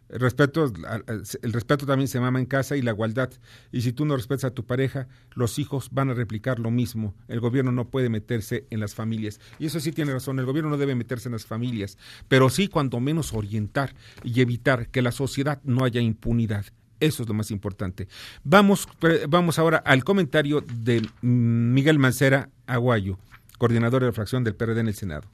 el 0.09 0.19
respeto, 0.19 0.71
el 1.41 1.53
respeto 1.53 1.85
también 1.85 2.07
se 2.07 2.19
mama 2.19 2.39
en 2.39 2.45
casa 2.45 2.77
y 2.77 2.81
la 2.81 2.91
igualdad. 2.91 3.29
Y 3.71 3.81
si 3.81 3.91
tú 3.91 4.05
no 4.05 4.15
respetas 4.15 4.45
a 4.45 4.51
tu 4.51 4.65
pareja, 4.65 5.07
los 5.33 5.59
hijos 5.59 5.89
van 5.91 6.09
a 6.09 6.13
replicar 6.13 6.59
lo 6.59 6.71
mismo. 6.71 7.13
El 7.27 7.39
gobierno 7.39 7.71
no 7.71 7.89
puede 7.89 8.09
meterse 8.09 8.65
en 8.69 8.79
las 8.79 8.95
familias. 8.95 9.39
Y 9.59 9.65
eso 9.65 9.79
sí 9.79 9.91
tiene 9.91 10.13
razón, 10.13 10.39
el 10.39 10.45
gobierno 10.45 10.69
no 10.69 10.77
debe 10.77 10.95
meterse 10.95 11.27
en 11.27 11.33
las 11.33 11.45
familias, 11.45 11.97
pero 12.27 12.49
sí 12.49 12.67
cuando 12.67 12.99
menos 12.99 13.33
orientar 13.33 13.95
y 14.23 14.41
evitar 14.41 14.87
que 14.89 15.01
la 15.01 15.11
sociedad 15.11 15.61
no 15.63 15.83
haya 15.83 16.01
impunidad. 16.01 16.65
Eso 16.99 17.23
es 17.23 17.29
lo 17.29 17.35
más 17.35 17.51
importante. 17.51 18.07
Vamos, 18.43 18.87
vamos 19.29 19.59
ahora 19.59 19.77
al 19.77 20.03
comentario 20.03 20.61
de 20.61 21.07
Miguel 21.21 21.99
Mancera 21.99 22.49
Aguayo, 22.65 23.19
coordinador 23.59 24.01
de 24.01 24.07
la 24.07 24.13
fracción 24.13 24.43
del 24.43 24.55
PRD 24.55 24.79
en 24.79 24.87
el 24.87 24.95
Senado. 24.95 25.27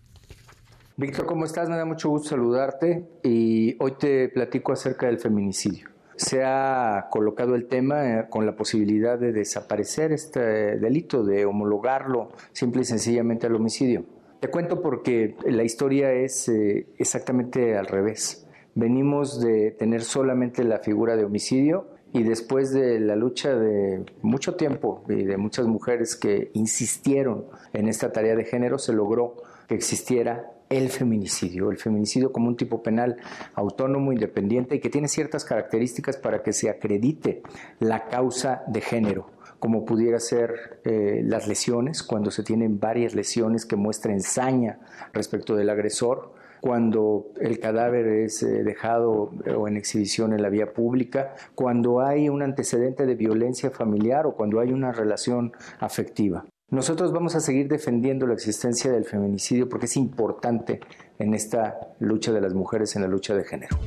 Víctor, 0.96 1.26
¿cómo 1.26 1.46
estás? 1.46 1.70
Me 1.70 1.76
da 1.76 1.86
mucho 1.86 2.08
gusto 2.10 2.30
saludarte 2.30 3.04
y 3.24 3.76
hoy 3.80 3.94
te 3.98 4.30
platico 4.30 4.74
acerca 4.74 5.08
del 5.08 5.18
feminicidio. 5.18 5.90
Se 6.16 6.44
ha 6.44 7.08
colocado 7.10 7.56
el 7.56 7.66
tema 7.66 8.20
eh, 8.20 8.26
con 8.30 8.46
la 8.46 8.56
posibilidad 8.56 9.18
de 9.18 9.32
desaparecer 9.32 10.12
este 10.12 10.40
delito, 10.78 11.24
de 11.24 11.46
homologarlo 11.46 12.30
simple 12.52 12.84
y 12.84 12.86
sencillamente 12.86 13.48
al 13.48 13.56
homicidio. 13.56 14.06
Te 14.40 14.50
cuento 14.50 14.84
porque 14.84 15.36
la 15.48 15.64
historia 15.64 16.12
es 16.12 16.48
eh, 16.48 16.86
exactamente 17.00 17.76
al 17.76 17.88
revés. 17.88 18.46
Venimos 18.76 19.42
de 19.42 19.72
tener 19.72 20.04
solamente 20.04 20.64
la 20.64 20.78
figura 20.78 21.16
de 21.16 21.26
homicidio 21.26 21.88
y 22.12 22.22
después 22.22 22.72
de 22.72 23.00
la 23.00 23.16
lucha 23.16 23.56
de 23.56 24.06
mucho 24.22 24.54
tiempo 24.56 25.04
y 25.10 25.24
de 25.24 25.38
muchas 25.38 25.66
mujeres 25.66 26.16
que 26.16 26.52
insistieron 26.54 27.46
en 27.74 27.88
esta 27.88 28.12
tarea 28.12 28.36
de 28.36 28.46
género, 28.46 28.78
se 28.78 28.94
logró 28.94 29.38
que 29.68 29.74
existiera 29.74 30.53
el 30.78 30.90
feminicidio, 30.90 31.72
el 31.72 31.78
feminicidio 31.78 32.32
como 32.32 32.48
un 32.48 32.58
tipo 32.58 32.82
penal 32.82 33.18
autónomo, 33.56 34.12
independiente 34.12 34.76
y 34.76 34.80
que 34.80 34.90
tiene 34.90 35.08
ciertas 35.08 35.46
características 35.46 36.18
para 36.18 36.44
que 36.44 36.54
se 36.54 36.70
acredite 36.70 37.42
la 37.80 38.08
causa 38.08 38.64
de 38.68 38.82
género 38.82 39.28
como 39.64 39.86
pudiera 39.86 40.20
ser 40.20 40.82
eh, 40.84 41.22
las 41.24 41.48
lesiones, 41.48 42.04
cuando 42.04 42.32
se 42.32 42.44
tienen 42.44 42.82
varias 42.82 43.16
lesiones 43.16 43.66
que 43.66 43.78
muestren 43.78 44.20
saña 44.20 44.80
respecto 45.14 45.56
del 45.56 45.70
agresor, 45.70 46.34
cuando 46.60 47.28
el 47.40 47.60
cadáver 47.60 48.08
es 48.08 48.44
eh, 48.44 48.64
dejado 48.64 49.32
eh, 49.46 49.54
o 49.54 49.70
en 49.70 49.78
exhibición 49.78 50.34
en 50.34 50.42
la 50.42 50.50
vía 50.50 50.74
pública, 50.74 51.34
cuando 51.56 52.02
hay 52.02 52.28
un 52.28 52.42
antecedente 52.42 53.06
de 53.06 53.16
violencia 53.16 53.70
familiar 53.70 54.26
o 54.26 54.36
cuando 54.36 54.60
hay 54.60 54.74
una 54.74 54.92
relación 54.92 55.54
afectiva. 55.80 56.44
Nosotros 56.74 57.12
vamos 57.12 57.36
a 57.36 57.40
seguir 57.40 57.68
defendiendo 57.68 58.26
la 58.26 58.34
existencia 58.34 58.92
del 58.92 59.06
feminicidio 59.06 59.70
porque 59.70 59.86
es 59.86 59.96
importante 59.96 60.80
en 61.20 61.36
esta 61.36 61.78
lucha 62.00 62.32
de 62.32 62.42
las 62.42 62.56
mujeres, 62.56 62.96
en 62.96 63.04
la 63.04 63.08
lucha 63.08 63.36
de 63.36 63.44
género. 63.44 63.78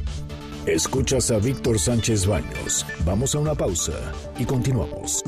Escuchas 0.67 1.33
a 1.33 1.39
Víctor 1.39 1.81
Sánchez 1.81 2.29
Baños. 2.29 2.87
Vamos 3.05 3.35
a 3.35 3.41
una 3.41 3.57
pausa 3.57 3.93
y 4.39 4.45
continuamos. 4.45 5.25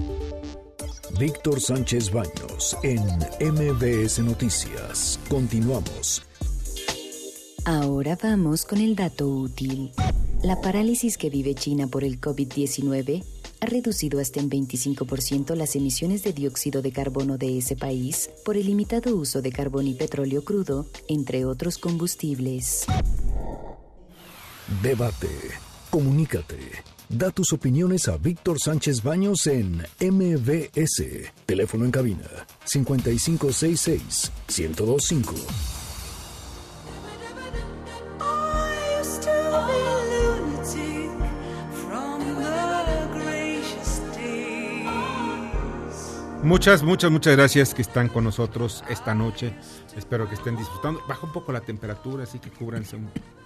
Víctor 1.18 1.60
Sánchez 1.60 2.12
Baños 2.12 2.76
en 2.84 3.02
MBS 3.40 4.20
Noticias. 4.20 5.18
Continuamos. 5.28 6.22
Ahora 7.64 8.16
vamos 8.22 8.64
con 8.64 8.78
el 8.78 8.94
dato 8.94 9.26
útil. 9.26 9.90
La 10.44 10.60
parálisis 10.60 11.18
que 11.18 11.28
vive 11.28 11.56
China 11.56 11.88
por 11.88 12.04
el 12.04 12.20
COVID-19 12.20 13.24
ha 13.60 13.66
reducido 13.66 14.20
hasta 14.20 14.40
en 14.40 14.50
25% 14.50 15.54
las 15.54 15.76
emisiones 15.76 16.22
de 16.22 16.32
dióxido 16.32 16.82
de 16.82 16.92
carbono 16.92 17.38
de 17.38 17.58
ese 17.58 17.76
país 17.76 18.30
por 18.44 18.56
el 18.56 18.66
limitado 18.66 19.14
uso 19.16 19.42
de 19.42 19.52
carbón 19.52 19.86
y 19.86 19.94
petróleo 19.94 20.44
crudo, 20.44 20.86
entre 21.08 21.44
otros 21.44 21.78
combustibles. 21.78 22.86
Debate. 24.82 25.28
Comunícate. 25.90 26.58
Da 27.08 27.30
tus 27.30 27.54
opiniones 27.54 28.06
a 28.08 28.18
Víctor 28.18 28.58
Sánchez 28.62 29.02
Baños 29.02 29.46
en 29.46 29.82
MBS. 30.00 31.32
Teléfono 31.46 31.86
en 31.86 31.90
cabina 31.90 32.28
5566 32.66 34.30
1025. 34.48 35.77
Muchas, 46.48 46.82
muchas, 46.82 47.10
muchas 47.10 47.36
gracias 47.36 47.74
que 47.74 47.82
están 47.82 48.08
con 48.08 48.24
nosotros 48.24 48.82
esta 48.88 49.14
noche. 49.14 49.52
Espero 49.98 50.26
que 50.30 50.34
estén 50.34 50.56
disfrutando. 50.56 51.02
Baja 51.06 51.26
un 51.26 51.32
poco 51.34 51.52
la 51.52 51.60
temperatura, 51.60 52.22
así 52.22 52.38
que 52.38 52.48
cúbranse, 52.48 52.96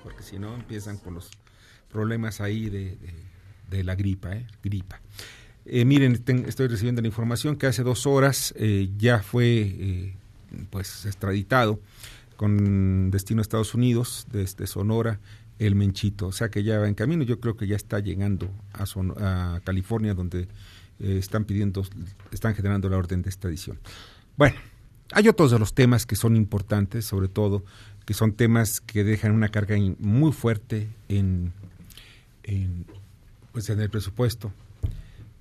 porque 0.05 0.23
si 0.23 0.39
no 0.39 0.55
empiezan 0.55 0.99
con 0.99 1.15
los 1.15 1.29
problemas 1.91 2.41
ahí 2.41 2.71
de, 2.71 2.97
de, 3.69 3.83
la 3.83 3.97
gripa, 3.97 4.37
¿eh? 4.37 4.47
gripa. 4.63 5.01
Eh, 5.67 5.85
miren, 5.85 6.23
estoy 6.47 6.69
recibiendo 6.69 7.03
la 7.03 7.09
información 7.09 7.57
que 7.57 7.67
hace 7.67 7.83
dos 7.83 8.07
horas 8.07 8.55
eh, 8.57 8.89
ya 8.97 9.21
fue 9.21 9.47
eh, 9.47 10.15
pues 10.71 11.05
extraditado 11.05 11.81
con 12.37 13.11
destino 13.11 13.41
a 13.41 13.43
Estados 13.43 13.75
Unidos 13.75 14.29
desde 14.31 14.69
Sonora 14.69 15.19
el 15.59 15.75
Menchito, 15.75 16.29
o 16.29 16.33
sea 16.33 16.51
que 16.51 16.63
ya 16.63 16.79
va 16.79 16.87
en 16.87 16.95
camino. 16.95 17.25
Yo 17.25 17.41
creo 17.41 17.57
que 17.57 17.67
ya 17.67 17.75
está 17.75 17.99
llegando 17.99 18.49
a, 18.73 18.85
a 19.57 19.61
California 19.65 20.15
donde 20.15 20.47
eh, 21.03 21.19
están 21.19 21.45
pidiendo, 21.45 21.85
están 22.31 22.55
generando 22.55 22.89
la 22.89 22.97
orden 22.97 23.23
de 23.23 23.29
extradición. 23.29 23.79
Bueno, 24.37 24.57
hay 25.13 25.29
otros 25.29 25.51
de 25.51 25.59
los 25.59 25.75
temas 25.75 26.07
que 26.07 26.17
son 26.17 26.37
importantes, 26.37 27.05
sobre 27.05 27.29
todo, 27.29 27.65
que 28.07 28.15
son 28.15 28.33
temas 28.33 28.81
que 28.81 29.05
dejan 29.05 29.33
una 29.33 29.49
carga 29.49 29.77
muy 29.99 30.33
fuerte 30.33 30.89
en, 31.09 31.53
pues 33.53 33.69
en 33.69 33.81
el 33.81 33.91
presupuesto 33.91 34.53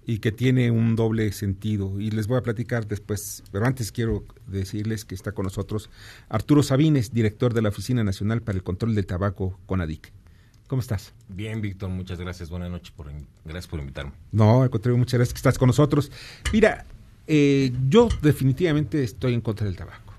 y 0.05 0.19
que 0.19 0.31
tiene 0.31 0.71
un 0.71 0.95
doble 0.95 1.31
sentido. 1.31 1.99
Y 1.99 2.11
les 2.11 2.27
voy 2.27 2.37
a 2.37 2.41
platicar 2.41 2.87
después, 2.87 3.43
pero 3.51 3.65
antes 3.65 3.91
quiero 3.91 4.25
decirles 4.47 5.05
que 5.05 5.15
está 5.15 5.31
con 5.31 5.43
nosotros 5.43 5.89
Arturo 6.27 6.63
Sabines, 6.63 7.13
director 7.13 7.53
de 7.53 7.61
la 7.61 7.69
Oficina 7.69 8.03
Nacional 8.03 8.41
para 8.41 8.57
el 8.57 8.63
Control 8.63 8.95
del 8.95 9.05
Tabaco, 9.05 9.57
CONADIC. 9.67 10.11
¿Cómo 10.71 10.79
estás? 10.79 11.11
Bien, 11.27 11.59
Víctor, 11.59 11.89
muchas 11.89 12.17
gracias. 12.17 12.49
Buenas 12.49 12.71
noches, 12.71 12.91
por, 12.91 13.11
gracias 13.43 13.67
por 13.67 13.81
invitarme. 13.81 14.13
No, 14.31 14.61
al 14.61 14.69
contrario, 14.69 14.97
muchas 14.97 15.17
gracias 15.17 15.33
que 15.33 15.39
estás 15.39 15.57
con 15.57 15.67
nosotros. 15.67 16.09
Mira, 16.53 16.85
eh, 17.27 17.73
yo 17.89 18.07
definitivamente 18.21 19.03
estoy 19.03 19.33
en 19.33 19.41
contra 19.41 19.65
del 19.65 19.75
tabaco. 19.75 20.13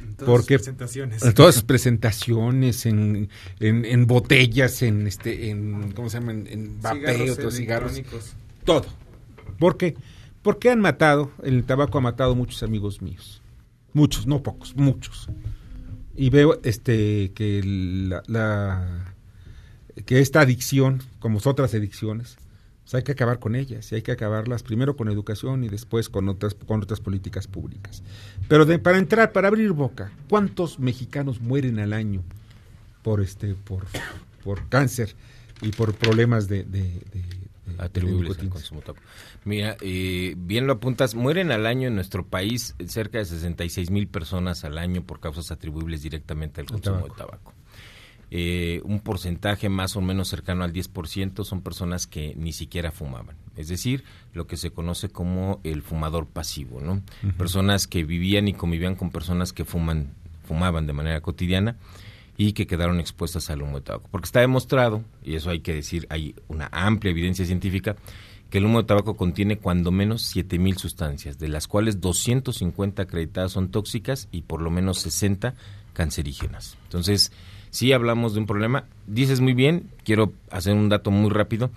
En 0.00 0.16
todas 0.16 0.28
porque 0.28 0.56
presentaciones. 0.56 1.22
en 1.22 1.34
todas 1.34 1.54
sus 1.54 1.62
presentaciones, 1.72 2.84
en, 2.84 3.28
en, 3.60 3.84
en 3.84 4.06
botellas, 4.08 4.82
en 4.82 5.06
este, 5.06 5.50
en 5.50 5.92
¿cómo 5.92 6.10
se 6.10 6.18
llama? 6.18 6.32
En, 6.32 6.48
en 6.48 6.82
vapeo, 6.82 7.36
cigarros, 7.52 7.94
cigarros, 7.94 8.02
todo. 8.64 8.86
¿Por 9.60 9.76
qué? 9.76 9.94
Porque 10.42 10.70
han 10.70 10.80
matado, 10.80 11.30
el 11.44 11.62
tabaco 11.62 11.96
ha 11.96 12.00
matado 12.00 12.34
muchos 12.34 12.64
amigos 12.64 13.02
míos. 13.02 13.40
Muchos, 13.92 14.26
no 14.26 14.42
pocos, 14.42 14.74
muchos. 14.74 15.28
Y 16.16 16.30
veo 16.30 16.58
este 16.64 17.30
que 17.34 17.62
la, 17.62 18.24
la 18.26 19.10
que 20.02 20.20
esta 20.20 20.40
adicción, 20.40 21.02
como 21.18 21.38
otras 21.44 21.74
adicciones, 21.74 22.36
pues 22.82 22.94
hay 22.94 23.02
que 23.02 23.12
acabar 23.12 23.38
con 23.38 23.54
ellas 23.54 23.90
y 23.92 23.96
hay 23.96 24.02
que 24.02 24.12
acabarlas 24.12 24.62
primero 24.62 24.96
con 24.96 25.08
educación 25.08 25.64
y 25.64 25.68
después 25.68 26.08
con 26.08 26.28
otras, 26.28 26.54
con 26.54 26.82
otras 26.82 27.00
políticas 27.00 27.46
públicas. 27.46 28.02
Pero 28.48 28.66
para 28.82 28.98
entrar, 28.98 29.32
para 29.32 29.48
abrir 29.48 29.72
boca, 29.72 30.10
¿cuántos 30.28 30.78
mexicanos 30.78 31.40
mueren 31.40 31.78
al 31.78 31.92
año 31.92 32.22
por 33.02 33.20
este, 33.20 33.54
por, 33.54 33.84
por 34.44 34.68
cáncer 34.68 35.14
y 35.62 35.70
por 35.70 35.94
problemas 35.94 36.48
de, 36.48 36.64
de, 36.64 36.82
de 36.82 37.40
atribuibles 37.78 38.38
al 38.38 38.48
consumo 38.48 38.80
tabaco. 38.80 39.02
Mira, 39.44 39.76
eh, 39.80 40.34
bien 40.36 40.66
lo 40.66 40.74
apuntas, 40.74 41.14
mueren 41.14 41.50
al 41.50 41.66
año 41.66 41.88
en 41.88 41.94
nuestro 41.94 42.26
país 42.26 42.74
cerca 42.86 43.18
de 43.18 43.24
66 43.24 43.90
mil 43.90 44.08
personas 44.08 44.64
al 44.64 44.78
año 44.78 45.02
por 45.02 45.20
causas 45.20 45.50
atribuibles 45.50 46.02
directamente 46.02 46.60
al 46.60 46.66
consumo 46.66 46.96
tabaco. 46.96 47.14
de 47.14 47.18
tabaco. 47.18 47.54
Eh, 48.32 48.80
un 48.84 49.00
porcentaje 49.00 49.68
más 49.68 49.96
o 49.96 50.00
menos 50.00 50.28
cercano 50.28 50.62
al 50.62 50.72
10% 50.72 51.44
son 51.44 51.62
personas 51.62 52.06
que 52.06 52.34
ni 52.36 52.52
siquiera 52.52 52.92
fumaban. 52.92 53.36
Es 53.56 53.68
decir, 53.68 54.04
lo 54.32 54.46
que 54.46 54.56
se 54.56 54.70
conoce 54.70 55.08
como 55.08 55.60
el 55.64 55.82
fumador 55.82 56.26
pasivo, 56.26 56.80
¿no? 56.80 57.02
Personas 57.36 57.88
que 57.88 58.04
vivían 58.04 58.46
y 58.46 58.54
convivían 58.54 58.94
con 58.94 59.10
personas 59.10 59.52
que 59.52 59.64
fuman, 59.64 60.14
fumaban 60.44 60.86
de 60.86 60.92
manera 60.92 61.20
cotidiana 61.20 61.76
y 62.36 62.52
que 62.52 62.66
quedaron 62.66 63.00
expuestas 63.00 63.50
al 63.50 63.62
humo 63.62 63.78
de 63.78 63.84
tabaco. 63.84 64.08
Porque 64.10 64.26
está 64.26 64.40
demostrado, 64.40 65.04
y 65.22 65.34
eso 65.34 65.50
hay 65.50 65.60
que 65.60 65.74
decir, 65.74 66.06
hay 66.08 66.36
una 66.46 66.68
amplia 66.72 67.10
evidencia 67.10 67.44
científica, 67.44 67.96
que 68.48 68.58
el 68.58 68.64
humo 68.64 68.80
de 68.80 68.86
tabaco 68.86 69.16
contiene 69.16 69.58
cuando 69.58 69.90
menos 69.90 70.34
7.000 70.34 70.76
sustancias, 70.76 71.38
de 71.38 71.48
las 71.48 71.68
cuales 71.68 72.00
250 72.00 73.02
acreditadas 73.02 73.52
son 73.52 73.70
tóxicas 73.70 74.28
y 74.32 74.42
por 74.42 74.62
lo 74.62 74.70
menos 74.70 75.00
60 75.00 75.54
cancerígenas. 75.92 76.76
Entonces, 76.84 77.32
sí 77.70 77.92
hablamos 77.92 78.34
de 78.34 78.40
un 78.40 78.46
problema. 78.46 78.84
Dices 79.06 79.40
muy 79.40 79.54
bien, 79.54 79.90
quiero 80.04 80.32
hacer 80.50 80.74
un 80.74 80.88
dato 80.88 81.10
muy 81.10 81.30
rápido. 81.30 81.70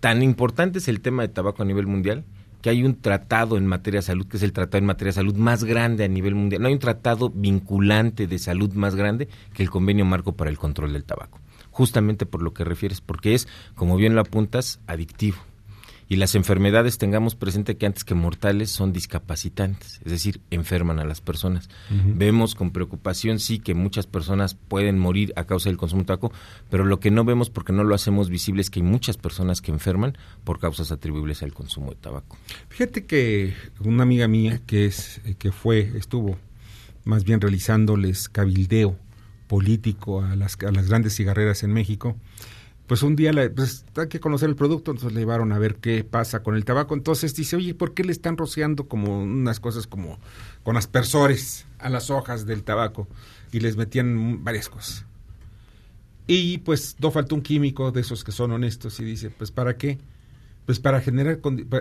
Tan 0.00 0.22
importante 0.22 0.78
es 0.78 0.88
el 0.88 1.00
tema 1.00 1.22
de 1.22 1.28
tabaco 1.28 1.62
a 1.62 1.66
nivel 1.66 1.86
mundial 1.86 2.24
que 2.62 2.70
hay 2.70 2.82
un 2.82 3.00
tratado 3.00 3.56
en 3.56 3.66
materia 3.66 3.98
de 3.98 4.02
salud, 4.02 4.26
que 4.26 4.36
es 4.36 4.42
el 4.42 4.52
tratado 4.52 4.78
en 4.78 4.86
materia 4.86 5.10
de 5.10 5.14
salud 5.14 5.36
más 5.36 5.64
grande 5.64 6.04
a 6.04 6.08
nivel 6.08 6.34
mundial. 6.34 6.60
No 6.60 6.68
hay 6.68 6.74
un 6.74 6.80
tratado 6.80 7.30
vinculante 7.30 8.26
de 8.26 8.38
salud 8.38 8.72
más 8.72 8.96
grande 8.96 9.28
que 9.54 9.62
el 9.62 9.70
convenio 9.70 10.04
marco 10.04 10.32
para 10.32 10.50
el 10.50 10.58
control 10.58 10.92
del 10.92 11.04
tabaco. 11.04 11.38
Justamente 11.70 12.26
por 12.26 12.42
lo 12.42 12.52
que 12.52 12.64
refieres, 12.64 13.00
porque 13.00 13.34
es, 13.34 13.46
como 13.76 13.96
bien 13.96 14.16
lo 14.16 14.20
apuntas, 14.20 14.80
adictivo 14.88 15.38
y 16.08 16.16
las 16.16 16.34
enfermedades 16.34 16.96
tengamos 16.96 17.34
presente 17.34 17.76
que 17.76 17.84
antes 17.84 18.02
que 18.02 18.14
mortales 18.14 18.70
son 18.70 18.92
discapacitantes, 18.92 20.00
es 20.04 20.10
decir, 20.10 20.40
enferman 20.50 20.98
a 20.98 21.04
las 21.04 21.20
personas. 21.20 21.68
Vemos 21.90 22.54
con 22.54 22.70
preocupación 22.70 23.38
sí 23.38 23.58
que 23.58 23.74
muchas 23.74 24.06
personas 24.06 24.54
pueden 24.54 24.98
morir 24.98 25.34
a 25.36 25.44
causa 25.44 25.68
del 25.68 25.76
consumo 25.76 26.02
de 26.02 26.06
tabaco, 26.06 26.32
pero 26.70 26.86
lo 26.86 26.98
que 26.98 27.10
no 27.10 27.24
vemos 27.24 27.50
porque 27.50 27.74
no 27.74 27.84
lo 27.84 27.94
hacemos 27.94 28.30
visible 28.30 28.62
es 28.62 28.70
que 28.70 28.80
hay 28.80 28.86
muchas 28.86 29.18
personas 29.18 29.60
que 29.60 29.70
enferman 29.70 30.16
por 30.44 30.58
causas 30.58 30.92
atribuibles 30.92 31.42
al 31.42 31.52
consumo 31.52 31.90
de 31.90 31.96
tabaco. 31.96 32.38
Fíjate 32.70 33.04
que 33.04 33.54
una 33.80 34.02
amiga 34.02 34.28
mía 34.28 34.60
que 34.66 34.86
es 34.86 35.20
que 35.38 35.52
fue 35.52 35.92
estuvo 35.96 36.38
más 37.04 37.24
bien 37.24 37.40
realizándoles 37.40 38.30
cabildeo 38.30 38.96
político 39.46 40.22
a 40.22 40.36
las 40.36 40.56
a 40.62 40.70
las 40.72 40.88
grandes 40.88 41.14
cigarreras 41.16 41.62
en 41.62 41.72
México 41.72 42.16
pues 42.88 43.02
un 43.02 43.16
día 43.16 43.32
pues, 43.54 43.84
hay 43.96 44.08
que 44.08 44.18
conocer 44.18 44.48
el 44.48 44.56
producto, 44.56 44.92
entonces 44.92 45.12
le 45.12 45.20
llevaron 45.20 45.52
a 45.52 45.58
ver 45.58 45.76
qué 45.76 46.04
pasa 46.04 46.42
con 46.42 46.56
el 46.56 46.64
tabaco. 46.64 46.94
Entonces 46.94 47.34
dice, 47.34 47.54
oye, 47.54 47.74
¿por 47.74 47.92
qué 47.92 48.02
le 48.02 48.12
están 48.12 48.38
rociando 48.38 48.88
como 48.88 49.22
unas 49.22 49.60
cosas 49.60 49.86
como 49.86 50.18
con 50.62 50.78
aspersores 50.78 51.66
a 51.78 51.90
las 51.90 52.08
hojas 52.08 52.46
del 52.46 52.64
tabaco? 52.64 53.06
Y 53.52 53.60
les 53.60 53.76
metían 53.76 54.42
varias 54.42 54.70
cosas. 54.70 55.04
Y 56.26 56.58
pues 56.58 56.96
no 56.98 57.10
faltó 57.10 57.34
un 57.34 57.42
químico 57.42 57.92
de 57.92 58.00
esos 58.00 58.24
que 58.24 58.32
son 58.32 58.52
honestos 58.52 58.98
y 59.00 59.04
dice, 59.04 59.28
pues 59.28 59.50
¿para 59.50 59.76
qué? 59.76 59.98
Pues 60.64 60.80
para 60.80 61.02
generar 61.02 61.40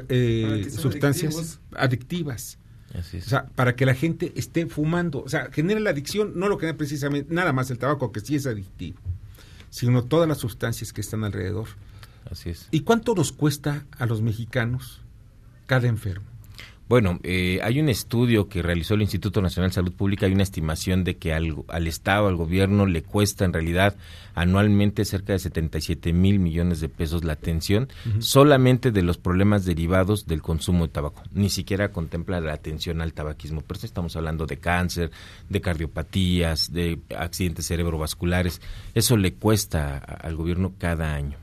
eh, 0.09 0.67
sustancias 0.69 1.61
adictivas. 1.73 2.59
O 2.93 3.21
sea, 3.21 3.45
para 3.45 3.77
que 3.77 3.85
la 3.85 3.93
gente 3.93 4.33
esté 4.35 4.65
fumando. 4.65 5.23
O 5.23 5.29
sea, 5.29 5.49
genera 5.53 5.79
la 5.79 5.91
adicción, 5.91 6.33
no 6.35 6.49
lo 6.49 6.57
genera 6.57 6.77
precisamente 6.77 7.33
nada 7.33 7.53
más 7.53 7.71
el 7.71 7.77
tabaco, 7.77 8.11
que 8.11 8.19
sí 8.19 8.35
es 8.35 8.45
adictivo 8.45 8.99
sino 9.69 10.03
todas 10.03 10.27
las 10.27 10.39
sustancias 10.39 10.93
que 10.93 11.01
están 11.01 11.23
alrededor. 11.23 11.67
Así 12.29 12.49
es. 12.49 12.67
¿Y 12.71 12.81
cuánto 12.81 13.15
nos 13.15 13.31
cuesta 13.31 13.85
a 13.97 14.05
los 14.05 14.21
mexicanos 14.21 15.01
cada 15.65 15.87
enfermo? 15.87 16.36
Bueno, 16.89 17.19
eh, 17.23 17.59
hay 17.63 17.81
un 17.81 17.89
estudio 17.89 18.47
que 18.47 18.61
realizó 18.61 18.93
el 18.93 19.01
Instituto 19.01 19.41
Nacional 19.41 19.71
de 19.71 19.75
Salud 19.75 19.91
Pública, 19.91 20.25
hay 20.25 20.31
una 20.31 20.43
estimación 20.43 21.03
de 21.03 21.17
que 21.17 21.33
al, 21.33 21.53
al 21.67 21.85
Estado, 21.85 22.27
al 22.27 22.37
gobierno, 22.37 22.85
le 22.85 23.03
cuesta 23.03 23.43
en 23.43 23.51
realidad 23.51 23.97
anualmente 24.35 25.03
cerca 25.03 25.33
de 25.33 25.39
77 25.39 26.13
mil 26.13 26.39
millones 26.39 26.79
de 26.79 26.87
pesos 26.87 27.25
la 27.25 27.33
atención 27.33 27.89
solamente 28.19 28.91
de 28.91 29.01
los 29.01 29.17
problemas 29.17 29.65
derivados 29.65 30.27
del 30.27 30.41
consumo 30.41 30.87
de 30.87 30.93
tabaco. 30.93 31.23
Ni 31.33 31.49
siquiera 31.49 31.91
contempla 31.91 32.39
la 32.39 32.53
atención 32.53 33.01
al 33.01 33.13
tabaquismo. 33.13 33.63
Pero 33.67 33.79
estamos 33.83 34.15
hablando 34.15 34.45
de 34.45 34.57
cáncer, 34.57 35.11
de 35.49 35.59
cardiopatías, 35.59 36.71
de 36.71 36.99
accidentes 37.17 37.67
cerebrovasculares. 37.67 38.61
Eso 38.93 39.17
le 39.17 39.33
cuesta 39.33 39.97
al 39.97 40.35
gobierno 40.35 40.73
cada 40.77 41.15
año. 41.15 41.37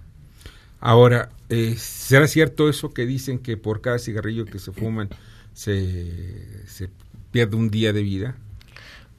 Ahora, 0.80 1.30
eh, 1.48 1.74
¿será 1.76 2.28
cierto 2.28 2.68
eso 2.68 2.94
que 2.94 3.06
dicen 3.06 3.38
que 3.38 3.56
por 3.56 3.80
cada 3.80 3.98
cigarrillo 3.98 4.44
que 4.44 4.58
se 4.58 4.70
fuman 4.70 5.08
se, 5.54 6.66
se 6.66 6.90
pierde 7.30 7.56
un 7.56 7.70
día 7.70 7.92
de 7.92 8.02
vida? 8.02 8.36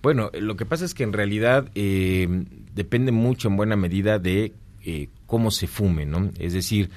Bueno, 0.04 0.30
lo 0.40 0.56
que 0.56 0.68
pasa 0.68 0.86
es 0.86 0.94
que 0.94 1.02
en 1.04 1.14
realidad 1.14 1.72
eh, 1.74 2.28
depende 2.76 3.12
mucho 3.12 3.48
en 3.48 3.58
buena 3.58 3.76
medida 3.76 4.20
de 4.20 4.54
eh, 4.84 5.10
cómo 5.26 5.50
se 5.50 5.66
fume, 5.66 6.06
¿no? 6.06 6.30
Es 6.38 6.54
decir, 6.54 6.92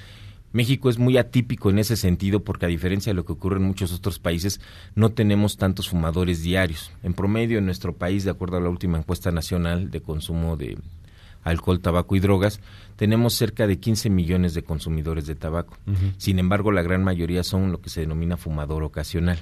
México 0.51 0.89
es 0.89 0.99
muy 0.99 1.17
atípico 1.17 1.71
en 1.71 1.79
ese 1.79 1.95
sentido 1.95 2.43
porque 2.43 2.67
a 2.67 2.69
diferencia 2.69 3.11
de 3.11 3.15
lo 3.15 3.25
que 3.25 3.33
ocurre 3.33 3.57
en 3.57 3.63
muchos 3.63 3.91
otros 3.93 4.19
países, 4.19 4.61
no 4.93 5.09
tenemos 5.09 5.57
tantos 5.57 5.89
fumadores 5.89 6.43
diarios. 6.43 6.91
En 7.01 7.13
promedio, 7.13 7.57
en 7.57 7.65
nuestro 7.65 7.93
país, 7.93 8.25
de 8.25 8.31
acuerdo 8.31 8.57
a 8.57 8.61
la 8.61 8.69
última 8.69 8.99
encuesta 8.99 9.31
nacional 9.31 9.89
de 9.89 10.01
consumo 10.01 10.55
de 10.55 10.77
alcohol, 11.43 11.79
tabaco 11.79 12.15
y 12.15 12.19
drogas, 12.19 12.59
tenemos 12.95 13.33
cerca 13.33 13.67
de 13.67 13.79
15 13.79 14.09
millones 14.09 14.53
de 14.53 14.63
consumidores 14.63 15.25
de 15.25 15.35
tabaco. 15.35 15.77
Sin 16.17 16.39
embargo, 16.39 16.71
la 16.71 16.81
gran 16.81 17.03
mayoría 17.03 17.43
son 17.43 17.71
lo 17.71 17.81
que 17.81 17.89
se 17.89 18.01
denomina 18.01 18.37
fumador 18.37 18.83
ocasional. 18.83 19.39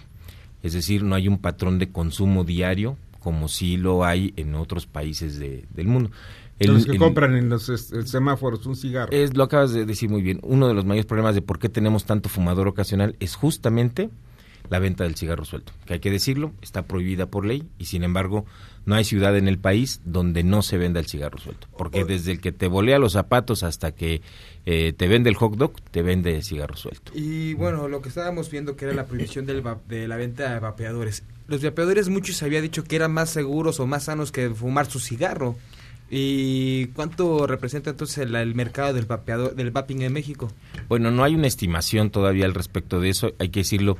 Es 0.63 0.73
decir, 0.73 1.03
no 1.03 1.15
hay 1.15 1.27
un 1.27 1.39
patrón 1.39 1.79
de 1.79 1.91
consumo 1.91 2.43
diario 2.43 2.97
como 3.19 3.49
sí 3.49 3.75
lo 3.77 4.05
hay 4.05 4.33
en 4.37 4.55
otros 4.55 4.85
países 4.85 5.37
del 5.37 5.87
mundo. 5.87 6.11
los 6.59 6.85
que 6.85 6.97
compran 6.97 7.35
en 7.35 7.49
los 7.49 7.65
semáforos 8.05 8.65
un 8.65 8.75
cigarro. 8.75 9.11
Es, 9.11 9.35
lo 9.35 9.43
acabas 9.43 9.73
de 9.73 9.85
decir 9.85 10.09
muy 10.09 10.21
bien. 10.21 10.39
Uno 10.43 10.67
de 10.67 10.73
los 10.73 10.85
mayores 10.85 11.05
problemas 11.05 11.35
de 11.35 11.41
por 11.41 11.59
qué 11.59 11.67
tenemos 11.67 12.05
tanto 12.05 12.29
fumador 12.29 12.67
ocasional 12.69 13.15
es 13.19 13.35
justamente 13.35 14.09
la 14.69 14.79
venta 14.79 15.03
del 15.03 15.15
cigarro 15.15 15.45
suelto, 15.45 15.73
que 15.85 15.93
hay 15.93 15.99
que 15.99 16.11
decirlo, 16.11 16.53
está 16.61 16.83
prohibida 16.83 17.27
por 17.27 17.45
ley 17.45 17.63
y 17.77 17.85
sin 17.85 18.03
embargo 18.03 18.45
no 18.85 18.95
hay 18.95 19.03
ciudad 19.03 19.35
en 19.37 19.47
el 19.47 19.59
país 19.59 20.01
donde 20.05 20.43
no 20.43 20.61
se 20.61 20.77
venda 20.77 20.99
el 20.99 21.07
cigarro 21.07 21.37
suelto, 21.37 21.67
porque 21.77 22.05
desde 22.05 22.31
el 22.31 22.41
que 22.41 22.51
te 22.51 22.67
volea 22.67 22.99
los 22.99 23.13
zapatos 23.13 23.63
hasta 23.63 23.91
que 23.91 24.21
eh, 24.65 24.93
te 24.95 25.07
vende 25.07 25.29
el 25.29 25.35
hot 25.35 25.55
dog, 25.55 25.73
te 25.91 26.01
vende 26.01 26.41
cigarro 26.41 26.75
suelto. 26.75 27.11
Y 27.13 27.53
bueno, 27.53 27.87
lo 27.87 28.01
que 28.01 28.09
estábamos 28.09 28.49
viendo 28.49 28.75
que 28.75 28.85
era 28.85 28.93
la 28.93 29.05
prohibición 29.05 29.45
del 29.45 29.63
de 29.87 30.07
la 30.07 30.15
venta 30.15 30.53
de 30.53 30.59
vapeadores. 30.59 31.23
Los 31.47 31.63
vapeadores 31.63 32.09
muchos 32.09 32.41
había 32.43 32.61
dicho 32.61 32.83
que 32.83 32.95
eran 32.95 33.11
más 33.13 33.29
seguros 33.29 33.79
o 33.79 33.87
más 33.87 34.05
sanos 34.05 34.31
que 34.31 34.49
fumar 34.49 34.89
su 34.89 34.99
cigarro. 34.99 35.55
¿Y 36.09 36.87
cuánto 36.87 37.47
representa 37.47 37.89
entonces 37.89 38.17
el, 38.19 38.55
mercado 38.55 38.93
del 38.93 39.05
vapeador, 39.05 39.55
del 39.55 39.71
vaping 39.71 40.03
en 40.03 40.13
México? 40.13 40.49
Bueno, 40.87 41.11
no 41.11 41.23
hay 41.23 41.35
una 41.35 41.47
estimación 41.47 42.11
todavía 42.11 42.45
al 42.45 42.53
respecto 42.53 43.01
de 43.01 43.09
eso, 43.09 43.33
hay 43.39 43.49
que 43.49 43.61
decirlo. 43.61 43.97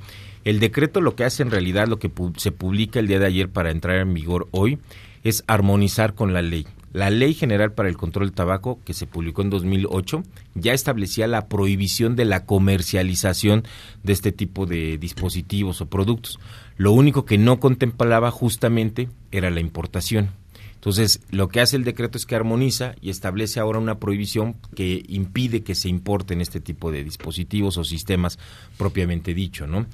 El 0.47 0.61
decreto 0.61 1.01
lo 1.01 1.13
que 1.13 1.25
hace 1.25 1.43
en 1.43 1.51
realidad, 1.51 1.89
lo 1.89 1.99
que 1.99 2.09
se 2.37 2.53
publica 2.53 3.01
el 3.01 3.07
día 3.07 3.19
de 3.19 3.25
ayer 3.25 3.49
para 3.49 3.69
entrar 3.69 3.97
en 3.97 4.13
vigor 4.13 4.47
hoy, 4.51 4.79
es 5.25 5.43
armonizar 5.45 6.13
con 6.13 6.33
la 6.33 6.41
ley. 6.41 6.65
La 6.93 7.09
Ley 7.09 7.33
General 7.33 7.73
para 7.73 7.89
el 7.89 7.97
Control 7.97 8.27
del 8.27 8.33
Tabaco, 8.33 8.79
que 8.85 8.93
se 8.93 9.07
publicó 9.07 9.41
en 9.41 9.49
2008, 9.49 10.23
ya 10.55 10.71
establecía 10.71 11.27
la 11.27 11.49
prohibición 11.49 12.15
de 12.15 12.23
la 12.23 12.45
comercialización 12.45 13.65
de 14.03 14.13
este 14.13 14.31
tipo 14.31 14.65
de 14.65 14.97
dispositivos 14.97 15.81
o 15.81 15.87
productos. 15.87 16.39
Lo 16.77 16.93
único 16.93 17.25
que 17.25 17.37
no 17.37 17.59
contemplaba 17.59 18.31
justamente 18.31 19.09
era 19.33 19.49
la 19.49 19.59
importación. 19.59 20.29
Entonces, 20.75 21.19
lo 21.31 21.49
que 21.49 21.59
hace 21.59 21.75
el 21.75 21.83
decreto 21.83 22.17
es 22.17 22.25
que 22.25 22.35
armoniza 22.35 22.95
y 23.01 23.09
establece 23.09 23.59
ahora 23.59 23.79
una 23.79 23.99
prohibición 23.99 24.55
que 24.75 25.03
impide 25.09 25.61
que 25.61 25.75
se 25.75 25.89
importen 25.89 26.39
este 26.39 26.61
tipo 26.61 26.91
de 26.91 27.03
dispositivos 27.03 27.77
o 27.77 27.83
sistemas 27.83 28.39
propiamente 28.77 29.33
dicho, 29.33 29.67
¿no? 29.67 29.87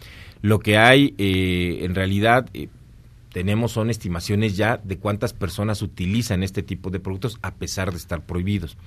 Lo 0.44 0.60
que 0.60 0.78
hay 0.78 1.16
eh, 1.18 1.80
en 1.84 1.96
realidad 1.96 2.50
eh, 2.54 2.68
tenemos 3.32 3.72
son 3.72 3.90
estimaciones 3.90 4.58
ya 4.58 4.76
de 4.76 4.98
cuántas 4.98 5.32
personas 5.32 5.82
utilizan 5.82 6.44
este 6.44 6.64
tipo 6.64 6.90
de 6.90 7.00
productos 7.00 7.40
a 7.42 7.56
pesar 7.56 7.92
de 7.92 7.98
estar 7.98 8.26
prohibidos. 8.26 8.78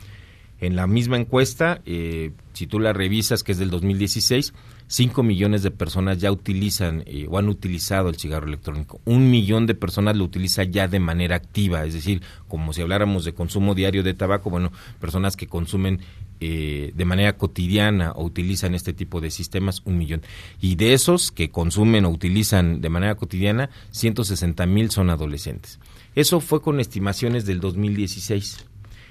En 0.60 0.76
la 0.76 0.86
misma 0.86 1.16
encuesta, 1.16 1.80
eh, 1.84 2.32
si 2.52 2.66
tú 2.66 2.78
la 2.78 2.92
revisas, 2.92 3.42
que 3.42 3.52
es 3.52 3.58
del 3.58 3.70
2016, 3.70 4.54
5 4.86 5.22
millones 5.22 5.62
de 5.62 5.70
personas 5.70 6.18
ya 6.18 6.30
utilizan 6.30 7.02
eh, 7.06 7.26
o 7.28 7.38
han 7.38 7.48
utilizado 7.48 8.08
el 8.10 8.16
cigarro 8.16 8.46
electrónico. 8.46 9.00
Un 9.06 9.30
millón 9.30 9.66
de 9.66 9.74
personas 9.74 10.16
lo 10.16 10.24
utiliza 10.24 10.62
ya 10.64 10.88
de 10.88 11.00
manera 11.00 11.36
activa, 11.36 11.84
es 11.84 11.92
decir, 11.94 12.22
como 12.48 12.72
si 12.72 12.82
habláramos 12.82 13.24
de 13.24 13.34
consumo 13.34 13.74
diario 13.74 14.02
de 14.02 14.14
tabaco, 14.14 14.48
bueno, 14.48 14.72
personas 15.00 15.36
que 15.36 15.46
consumen 15.46 16.00
eh, 16.40 16.92
de 16.94 17.04
manera 17.04 17.36
cotidiana 17.36 18.12
o 18.12 18.24
utilizan 18.24 18.74
este 18.74 18.92
tipo 18.92 19.20
de 19.20 19.30
sistemas, 19.30 19.82
un 19.84 19.98
millón. 19.98 20.22
Y 20.60 20.76
de 20.76 20.92
esos 20.92 21.32
que 21.32 21.50
consumen 21.50 22.04
o 22.04 22.10
utilizan 22.10 22.80
de 22.80 22.88
manera 22.88 23.14
cotidiana, 23.14 23.70
160 23.90 24.66
mil 24.66 24.90
son 24.90 25.10
adolescentes. 25.10 25.80
Eso 26.14 26.40
fue 26.40 26.62
con 26.62 26.80
estimaciones 26.80 27.46
del 27.46 27.60
2016 27.60 28.66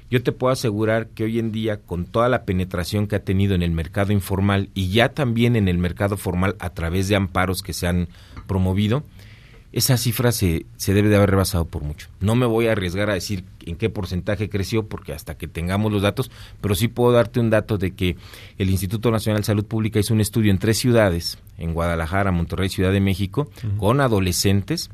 yo 0.09 0.21
te 0.21 0.31
puedo 0.31 0.53
asegurar 0.53 1.07
que 1.07 1.23
hoy 1.23 1.39
en 1.39 1.51
día, 1.51 1.77
con 1.77 2.05
toda 2.05 2.29
la 2.29 2.45
penetración 2.45 3.07
que 3.07 3.15
ha 3.15 3.23
tenido 3.23 3.55
en 3.55 3.63
el 3.63 3.71
mercado 3.71 4.13
informal 4.13 4.69
y 4.75 4.89
ya 4.89 5.09
también 5.09 5.55
en 5.55 5.67
el 5.67 5.79
mercado 5.79 6.15
formal 6.15 6.55
a 6.59 6.69
través 6.69 7.07
de 7.07 7.15
amparos 7.15 7.63
que 7.63 7.73
se 7.73 7.87
han 7.87 8.07
promovido, 8.45 9.03
esa 9.75 9.97
cifra 9.97 10.31
se, 10.31 10.65
se 10.77 10.93
debe 10.93 11.09
de 11.09 11.17
haber 11.17 11.31
rebasado 11.31 11.65
por 11.65 11.83
mucho. 11.83 12.07
No 12.21 12.35
me 12.35 12.45
voy 12.45 12.67
a 12.67 12.71
arriesgar 12.71 13.09
a 13.09 13.13
decir 13.13 13.43
en 13.65 13.75
qué 13.75 13.89
porcentaje 13.89 14.49
creció, 14.49 14.87
porque 14.87 15.11
hasta 15.11 15.37
que 15.37 15.49
tengamos 15.49 15.91
los 15.91 16.01
datos, 16.01 16.31
pero 16.61 16.75
sí 16.75 16.87
puedo 16.87 17.11
darte 17.11 17.41
un 17.41 17.49
dato 17.49 17.77
de 17.77 17.91
que 17.91 18.15
el 18.57 18.69
Instituto 18.69 19.11
Nacional 19.11 19.41
de 19.41 19.47
Salud 19.47 19.65
Pública 19.65 19.99
hizo 19.99 20.13
un 20.13 20.21
estudio 20.21 20.49
en 20.51 20.59
tres 20.59 20.77
ciudades, 20.77 21.39
en 21.57 21.73
Guadalajara, 21.73 22.31
Monterrey, 22.31 22.69
Ciudad 22.69 22.93
de 22.93 23.01
México, 23.01 23.49
con 23.77 23.99
adolescentes, 23.99 24.89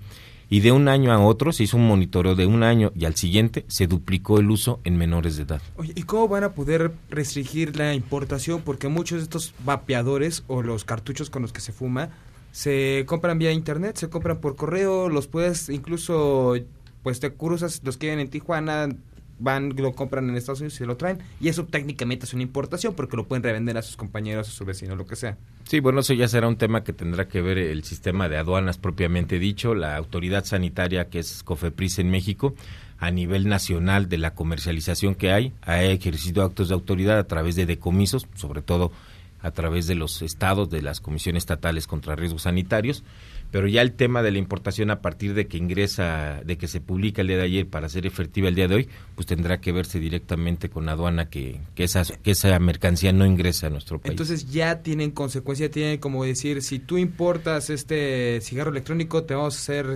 y 0.50 0.62
de 0.62 0.72
un 0.72 0.88
año 0.88 1.13
a 1.13 1.20
otro 1.20 1.54
se 1.54 1.63
hizo 1.63 1.78
un 1.78 1.88
monitoreo 1.88 2.34
de 2.34 2.48
un 2.48 2.63
año 2.63 2.91
y 2.96 3.06
al 3.06 3.15
siguiente 3.15 3.65
se 3.67 3.86
duplicó 3.86 4.39
el 4.39 4.50
uso 4.50 4.80
en 4.84 4.98
menores 4.98 5.38
de 5.38 5.44
edad. 5.44 5.62
Oye, 5.78 5.94
¿y 5.96 6.04
cómo 6.04 6.28
van 6.28 6.44
a 6.44 6.54
poder 6.54 6.91
restringir 7.12 7.78
la 7.78 7.94
importación? 7.94 8.63
Porque 8.63 8.88
muchos 8.88 9.20
de 9.20 9.24
estos 9.26 9.54
vapeadores 9.63 10.44
o 10.48 10.63
los 10.63 10.86
cartuchos 10.86 11.30
con 11.30 11.44
los 11.44 11.54
que 11.54 11.62
se 11.62 11.72
fuma 11.72 12.10
se 12.52 13.04
compran 13.08 13.40
vía 13.40 13.52
internet, 13.52 13.98
se 13.98 14.10
compran 14.10 14.40
por 14.40 14.56
correo, 14.56 15.10
los 15.10 15.28
puedes 15.28 15.70
incluso, 15.70 16.56
pues 17.04 17.20
te 17.20 17.34
cruzas, 17.34 17.82
los 17.84 17.98
que 17.98 18.12
en 18.12 18.30
Tijuana, 18.30 18.90
van, 19.42 19.74
lo 19.76 19.94
compran 19.94 20.30
en 20.30 20.36
Estados 20.36 20.62
Unidos 20.62 20.76
y 20.76 20.78
se 20.78 20.86
lo 20.86 20.98
traen. 20.98 21.20
Y 21.40 21.50
eso 21.50 21.66
técnicamente 21.66 22.26
es 22.26 22.34
una 22.34 22.44
importación 22.44 22.94
porque 22.94 23.18
lo 23.18 23.28
pueden 23.28 23.44
revender 23.44 23.78
a 23.78 23.82
sus 23.82 23.98
compañeros, 23.98 24.48
a 24.48 24.52
su 24.52 24.66
vecino, 24.66 24.96
lo 24.96 25.06
que 25.06 25.16
sea. 25.16 25.38
Sí, 25.64 25.80
bueno, 25.80 26.02
eso 26.02 26.14
ya 26.14 26.28
será 26.28 26.48
un 26.48 26.58
tema 26.58 26.84
que 26.84 26.94
tendrá 26.94 27.28
que 27.28 27.42
ver 27.42 27.58
el 27.58 27.84
sistema 27.84 28.30
de 28.30 28.38
aduanas 28.38 28.78
propiamente 28.78 29.40
dicho, 29.40 29.74
la 29.76 29.98
autoridad 29.98 30.46
sanitaria 30.46 31.10
que 31.10 31.20
es 31.20 31.44
COFEPRIS 31.44 32.00
en 32.00 32.12
México 32.12 32.54
a 33.00 33.10
nivel 33.10 33.48
nacional 33.48 34.10
de 34.10 34.20
la 34.20 34.36
comercialización 34.36 35.16
que 35.16 35.32
hay, 35.32 35.54
ha 35.64 35.84
ejercido 35.84 36.44
actos 36.44 36.68
de 36.68 36.76
autoridad 36.76 37.18
a 37.18 37.24
través 37.24 37.56
de 37.56 37.66
decomisos, 37.66 38.28
sobre 38.36 38.62
todo 38.62 38.92
a 39.42 39.52
través 39.52 39.88
de 39.88 39.96
los 39.96 40.22
estados, 40.22 40.70
de 40.70 40.82
las 40.82 41.02
comisiones 41.02 41.42
estatales 41.42 41.88
contra 41.88 42.16
riesgos 42.16 42.44
sanitarios, 42.44 43.04
pero 43.52 43.68
ya 43.68 43.82
el 43.82 43.94
tema 43.94 44.24
de 44.24 44.32
la 44.32 44.38
importación 44.38 44.90
a 44.90 45.02
partir 45.02 45.34
de 45.34 45.48
que 45.48 45.58
ingresa, 45.58 46.42
de 46.46 46.58
que 46.58 46.68
se 46.68 46.82
publica 46.82 47.22
el 47.22 47.28
día 47.28 47.38
de 47.38 47.44
ayer 47.44 47.68
para 47.68 47.90
ser 47.90 48.06
efectiva 48.06 48.48
el 48.48 48.56
día 48.56 48.68
de 48.68 48.76
hoy, 48.76 48.90
pues 49.16 49.28
tendrá 49.28 49.60
que 49.60 49.72
verse 49.72 50.00
directamente 50.00 50.70
con 50.70 50.88
aduana 50.90 51.30
que, 51.30 51.60
que, 51.76 51.84
esa, 51.84 52.04
que 52.04 52.32
esa 52.32 52.58
mercancía 52.60 53.12
no 53.12 53.26
ingresa 53.26 53.68
a 53.68 53.70
nuestro 53.70 54.00
país. 54.00 54.12
Entonces 54.12 54.52
ya 54.52 54.82
tienen 54.82 55.12
consecuencia, 55.12 55.70
tienen 55.70 56.00
como 56.00 56.24
decir, 56.24 56.62
si 56.62 56.80
tú 56.80 56.98
importas 56.98 57.70
este 57.70 58.40
cigarro 58.42 58.72
electrónico, 58.72 59.24
te 59.24 59.36
vamos 59.36 59.56
a 59.56 59.60
hacer 59.60 59.88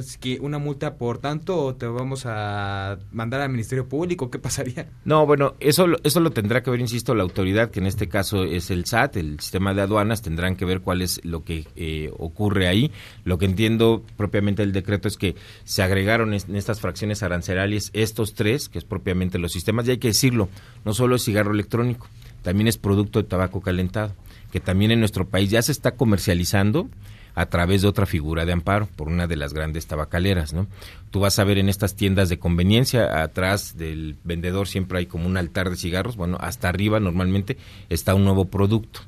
una 0.41 0.57
multa 0.57 0.95
por 0.95 1.19
tanto 1.19 1.57
o 1.57 1.75
te 1.75 1.87
vamos 1.87 2.23
a 2.25 2.99
mandar 3.11 3.41
al 3.41 3.49
Ministerio 3.49 3.87
Público, 3.87 4.29
¿qué 4.29 4.39
pasaría? 4.39 4.89
No, 5.05 5.25
bueno, 5.25 5.55
eso, 5.59 5.85
eso 6.03 6.19
lo 6.19 6.31
tendrá 6.31 6.61
que 6.61 6.71
ver, 6.71 6.81
insisto, 6.81 7.15
la 7.15 7.23
autoridad, 7.23 7.71
que 7.71 7.79
en 7.79 7.87
este 7.87 8.09
caso 8.09 8.43
es 8.43 8.69
el 8.69 8.85
SAT, 8.85 9.17
el 9.17 9.39
sistema 9.39 9.73
de 9.73 9.81
aduanas, 9.81 10.21
tendrán 10.21 10.55
que 10.55 10.65
ver 10.65 10.81
cuál 10.81 11.01
es 11.01 11.23
lo 11.23 11.43
que 11.43 11.65
eh, 11.75 12.11
ocurre 12.17 12.67
ahí, 12.67 12.91
lo 13.23 13.37
que 13.37 13.44
entiendo 13.45 14.03
propiamente 14.17 14.63
el 14.63 14.71
decreto 14.71 15.07
es 15.07 15.17
que 15.17 15.35
se 15.63 15.83
agregaron 15.83 16.33
en 16.33 16.55
estas 16.55 16.79
fracciones 16.79 17.23
arancelarias 17.23 17.89
estos 17.93 18.33
tres, 18.33 18.69
que 18.69 18.79
es 18.79 18.85
propiamente 18.85 19.39
los 19.39 19.51
sistemas, 19.51 19.87
y 19.87 19.91
hay 19.91 19.97
que 19.97 20.09
decirlo, 20.09 20.49
no 20.83 20.93
solo 20.93 21.15
es 21.15 21.23
cigarro 21.23 21.53
electrónico, 21.53 22.07
también 22.41 22.67
es 22.67 22.77
producto 22.77 23.21
de 23.21 23.27
tabaco 23.27 23.61
calentado, 23.61 24.13
que 24.51 24.59
también 24.59 24.91
en 24.91 24.99
nuestro 24.99 25.27
país 25.27 25.49
ya 25.49 25.61
se 25.61 25.71
está 25.71 25.91
comercializando 25.91 26.89
a 27.35 27.47
través 27.47 27.81
de 27.81 27.89
otra 27.89 28.05
figura 28.05 28.45
de 28.45 28.53
amparo 28.53 28.87
por 28.95 29.09
una 29.09 29.27
de 29.27 29.35
las 29.35 29.53
grandes 29.53 29.87
tabacaleras, 29.87 30.53
¿no? 30.53 30.67
Tú 31.11 31.19
vas 31.19 31.37
a 31.37 31.43
ver 31.43 31.57
en 31.57 31.67
estas 31.67 31.95
tiendas 31.95 32.29
de 32.29 32.39
conveniencia, 32.39 33.21
atrás 33.21 33.77
del 33.77 34.15
vendedor 34.23 34.67
siempre 34.67 34.99
hay 34.99 35.05
como 35.05 35.27
un 35.27 35.35
altar 35.35 35.69
de 35.69 35.75
cigarros, 35.75 36.15
bueno, 36.15 36.37
hasta 36.39 36.69
arriba 36.69 36.99
normalmente 36.99 37.57
está 37.89 38.15
un 38.15 38.23
nuevo 38.23 38.45
producto 38.45 39.01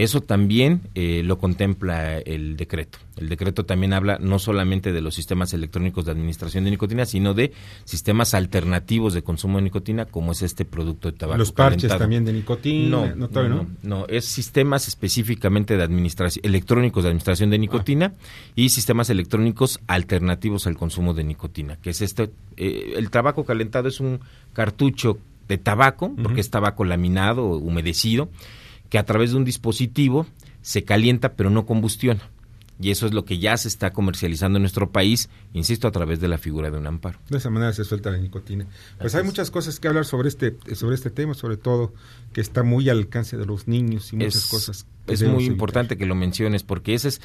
Eso 0.00 0.22
también 0.22 0.80
eh, 0.94 1.22
lo 1.22 1.36
contempla 1.36 2.16
el 2.16 2.56
decreto. 2.56 2.98
El 3.18 3.28
decreto 3.28 3.66
también 3.66 3.92
habla 3.92 4.16
no 4.18 4.38
solamente 4.38 4.92
de 4.92 5.02
los 5.02 5.14
sistemas 5.14 5.52
electrónicos 5.52 6.06
de 6.06 6.12
administración 6.12 6.64
de 6.64 6.70
nicotina, 6.70 7.04
sino 7.04 7.34
de 7.34 7.52
sistemas 7.84 8.32
alternativos 8.32 9.12
de 9.12 9.22
consumo 9.22 9.58
de 9.58 9.64
nicotina, 9.64 10.06
como 10.06 10.32
es 10.32 10.40
este 10.40 10.64
producto 10.64 11.10
de 11.10 11.18
tabaco. 11.18 11.36
Los 11.36 11.52
parches 11.52 11.94
también 11.98 12.24
de 12.24 12.32
nicotina. 12.32 13.14
No, 13.14 13.28
no, 13.28 13.48
no, 13.48 13.66
no, 13.82 14.06
es 14.06 14.24
sistemas 14.24 14.88
específicamente 14.88 15.76
de 15.76 15.82
administración, 15.82 16.46
electrónicos 16.46 17.02
de 17.02 17.10
administración 17.10 17.50
de 17.50 17.58
nicotina 17.58 18.14
y 18.56 18.70
sistemas 18.70 19.10
electrónicos 19.10 19.80
alternativos 19.86 20.66
al 20.66 20.78
consumo 20.78 21.12
de 21.12 21.24
nicotina, 21.24 21.76
que 21.76 21.90
es 21.90 22.00
este, 22.00 22.30
eh, 22.56 22.94
el 22.96 23.10
tabaco 23.10 23.44
calentado 23.44 23.88
es 23.88 24.00
un 24.00 24.20
cartucho 24.54 25.18
de 25.46 25.58
tabaco, 25.58 26.14
porque 26.22 26.40
es 26.40 26.48
tabaco 26.48 26.84
laminado, 26.84 27.44
humedecido, 27.48 28.30
que 28.90 28.98
a 28.98 29.06
través 29.06 29.30
de 29.30 29.38
un 29.38 29.44
dispositivo 29.44 30.26
se 30.60 30.84
calienta 30.84 31.32
pero 31.34 31.48
no 31.48 31.64
combustiona. 31.64 32.20
Y 32.82 32.90
eso 32.90 33.06
es 33.06 33.12
lo 33.12 33.26
que 33.26 33.38
ya 33.38 33.58
se 33.58 33.68
está 33.68 33.92
comercializando 33.92 34.56
en 34.56 34.62
nuestro 34.62 34.90
país, 34.90 35.28
insisto, 35.52 35.86
a 35.86 35.90
través 35.90 36.18
de 36.18 36.28
la 36.28 36.38
figura 36.38 36.70
de 36.70 36.78
un 36.78 36.86
amparo. 36.86 37.18
De 37.28 37.36
esa 37.36 37.50
manera 37.50 37.74
se 37.74 37.84
suelta 37.84 38.10
la 38.10 38.16
nicotina. 38.16 38.66
Pues 38.98 39.14
hay 39.14 39.22
muchas 39.22 39.50
cosas 39.50 39.78
que 39.78 39.86
hablar 39.86 40.06
sobre 40.06 40.28
este, 40.28 40.56
sobre 40.74 40.94
este 40.94 41.10
tema, 41.10 41.34
sobre 41.34 41.58
todo 41.58 41.92
que 42.32 42.40
está 42.40 42.62
muy 42.62 42.88
al 42.88 42.96
alcance 42.96 43.36
de 43.36 43.44
los 43.44 43.68
niños 43.68 44.14
y 44.14 44.16
muchas 44.16 44.46
cosas. 44.46 44.86
Es 45.06 45.22
muy 45.22 45.44
importante 45.44 45.98
que 45.98 46.06
lo 46.06 46.14
menciones 46.14 46.62
porque 46.62 46.94
esa 46.94 47.08
es 47.08 47.20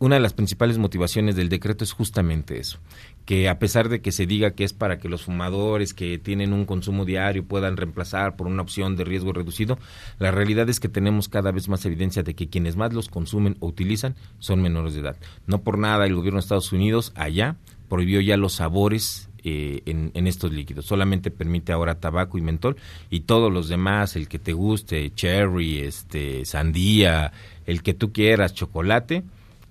una 0.00 0.16
de 0.16 0.22
las 0.22 0.32
principales 0.32 0.78
motivaciones 0.78 1.36
del 1.36 1.50
decreto 1.50 1.84
es 1.84 1.92
justamente 1.92 2.58
eso, 2.58 2.78
que 3.26 3.50
a 3.50 3.58
pesar 3.58 3.90
de 3.90 4.00
que 4.00 4.12
se 4.12 4.26
diga 4.26 4.52
que 4.52 4.64
es 4.64 4.72
para 4.72 4.98
que 4.98 5.10
los 5.10 5.24
fumadores 5.24 5.92
que 5.92 6.18
tienen 6.18 6.54
un 6.54 6.64
consumo 6.64 7.04
diario 7.04 7.44
puedan 7.44 7.76
reemplazar 7.76 8.34
por 8.34 8.46
una 8.46 8.62
opción 8.62 8.96
de 8.96 9.04
riesgo 9.04 9.34
reducido, 9.34 9.78
la 10.18 10.30
realidad 10.30 10.70
es 10.70 10.80
que 10.80 10.88
tenemos 10.88 11.28
cada 11.28 11.52
vez 11.52 11.68
más 11.68 11.84
evidencia 11.84 12.22
de 12.22 12.34
que 12.34 12.48
quienes 12.48 12.76
más 12.76 12.94
los 12.94 13.08
consumen 13.08 13.58
o 13.60 13.66
utilizan 13.66 14.16
son 14.38 14.62
menores 14.62 14.94
de 14.94 15.00
edad. 15.00 15.16
No 15.46 15.60
por 15.60 15.76
nada 15.76 16.06
el 16.06 16.14
gobierno 16.14 16.38
de 16.38 16.44
Estados 16.44 16.72
Unidos 16.72 17.12
allá 17.14 17.56
prohibió 17.90 18.22
ya 18.22 18.38
los 18.38 18.54
sabores 18.54 19.28
eh, 19.44 19.82
en, 19.84 20.12
en, 20.14 20.26
estos 20.26 20.50
líquidos. 20.50 20.86
Solamente 20.86 21.30
permite 21.30 21.72
ahora 21.72 22.00
tabaco 22.00 22.38
y 22.38 22.40
mentol 22.40 22.76
y 23.10 23.20
todos 23.20 23.52
los 23.52 23.68
demás, 23.68 24.16
el 24.16 24.28
que 24.28 24.38
te 24.38 24.54
guste, 24.54 25.12
cherry, 25.14 25.80
este, 25.80 26.46
sandía, 26.46 27.32
el 27.66 27.82
que 27.82 27.92
tú 27.92 28.12
quieras, 28.12 28.54
chocolate, 28.54 29.24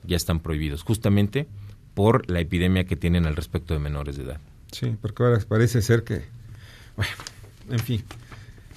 ya 0.09 0.17
están 0.17 0.41
prohibidos, 0.41 0.83
justamente 0.83 1.47
por 1.93 2.29
la 2.29 2.39
epidemia 2.39 2.85
que 2.85 2.95
tienen 2.95 3.25
al 3.25 3.35
respecto 3.35 3.73
de 3.73 3.79
menores 3.79 4.17
de 4.17 4.23
edad. 4.23 4.39
Sí, 4.71 4.95
porque 5.01 5.23
ahora 5.23 5.39
parece 5.47 5.81
ser 5.81 6.03
que, 6.03 6.23
bueno, 6.95 7.11
en 7.69 7.79
fin, 7.79 8.03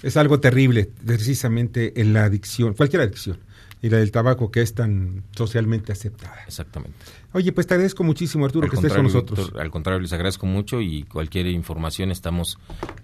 es 0.02 0.16
algo 0.16 0.40
terrible, 0.40 0.88
precisamente 1.04 2.00
en 2.00 2.12
la 2.12 2.24
adicción, 2.24 2.74
cualquier 2.74 3.02
adicción, 3.02 3.38
y 3.82 3.90
la 3.90 3.98
del 3.98 4.12
tabaco 4.12 4.52
que 4.52 4.62
es 4.62 4.74
tan 4.74 5.24
socialmente 5.36 5.90
aceptada. 5.90 6.38
Exactamente. 6.46 6.96
Oye, 7.32 7.52
pues 7.52 7.66
te 7.66 7.74
agradezco 7.74 8.04
muchísimo, 8.04 8.44
Arturo, 8.44 8.68
que 8.68 8.76
estés 8.76 8.92
con 8.92 9.02
nosotros. 9.02 9.52
al 9.58 9.72
contrario, 9.72 10.00
les 10.00 10.12
agradezco 10.12 10.46
mucho 10.46 10.80
y 10.80 11.02
cualquier 11.02 11.48
información 11.48 12.12
estamos 12.12 12.58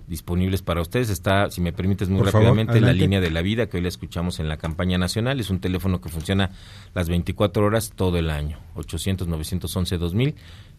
disponibles 0.07 0.63
para 0.63 0.81
ustedes. 0.81 1.11
Está, 1.11 1.51
si 1.51 1.61
me 1.61 1.73
permites 1.73 2.09
muy 2.09 2.23
rápidamente, 2.23 2.81
la 2.81 2.93
línea 2.93 3.21
de 3.21 3.31
la 3.31 3.43
vida 3.43 3.69
que 3.69 3.79
hoy 3.79 3.83
la 3.83 3.89
escuchamos 3.89 4.39
en 4.39 4.49
la 4.49 4.57
campaña 4.57 4.99
nacional. 4.99 5.41
Es 5.41 5.51
un 5.51 5.59
teléfono 5.59 6.01
que 6.01 6.11
funciona 6.11 6.53
las 6.95 7.09
24 7.09 7.65
horas 7.65 7.93
todo 7.97 8.17
el 8.19 8.31
año. 8.31 8.61
800-911-2000 8.77 10.35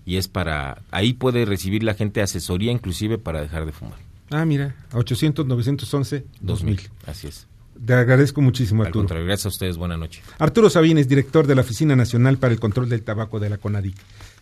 y 0.05 0.15
es 0.15 0.29
para, 0.29 0.81
ahí 0.91 1.11
puede 1.13 1.43
recibir 1.43 1.83
la 1.83 1.93
gente 1.93 2.21
asesoría 2.21 2.71
inclusive 2.71 3.17
para 3.17 3.41
dejar 3.41 3.65
de 3.65 3.73
fumar. 3.73 3.99
Ah, 4.31 4.45
mira, 4.45 4.75
800-911-2000. 4.91 6.89
Así 7.05 7.27
es. 7.27 7.47
Te 7.85 7.93
agradezco 7.93 8.41
muchísimo, 8.41 8.83
Arturo. 8.83 9.07
gracias 9.07 9.45
a 9.45 9.49
ustedes. 9.49 9.77
Buenas 9.77 9.99
noches. 9.99 10.23
Arturo 10.39 10.69
Sabines, 10.69 11.07
director 11.07 11.47
de 11.47 11.55
la 11.55 11.61
Oficina 11.61 11.95
Nacional 11.95 12.37
para 12.37 12.53
el 12.53 12.59
Control 12.59 12.89
del 12.89 13.03
Tabaco 13.03 13.39
de 13.39 13.49
la 13.49 13.57
CONADIC. 13.57 13.95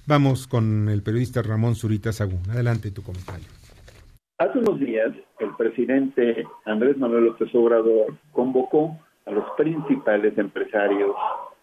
Vamos 0.08 0.48
con 0.48 0.90
el 0.90 1.04
periodista 1.04 1.42
Ramón 1.42 1.76
Zurita 1.76 2.12
Sagún. 2.12 2.42
Adelante 2.50 2.92
tu 2.92 3.04
comentario. 3.04 3.46
Hace 4.40 4.60
unos 4.60 4.80
días, 4.80 5.12
el 5.40 5.56
presidente 5.56 6.46
Andrés 6.66 6.98
Manuel 6.98 7.26
López 7.26 7.54
Obrador 7.54 8.16
convocó 8.32 8.98
a 9.26 9.32
los 9.32 9.46
principales 9.58 10.38
empresarios 10.38 11.16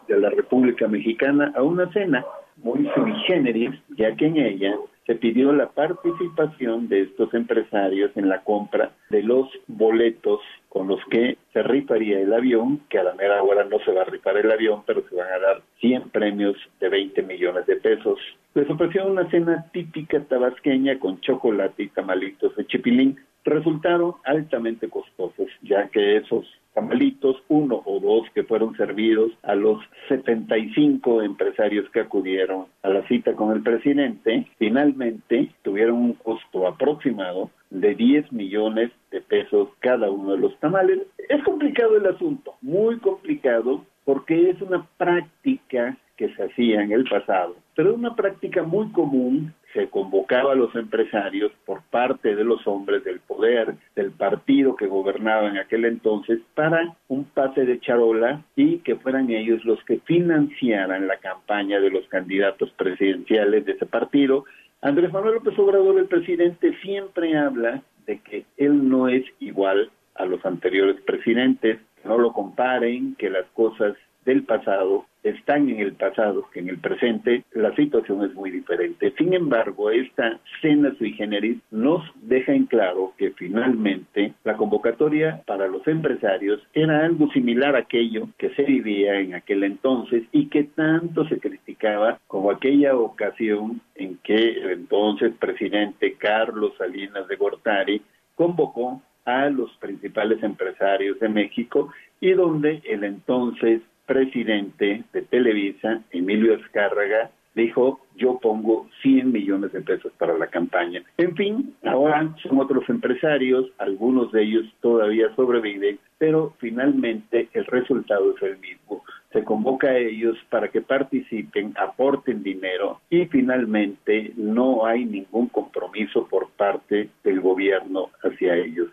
de 0.08 0.18
la 0.18 0.30
República 0.30 0.86
Mexicana 0.88 1.52
a 1.56 1.62
una 1.62 1.90
cena 1.92 2.24
muy 2.56 2.88
sui 2.94 3.12
generis, 3.26 3.70
ya 3.96 4.14
que 4.16 4.26
en 4.26 4.36
ella 4.36 4.74
se 5.06 5.14
pidió 5.16 5.52
la 5.52 5.68
participación 5.68 6.88
de 6.88 7.02
estos 7.02 7.32
empresarios 7.34 8.10
en 8.16 8.28
la 8.28 8.42
compra 8.42 8.92
de 9.10 9.22
los 9.22 9.48
boletos 9.66 10.40
con 10.68 10.88
los 10.88 11.00
que 11.10 11.36
se 11.52 11.62
rifaría 11.62 12.20
el 12.20 12.32
avión, 12.32 12.80
que 12.88 12.98
a 12.98 13.04
la 13.04 13.14
mera 13.14 13.42
hora 13.42 13.64
no 13.64 13.78
se 13.80 13.92
va 13.92 14.02
a 14.02 14.06
rifar 14.06 14.36
el 14.38 14.50
avión, 14.50 14.82
pero 14.86 15.04
se 15.08 15.14
van 15.14 15.28
a 15.28 15.38
dar 15.38 15.62
100 15.80 16.10
premios 16.10 16.56
de 16.80 16.88
20 16.88 17.22
millones 17.22 17.66
de 17.66 17.76
pesos. 17.76 18.18
Les 18.54 18.68
ofreció 18.68 19.06
una 19.06 19.28
cena 19.30 19.66
típica 19.72 20.20
tabasqueña 20.24 20.98
con 20.98 21.20
chocolate 21.20 21.84
y 21.84 21.88
tamalitos 21.88 22.56
de 22.56 22.66
chipilín. 22.66 23.18
Resultaron 23.44 24.14
altamente 24.24 24.88
costosos, 24.88 25.48
ya 25.62 25.88
que 25.88 26.16
esos 26.16 26.46
tamalitos, 26.74 27.36
uno 27.48 27.82
o 27.84 28.00
dos 28.00 28.28
que 28.34 28.42
fueron 28.42 28.76
servidos 28.76 29.32
a 29.42 29.54
los 29.54 29.78
75 30.08 31.22
empresarios 31.22 31.88
que 31.90 32.00
acudieron 32.00 32.66
a 32.82 32.88
la 32.88 33.06
cita 33.06 33.34
con 33.34 33.52
el 33.52 33.62
presidente, 33.62 34.46
finalmente 34.58 35.50
tuvieron 35.62 35.96
un 35.96 36.12
costo 36.14 36.66
aproximado 36.66 37.50
de 37.70 37.94
10 37.94 38.32
millones 38.32 38.90
de 39.10 39.20
pesos 39.20 39.68
cada 39.80 40.10
uno 40.10 40.32
de 40.32 40.38
los 40.38 40.58
tamales. 40.58 41.00
Es 41.28 41.42
complicado 41.44 41.96
el 41.96 42.06
asunto, 42.06 42.54
muy 42.60 42.98
complicado, 42.98 43.84
porque 44.04 44.50
es 44.50 44.60
una 44.60 44.86
práctica 44.96 45.96
que 46.16 46.34
se 46.34 46.44
hacía 46.44 46.82
en 46.82 46.92
el 46.92 47.04
pasado, 47.04 47.56
pero 47.74 47.90
es 47.90 47.96
una 47.96 48.14
práctica 48.14 48.62
muy 48.62 48.90
común 48.92 49.52
se 49.74 49.88
convocaba 49.88 50.52
a 50.52 50.54
los 50.54 50.74
empresarios 50.76 51.52
por 51.66 51.82
parte 51.82 52.34
de 52.36 52.44
los 52.44 52.66
hombres 52.66 53.02
del 53.04 53.18
poder 53.20 53.74
del 53.96 54.12
partido 54.12 54.76
que 54.76 54.86
gobernaba 54.86 55.48
en 55.48 55.58
aquel 55.58 55.84
entonces 55.84 56.38
para 56.54 56.96
un 57.08 57.24
pase 57.24 57.66
de 57.66 57.80
charola 57.80 58.42
y 58.56 58.78
que 58.78 58.96
fueran 58.96 59.30
ellos 59.30 59.64
los 59.64 59.82
que 59.84 59.98
financiaran 59.98 61.08
la 61.08 61.18
campaña 61.18 61.80
de 61.80 61.90
los 61.90 62.06
candidatos 62.06 62.70
presidenciales 62.78 63.66
de 63.66 63.72
ese 63.72 63.86
partido. 63.86 64.44
Andrés 64.80 65.12
Manuel 65.12 65.34
López 65.34 65.58
Obrador, 65.58 65.98
el 65.98 66.06
presidente, 66.06 66.76
siempre 66.82 67.36
habla 67.36 67.82
de 68.06 68.20
que 68.20 68.44
él 68.56 68.88
no 68.88 69.08
es 69.08 69.24
igual 69.40 69.90
a 70.14 70.24
los 70.24 70.44
anteriores 70.46 71.00
presidentes, 71.00 71.80
que 72.00 72.08
no 72.08 72.18
lo 72.18 72.32
comparen, 72.32 73.16
que 73.16 73.28
las 73.28 73.46
cosas 73.54 73.96
del 74.24 74.44
pasado 74.44 75.06
están 75.24 75.70
en 75.70 75.80
el 75.80 75.94
pasado 75.94 76.44
que 76.52 76.60
en 76.60 76.68
el 76.68 76.78
presente, 76.78 77.44
la 77.52 77.74
situación 77.74 78.24
es 78.24 78.34
muy 78.34 78.50
diferente. 78.50 79.12
Sin 79.16 79.32
embargo, 79.32 79.90
esta 79.90 80.38
cena 80.60 80.94
sui 80.98 81.12
generis 81.12 81.58
nos 81.70 82.02
deja 82.22 82.52
en 82.52 82.66
claro 82.66 83.14
que 83.16 83.30
finalmente 83.30 84.34
la 84.44 84.56
convocatoria 84.56 85.42
para 85.46 85.66
los 85.66 85.86
empresarios 85.88 86.60
era 86.74 87.06
algo 87.06 87.30
similar 87.32 87.74
a 87.74 87.80
aquello 87.80 88.28
que 88.38 88.50
se 88.50 88.64
vivía 88.64 89.18
en 89.18 89.34
aquel 89.34 89.64
entonces 89.64 90.24
y 90.30 90.48
que 90.48 90.64
tanto 90.64 91.26
se 91.26 91.38
criticaba 91.40 92.18
como 92.26 92.50
aquella 92.50 92.94
ocasión 92.94 93.80
en 93.94 94.18
que 94.18 94.34
el 94.34 94.70
entonces 94.70 95.32
presidente 95.38 96.14
Carlos 96.18 96.72
Salinas 96.76 97.26
de 97.28 97.36
Gortari 97.36 98.02
convocó 98.34 99.00
a 99.24 99.48
los 99.48 99.70
principales 99.78 100.42
empresarios 100.42 101.18
de 101.18 101.30
México 101.30 101.88
y 102.20 102.32
donde 102.32 102.82
el 102.84 103.04
entonces 103.04 103.80
presidente 104.06 105.04
de 105.12 105.22
Televisa, 105.22 106.02
Emilio 106.10 106.54
Escárraga, 106.54 107.30
dijo, 107.54 108.00
yo 108.16 108.38
pongo 108.38 108.88
100 109.02 109.32
millones 109.32 109.72
de 109.72 109.80
pesos 109.80 110.12
para 110.18 110.36
la 110.36 110.48
campaña. 110.48 111.02
En 111.16 111.34
fin, 111.36 111.74
ahora 111.84 112.34
son 112.42 112.58
otros 112.58 112.88
empresarios, 112.88 113.66
algunos 113.78 114.32
de 114.32 114.42
ellos 114.42 114.66
todavía 114.80 115.34
sobreviven, 115.36 115.98
pero 116.18 116.54
finalmente 116.58 117.48
el 117.52 117.64
resultado 117.66 118.34
es 118.36 118.42
el 118.42 118.58
mismo. 118.58 119.04
Se 119.32 119.42
convoca 119.42 119.88
a 119.88 119.98
ellos 119.98 120.36
para 120.48 120.68
que 120.68 120.80
participen, 120.80 121.74
aporten 121.76 122.42
dinero 122.42 123.00
y 123.10 123.26
finalmente 123.26 124.32
no 124.36 124.86
hay 124.86 125.04
ningún 125.04 125.48
compromiso 125.48 126.28
por 126.28 126.50
parte 126.50 127.08
del 127.24 127.40
gobierno 127.40 128.10
hacia 128.22 128.56
ellos. 128.56 128.90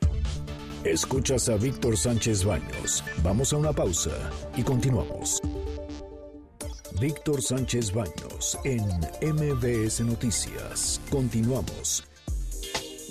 Escuchas 0.86 1.48
a 1.48 1.58
Víctor 1.58 1.96
Sánchez 1.96 2.44
Baños. 2.44 3.04
Vamos 3.22 3.54
a 3.54 3.58
una 3.58 3.72
pausa 3.72 4.32
y 4.58 4.64
continuamos. 4.64 5.40
Víctor 7.00 7.44
Sánchez 7.44 7.94
Baños 7.94 8.58
en 8.64 8.82
MBS 9.22 10.02
Noticias. 10.02 11.00
Continuamos. 11.12 12.04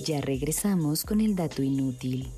Ya 0.04 0.20
regresamos 0.20 1.04
con 1.04 1.20
el 1.20 1.36
dato 1.36 1.62
inútil. 1.62 2.32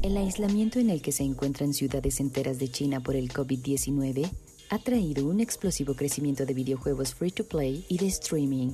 El 0.00 0.16
aislamiento 0.16 0.78
en 0.78 0.88
el 0.88 1.02
que 1.02 1.12
se 1.12 1.24
encuentran 1.24 1.74
ciudades 1.74 2.18
enteras 2.18 2.58
de 2.58 2.70
China 2.70 3.00
por 3.00 3.16
el 3.16 3.30
COVID-19 3.30 4.30
ha 4.70 4.78
traído 4.78 5.26
un 5.26 5.40
explosivo 5.40 5.94
crecimiento 5.94 6.46
de 6.46 6.54
videojuegos 6.54 7.14
free 7.14 7.32
to 7.32 7.44
play 7.44 7.84
y 7.88 7.98
de 7.98 8.06
streaming. 8.06 8.72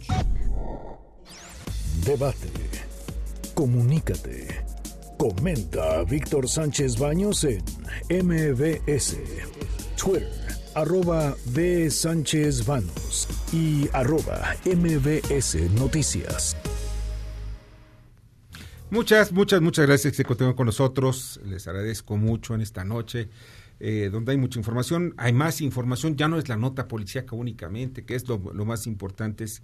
Debate. 2.05 2.49
Comunícate. 3.55 4.66
Comenta 5.19 6.05
Víctor 6.05 6.47
Sánchez 6.47 6.99
Baños 6.99 7.45
en 7.45 7.63
MBS. 8.11 9.17
Twitter, 9.97 10.29
arroba 10.75 11.35
B. 11.47 11.91
Sánchez 11.91 12.67
Vanos 12.67 13.27
y 13.51 13.89
arroba 13.95 14.55
MBS 14.67 15.71
Noticias. 15.73 16.55
Muchas, 18.91 19.33
muchas, 19.33 19.63
muchas 19.63 19.87
gracias 19.87 20.13
que 20.13 20.17
se 20.19 20.25
continúen 20.25 20.55
con 20.55 20.67
nosotros. 20.67 21.41
Les 21.45 21.67
agradezco 21.67 22.19
mucho 22.19 22.55
en 22.55 22.61
esta 22.61 22.85
noche. 22.85 23.31
Eh, 23.79 24.09
donde 24.11 24.33
hay 24.33 24.39
mucha 24.39 24.59
información, 24.59 25.13
hay 25.19 25.35
más 25.35 25.61
información, 25.61 26.17
ya 26.17 26.29
no 26.29 26.39
es 26.39 26.49
la 26.49 26.57
nota 26.57 26.89
policíaca 26.89 27.37
únicamente, 27.37 28.07
que 28.07 28.15
es 28.15 28.27
lo, 28.27 28.39
más 28.39 28.87
importante, 28.87 29.45
es 29.45 29.63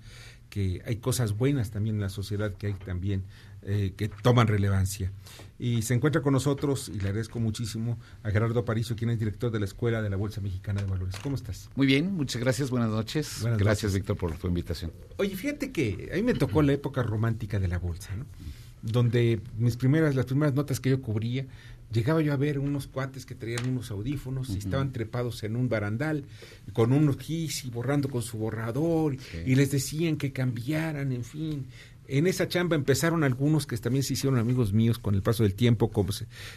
que 0.50 0.82
hay 0.84 0.96
cosas 0.96 1.34
buenas 1.34 1.70
también 1.70 1.96
en 1.96 2.02
la 2.02 2.10
sociedad 2.10 2.52
que 2.52 2.66
hay 2.66 2.74
también 2.74 3.24
eh, 3.62 3.94
que 3.96 4.08
toman 4.08 4.46
relevancia. 4.46 5.12
Y 5.58 5.82
se 5.82 5.94
encuentra 5.94 6.22
con 6.22 6.32
nosotros, 6.32 6.88
y 6.88 6.98
le 6.98 7.08
agradezco 7.08 7.38
muchísimo, 7.38 7.98
a 8.22 8.30
Gerardo 8.30 8.60
Aparicio, 8.60 8.96
quien 8.96 9.10
es 9.10 9.18
director 9.18 9.50
de 9.52 9.60
la 9.60 9.66
Escuela 9.66 10.02
de 10.02 10.10
la 10.10 10.16
Bolsa 10.16 10.40
Mexicana 10.40 10.82
de 10.82 10.88
Valores. 10.88 11.14
¿Cómo 11.22 11.36
estás? 11.36 11.70
Muy 11.76 11.86
bien, 11.86 12.12
muchas 12.14 12.40
gracias, 12.40 12.70
buenas 12.70 12.90
noches. 12.90 13.44
gracias, 13.58 13.94
Víctor, 13.94 14.16
por 14.16 14.36
tu 14.36 14.48
invitación. 14.48 14.92
Oye, 15.18 15.36
fíjate 15.36 15.70
que 15.70 16.10
a 16.12 16.16
mí 16.16 16.22
me 16.22 16.34
tocó 16.34 16.62
la 16.62 16.72
época 16.72 17.02
romántica 17.02 17.60
de 17.60 17.68
la 17.68 17.78
bolsa, 17.78 18.16
¿no? 18.16 18.26
donde 18.82 19.40
mis 19.56 19.76
primeras, 19.76 20.14
las 20.14 20.26
primeras 20.26 20.54
notas 20.54 20.80
que 20.80 20.90
yo 20.90 21.00
cubría, 21.00 21.46
llegaba 21.92 22.20
yo 22.20 22.32
a 22.32 22.36
ver 22.36 22.58
unos 22.58 22.86
cuates 22.86 23.26
que 23.26 23.34
traían 23.34 23.68
unos 23.68 23.90
audífonos 23.90 24.50
y 24.50 24.58
estaban 24.58 24.92
trepados 24.92 25.42
en 25.44 25.56
un 25.56 25.68
barandal 25.68 26.24
con 26.72 26.92
unos 26.92 27.18
gis 27.18 27.64
y 27.64 27.70
borrando 27.70 28.08
con 28.08 28.22
su 28.22 28.38
borrador 28.38 29.16
y 29.46 29.54
les 29.54 29.70
decían 29.70 30.16
que 30.16 30.32
cambiaran, 30.32 31.12
en 31.12 31.24
fin. 31.24 31.66
En 32.08 32.26
esa 32.26 32.48
chamba 32.48 32.76
empezaron 32.76 33.24
algunos 33.24 33.66
que 33.66 33.76
también 33.78 34.02
se 34.02 34.14
hicieron 34.14 34.38
amigos 34.38 34.72
míos 34.72 34.98
con 34.98 35.14
el 35.14 35.22
paso 35.22 35.44
del 35.44 35.54
tiempo, 35.54 35.90
como 35.90 36.10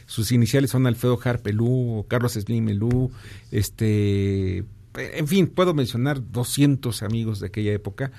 sus 0.05 0.31
iniciales 0.31 0.71
son 0.71 0.87
Alfredo 0.87 1.19
Harpelú, 1.23 2.05
Carlos 2.07 2.33
Slim 2.33 2.65
Melú, 2.65 3.11
este, 3.51 4.65
en 4.97 5.27
fin, 5.27 5.47
puedo 5.47 5.73
mencionar 5.73 6.31
200 6.31 7.03
amigos 7.03 7.39
de 7.39 7.47
aquella 7.47 7.73
época 7.73 8.11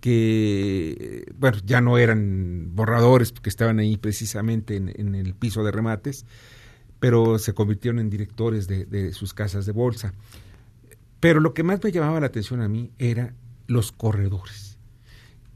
que, 0.00 1.30
bueno, 1.38 1.58
ya 1.64 1.80
no 1.80 1.98
eran 1.98 2.70
borradores 2.74 3.32
porque 3.32 3.50
estaban 3.50 3.78
ahí 3.78 3.96
precisamente 3.96 4.76
en, 4.76 5.14
el 5.14 5.34
piso 5.34 5.62
de 5.62 5.70
remates, 5.70 6.24
pero 6.98 7.38
se 7.38 7.52
convirtieron 7.52 8.00
en 8.00 8.10
directores 8.10 8.66
de, 8.66 9.12
sus 9.12 9.34
casas 9.34 9.66
de 9.66 9.72
bolsa. 9.72 10.14
Pero 11.20 11.40
lo 11.40 11.52
que 11.52 11.62
más 11.62 11.82
me 11.82 11.92
llamaba 11.92 12.20
la 12.20 12.26
atención 12.26 12.62
a 12.62 12.68
mí 12.68 12.90
era 12.98 13.34
los 13.66 13.92
corredores. 13.92 14.69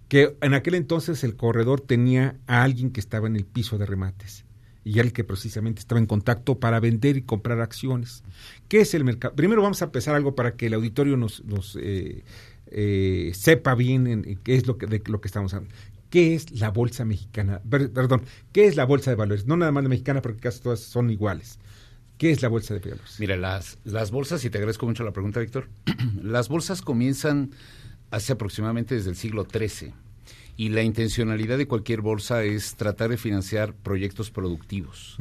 Que 0.09 0.37
en 0.41 0.55
aquel 0.55 0.75
entonces 0.75 1.25
el 1.25 1.37
corredor 1.37 1.81
tenía 1.81 2.37
a 2.47 2.63
alguien 2.63 2.91
que 2.91 3.01
estaba 3.01 3.27
en 3.27 3.37
el 3.37 3.45
piso 3.45 3.79
de 3.79 3.87
remates 3.87 4.45
y 4.85 4.99
el 4.99 5.13
que 5.13 5.25
precisamente 5.25 5.81
estaba 5.81 5.99
en 5.99 6.07
contacto 6.07 6.61
para 6.61 6.79
vender 6.79 7.17
y 7.17 7.23
comprar 7.23 7.61
acciones. 7.61 8.23
¿Qué 8.69 8.81
es 8.83 8.95
el 8.95 9.03
mercado? 9.03 9.35
Primero 9.35 9.63
vamos 9.63 9.81
a 9.81 9.87
empezar 9.87 10.15
algo 10.15 10.35
para 10.35 10.57
que 10.57 10.67
el 10.67 10.75
auditorio 10.75 11.17
nos, 11.17 11.43
nos 11.45 11.77
eh, 11.81 12.23
eh, 12.67 13.33
sepa 13.35 13.75
bien 13.75 14.07
en, 14.07 14.37
qué 14.43 14.55
es 14.55 14.67
lo 14.67 14.77
que, 14.77 14.87
de 14.87 15.03
lo 15.07 15.21
que 15.21 15.29
estamos 15.29 15.55
hablando. 15.55 15.75
¿Qué 16.11 16.35
es 16.35 16.61
la 16.61 16.71
bolsa 16.71 17.05
mexicana? 17.05 17.61
Perdón, 17.69 18.23
¿qué 18.53 18.67
es 18.67 18.77
la 18.77 18.85
bolsa 18.85 19.11
de 19.11 19.17
valores? 19.17 19.47
No 19.47 19.57
nada 19.57 19.73
más 19.73 19.83
la 19.83 19.89
mexicana 19.89 20.23
porque 20.23 20.41
casi 20.41 20.61
todas 20.61 20.81
son 20.81 21.11
iguales. 21.11 21.59
¿Qué 22.19 22.31
es 22.31 22.41
la 22.43 22.49
bolsa 22.49 22.75
de 22.75 22.81
valores? 22.81 23.17
Mira, 23.19 23.37
las, 23.37 23.79
las 23.83 24.13
bolsas, 24.13 24.45
y 24.45 24.51
te 24.51 24.59
agradezco 24.59 24.87
mucho 24.87 25.03
la 25.03 25.13
pregunta, 25.13 25.41
Víctor, 25.41 25.69
las 26.23 26.49
bolsas 26.49 26.83
comienzan 26.83 27.51
hace 28.11 28.33
aproximadamente 28.33 28.95
desde 28.95 29.11
el 29.11 29.17
siglo 29.17 29.47
XIII 29.51 29.93
y 30.57 30.69
la 30.69 30.83
intencionalidad 30.83 31.59
de 31.59 31.67
cualquier 31.67 32.01
bolsa 32.01 32.45
es 32.45 32.77
tratar 32.77 33.11
de 33.11 33.17
financiar 33.17 33.75
proyectos 33.75 34.31
productivos. 34.31 35.17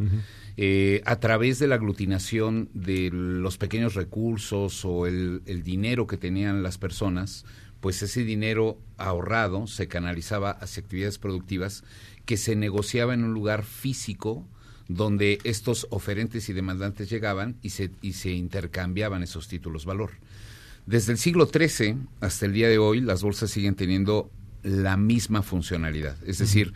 Eh, 0.57 1.01
a 1.05 1.15
través 1.19 1.57
de 1.57 1.67
la 1.67 1.75
aglutinación 1.75 2.69
de 2.73 3.09
los 3.11 3.57
pequeños 3.57 3.95
recursos 3.95 4.85
o 4.85 5.07
el, 5.07 5.41
dinero 5.63 6.05
que 6.05 6.17
tenían 6.17 6.61
las 6.61 6.77
personas, 6.77 7.45
pues 7.79 8.03
ese 8.03 8.23
dinero 8.23 8.77
ahorrado 8.97 9.65
se 9.65 9.87
canalizaba 9.87 10.51
hacia 10.51 10.83
actividades 10.83 11.17
productivas 11.17 11.83
que 12.25 12.37
se 12.37 12.55
negociaba 12.55 13.13
en 13.13 13.23
un 13.23 13.33
lugar 13.33 13.63
físico 13.63 14.47
donde 14.87 15.39
estos 15.43 15.87
oferentes 15.89 16.49
y 16.49 16.53
demandantes 16.53 17.09
llegaban 17.09 17.55
y 17.61 17.69
se, 17.69 17.89
y 18.01 18.13
se 18.13 18.31
intercambiaban 18.31 19.23
esos 19.23 19.47
títulos 19.47 19.85
valor. 19.85 20.11
Desde 20.85 21.13
el 21.13 21.17
siglo 21.17 21.47
XIII 21.47 21.97
hasta 22.19 22.45
el 22.45 22.53
día 22.53 22.67
de 22.67 22.77
hoy, 22.77 22.99
las 22.99 23.23
bolsas 23.23 23.51
siguen 23.51 23.75
teniendo 23.75 24.29
la 24.63 24.97
misma 24.97 25.41
funcionalidad, 25.41 26.15
es 26.25 26.37
decir, 26.37 26.73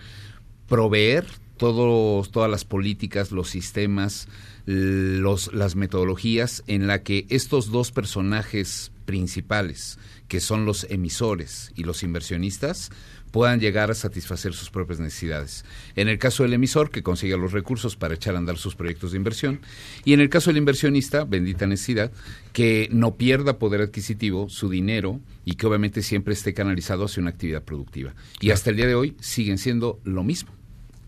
proveer 0.67 1.25
todos, 1.57 2.31
todas 2.31 2.49
las 2.49 2.65
políticas, 2.65 3.31
los 3.31 3.49
sistemas, 3.49 4.27
los, 4.65 5.53
las 5.53 5.75
metodologías 5.75 6.63
en 6.67 6.87
la 6.87 7.03
que 7.03 7.25
estos 7.29 7.71
dos 7.71 7.91
personajes 7.91 8.91
principales, 9.05 9.97
que 10.27 10.39
son 10.39 10.65
los 10.65 10.85
emisores 10.89 11.71
y 11.75 11.83
los 11.83 12.03
inversionistas, 12.03 12.91
puedan 13.31 13.59
llegar 13.59 13.91
a 13.91 13.93
satisfacer 13.93 14.53
sus 14.53 14.69
propias 14.69 14.99
necesidades. 14.99 15.65
En 15.95 16.07
el 16.07 16.17
caso 16.17 16.43
del 16.43 16.53
emisor, 16.53 16.89
que 16.89 17.03
consiga 17.03 17.37
los 17.37 17.51
recursos 17.51 17.95
para 17.95 18.15
echar 18.15 18.35
a 18.35 18.37
andar 18.37 18.57
sus 18.57 18.75
proyectos 18.75 19.11
de 19.11 19.17
inversión, 19.17 19.61
y 20.05 20.13
en 20.13 20.19
el 20.19 20.29
caso 20.29 20.49
del 20.49 20.57
inversionista, 20.57 21.23
bendita 21.23 21.67
necesidad, 21.67 22.11
que 22.53 22.89
no 22.91 23.15
pierda 23.15 23.59
poder 23.59 23.81
adquisitivo, 23.81 24.49
su 24.49 24.69
dinero, 24.69 25.19
y 25.45 25.55
que 25.55 25.67
obviamente 25.67 26.01
siempre 26.01 26.33
esté 26.33 26.53
canalizado 26.53 27.05
hacia 27.05 27.21
una 27.21 27.29
actividad 27.29 27.63
productiva. 27.63 28.13
Y 28.39 28.51
hasta 28.51 28.69
el 28.69 28.77
día 28.77 28.87
de 28.87 28.95
hoy 28.95 29.15
siguen 29.19 29.57
siendo 29.57 29.99
lo 30.03 30.23
mismo. 30.23 30.51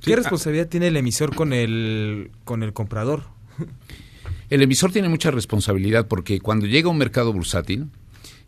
¿Qué 0.01 0.15
responsabilidad 0.15 0.67
tiene 0.67 0.87
el 0.87 0.97
emisor 0.97 1.35
con 1.35 1.51
el, 1.53 2.31
con 2.45 2.63
el 2.63 2.73
comprador? 2.73 3.23
El 4.49 4.63
emisor 4.63 4.91
tiene 4.91 5.09
mucha 5.09 5.29
responsabilidad 5.29 6.07
porque 6.07 6.39
cuando 6.39 6.65
llega 6.65 6.87
a 6.87 6.91
un 6.91 6.97
mercado 6.97 7.31
bursátil, 7.31 7.87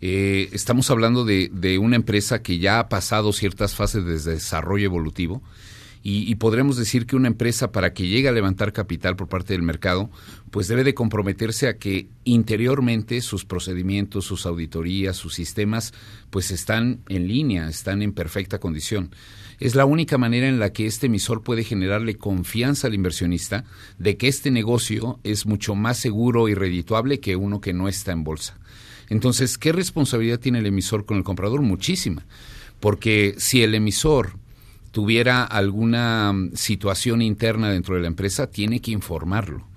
eh, 0.02 0.50
estamos 0.52 0.90
hablando 0.92 1.24
de, 1.26 1.50
de, 1.54 1.78
una 1.78 1.96
empresa 1.96 2.42
que 2.42 2.60
ya 2.60 2.80
ha 2.80 2.90
pasado 2.90 3.32
ciertas 3.34 3.76
fases 3.76 4.04
de 4.06 4.34
desarrollo 4.34 4.86
evolutivo 4.86 5.42
y, 6.04 6.34
podremos 6.36 6.78
decir 6.78 7.06
que 7.06 7.16
una 7.16 7.28
empresa 7.28 7.72
para 7.72 7.94
que 7.94 8.08
llegue 8.08 8.28
a 8.28 8.32
levantar 8.32 8.74
capital 8.74 9.16
por 9.16 9.28
parte 9.28 9.54
del 9.54 9.62
mercado, 9.62 10.10
pues 10.50 10.68
debe 10.68 10.84
de 10.84 10.96
comprometerse 10.96 11.68
a 11.68 11.78
que 11.78 12.08
interiormente 12.24 13.22
sus 13.22 13.46
procedimientos, 13.46 14.26
sus 14.26 14.48
auditorías, 14.48 15.16
sus 15.16 15.36
sistemas, 15.36 15.94
pues 16.32 16.50
están 16.50 17.02
en 17.08 17.28
línea, 17.28 17.70
están 17.70 18.02
en 18.02 18.14
perfecta 18.14 18.58
condición. 18.58 19.12
Es 19.60 19.76
la 19.76 19.86
única 19.86 20.18
manera 20.18 20.48
en 20.48 20.58
la 20.58 20.74
que 20.74 20.88
este 20.88 21.06
emisor 21.06 21.44
puede 21.44 21.64
generarle 21.64 22.16
confianza 22.16 22.88
al 22.88 22.96
inversionista 22.96 23.64
de 24.00 24.18
que 24.18 24.28
este 24.28 24.50
negocio 24.50 25.20
es 25.24 25.46
mucho 25.46 25.76
más 25.76 25.98
seguro 25.98 26.50
y 26.50 26.56
redituable 26.56 27.20
que 27.20 27.36
uno 27.36 27.62
que 27.62 27.74
no 27.74 27.88
está 27.88 28.12
en 28.12 28.24
bolsa. 28.24 28.58
Entonces, 29.12 29.58
¿qué 29.58 29.74
responsabilidad 29.74 30.40
tiene 30.40 30.60
el 30.60 30.68
emisor 30.68 31.06
con 31.06 31.18
el 31.18 31.26
comprador? 31.26 31.62
Muchísima. 31.62 32.26
Porque 32.80 33.36
si 33.38 33.62
el 33.62 33.76
emisor 33.76 34.38
tuviera 34.92 35.44
alguna 35.44 36.32
mm, 36.32 36.56
situación 36.56 37.22
interna 37.22 37.70
dentro 37.70 37.96
de 37.96 38.02
la 38.04 38.08
empresa, 38.08 38.48
tiene 38.48 38.80
que 38.80 38.92
informarlo. 38.92 39.68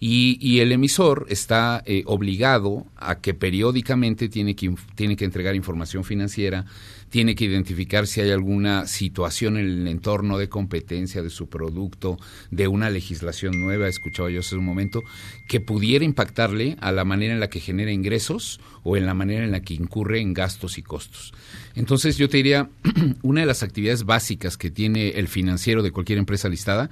Y, 0.00 0.60
el 0.60 0.72
emisor 0.72 1.26
está 1.28 1.82
eh, 1.84 2.02
obligado 2.06 2.86
a 2.96 3.16
que 3.16 3.34
periódicamente 3.34 4.30
tiene 4.30 4.56
que, 4.56 4.74
tiene 4.94 5.16
que 5.16 5.26
entregar 5.26 5.54
información 5.54 6.02
financiera, 6.02 6.64
tiene 7.10 7.34
que 7.34 7.44
identificar 7.44 8.06
si 8.06 8.20
hay 8.20 8.30
alguna 8.30 8.86
situación 8.86 9.56
en 9.56 9.66
el 9.66 9.88
entorno 9.88 10.38
de 10.38 10.48
competencia 10.48 11.22
de 11.22 11.30
su 11.30 11.48
producto, 11.48 12.18
de 12.50 12.68
una 12.68 12.90
legislación 12.90 13.60
nueva, 13.60 13.88
escuchaba 13.88 14.30
yo 14.30 14.40
hace 14.40 14.56
un 14.56 14.64
momento, 14.64 15.02
que 15.48 15.60
pudiera 15.60 16.04
impactarle 16.04 16.76
a 16.80 16.92
la 16.92 17.04
manera 17.04 17.34
en 17.34 17.40
la 17.40 17.50
que 17.50 17.60
genera 17.60 17.92
ingresos 17.92 18.60
o 18.82 18.96
en 18.96 19.06
la 19.06 19.14
manera 19.14 19.44
en 19.44 19.52
la 19.52 19.60
que 19.60 19.74
incurre 19.74 20.20
en 20.20 20.34
gastos 20.34 20.78
y 20.78 20.82
costos. 20.82 21.32
Entonces 21.74 22.16
yo 22.16 22.28
te 22.28 22.38
diría, 22.38 22.68
una 23.22 23.40
de 23.40 23.46
las 23.46 23.62
actividades 23.62 24.04
básicas 24.04 24.56
que 24.56 24.70
tiene 24.70 25.10
el 25.10 25.28
financiero 25.28 25.82
de 25.82 25.92
cualquier 25.92 26.18
empresa 26.18 26.48
listada, 26.48 26.90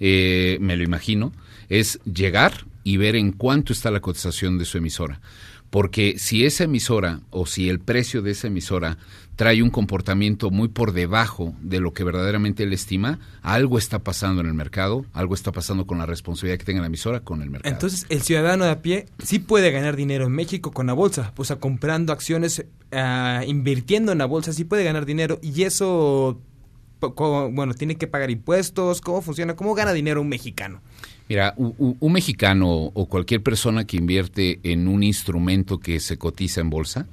eh, 0.00 0.58
me 0.60 0.76
lo 0.76 0.84
imagino, 0.84 1.32
es 1.68 2.00
llegar 2.04 2.66
y 2.84 2.96
ver 2.96 3.16
en 3.16 3.32
cuánto 3.32 3.72
está 3.72 3.90
la 3.90 4.00
cotización 4.00 4.58
de 4.58 4.64
su 4.64 4.78
emisora. 4.78 5.20
Porque 5.70 6.18
si 6.18 6.46
esa 6.46 6.64
emisora 6.64 7.20
o 7.30 7.46
si 7.46 7.68
el 7.68 7.78
precio 7.78 8.22
de 8.22 8.30
esa 8.30 8.46
emisora 8.46 8.96
trae 9.36 9.62
un 9.62 9.70
comportamiento 9.70 10.50
muy 10.50 10.68
por 10.68 10.92
debajo 10.92 11.54
de 11.60 11.78
lo 11.78 11.92
que 11.92 12.02
verdaderamente 12.02 12.64
él 12.64 12.72
estima, 12.72 13.20
algo 13.42 13.78
está 13.78 14.00
pasando 14.00 14.40
en 14.40 14.48
el 14.48 14.54
mercado, 14.54 15.04
algo 15.12 15.34
está 15.34 15.52
pasando 15.52 15.86
con 15.86 15.98
la 15.98 16.06
responsabilidad 16.06 16.58
que 16.58 16.64
tenga 16.64 16.80
la 16.80 16.88
emisora 16.88 17.20
con 17.20 17.42
el 17.42 17.50
mercado. 17.50 17.72
Entonces, 17.72 18.06
el 18.08 18.22
ciudadano 18.22 18.64
de 18.64 18.70
a 18.70 18.82
pie 18.82 19.06
sí 19.22 19.38
puede 19.38 19.70
ganar 19.70 19.94
dinero 19.94 20.24
en 20.24 20.32
México 20.32 20.72
con 20.72 20.88
la 20.88 20.92
bolsa, 20.94 21.32
pues 21.36 21.52
a 21.52 21.60
comprando 21.60 22.12
acciones, 22.12 22.64
invirtiendo 23.46 24.10
en 24.10 24.18
la 24.18 24.26
bolsa, 24.26 24.52
sí 24.52 24.64
puede 24.64 24.82
ganar 24.82 25.06
dinero 25.06 25.38
y 25.40 25.62
eso, 25.62 26.40
bueno, 27.00 27.74
tiene 27.74 27.96
que 27.96 28.08
pagar 28.08 28.32
impuestos, 28.32 29.00
¿cómo 29.00 29.22
funciona? 29.22 29.54
¿Cómo 29.54 29.74
gana 29.74 29.92
dinero 29.92 30.20
un 30.20 30.28
mexicano? 30.28 30.80
Mira, 31.28 31.54
un 31.56 32.12
mexicano 32.12 32.90
o 32.94 33.06
cualquier 33.06 33.42
persona 33.42 33.84
que 33.84 33.98
invierte 33.98 34.60
en 34.62 34.88
un 34.88 35.02
instrumento 35.02 35.78
que 35.78 36.00
se 36.00 36.16
cotiza 36.16 36.62
en 36.62 36.70
bolsa, 36.70 37.06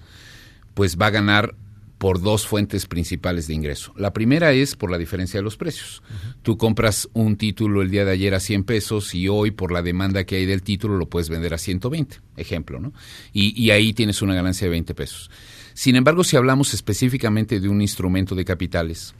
pues 0.74 0.98
va 0.98 1.08
a 1.08 1.12
ganar 1.12 1.56
por 1.98 2.22
dos 2.22 2.46
fuentes 2.46 2.86
principales 2.86 3.48
de 3.48 3.54
ingreso. 3.54 3.94
La 3.98 4.14
primera 4.14 4.52
es 4.52 4.76
por 4.76 4.92
la 4.92 4.98
diferencia 4.98 5.40
de 5.40 5.44
los 5.44 5.58
precios. 5.58 6.04
Tú 6.44 6.58
compras 6.58 7.10
un 7.14 7.38
título 7.38 7.82
el 7.82 7.90
día 7.90 8.06
de 8.06 8.12
ayer 8.12 8.36
a 8.36 8.40
100 8.40 8.64
pesos 8.64 9.16
y 9.16 9.28
hoy 9.28 9.52
por 9.52 9.72
la 9.72 9.82
demanda 9.82 10.26
que 10.26 10.36
hay 10.36 10.46
del 10.46 10.62
título 10.62 10.98
lo 10.98 11.10
puedes 11.10 11.30
vender 11.30 11.54
a 11.54 11.58
120, 11.58 12.20
ejemplo, 12.38 12.80
¿no? 12.80 12.94
Y, 13.34 13.60
y 13.62 13.72
ahí 13.72 13.94
tienes 13.94 14.22
una 14.22 14.36
ganancia 14.36 14.66
de 14.66 14.72
20 14.72 14.94
pesos. 14.94 15.32
Sin 15.74 15.96
embargo, 15.96 16.24
si 16.24 16.38
hablamos 16.38 16.74
específicamente 16.74 17.60
de 17.60 17.70
un 17.70 17.82
instrumento 17.82 18.36
de 18.36 18.46
capitales, 18.46 19.16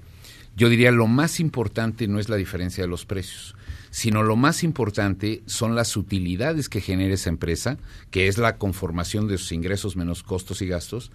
yo 0.56 0.70
diría 0.70 0.92
lo 0.92 1.08
más 1.08 1.40
importante 1.40 2.08
no 2.08 2.20
es 2.20 2.30
la 2.30 2.36
diferencia 2.36 2.84
de 2.84 2.90
los 2.90 3.06
precios, 3.06 3.56
sino 3.96 4.24
lo 4.24 4.36
más 4.36 4.66
importante 4.66 5.42
son 5.46 5.74
las 5.74 5.96
utilidades 5.96 6.68
que 6.68 6.82
genera 6.82 7.14
esa 7.14 7.30
empresa, 7.30 7.78
que 8.12 8.28
es 8.28 8.38
la 8.38 8.58
conformación 8.58 9.30
de 9.30 9.38
sus 9.38 9.54
ingresos 9.54 9.96
menos 9.96 10.22
costos 10.22 10.62
y 10.62 10.68
gastos, 10.68 11.14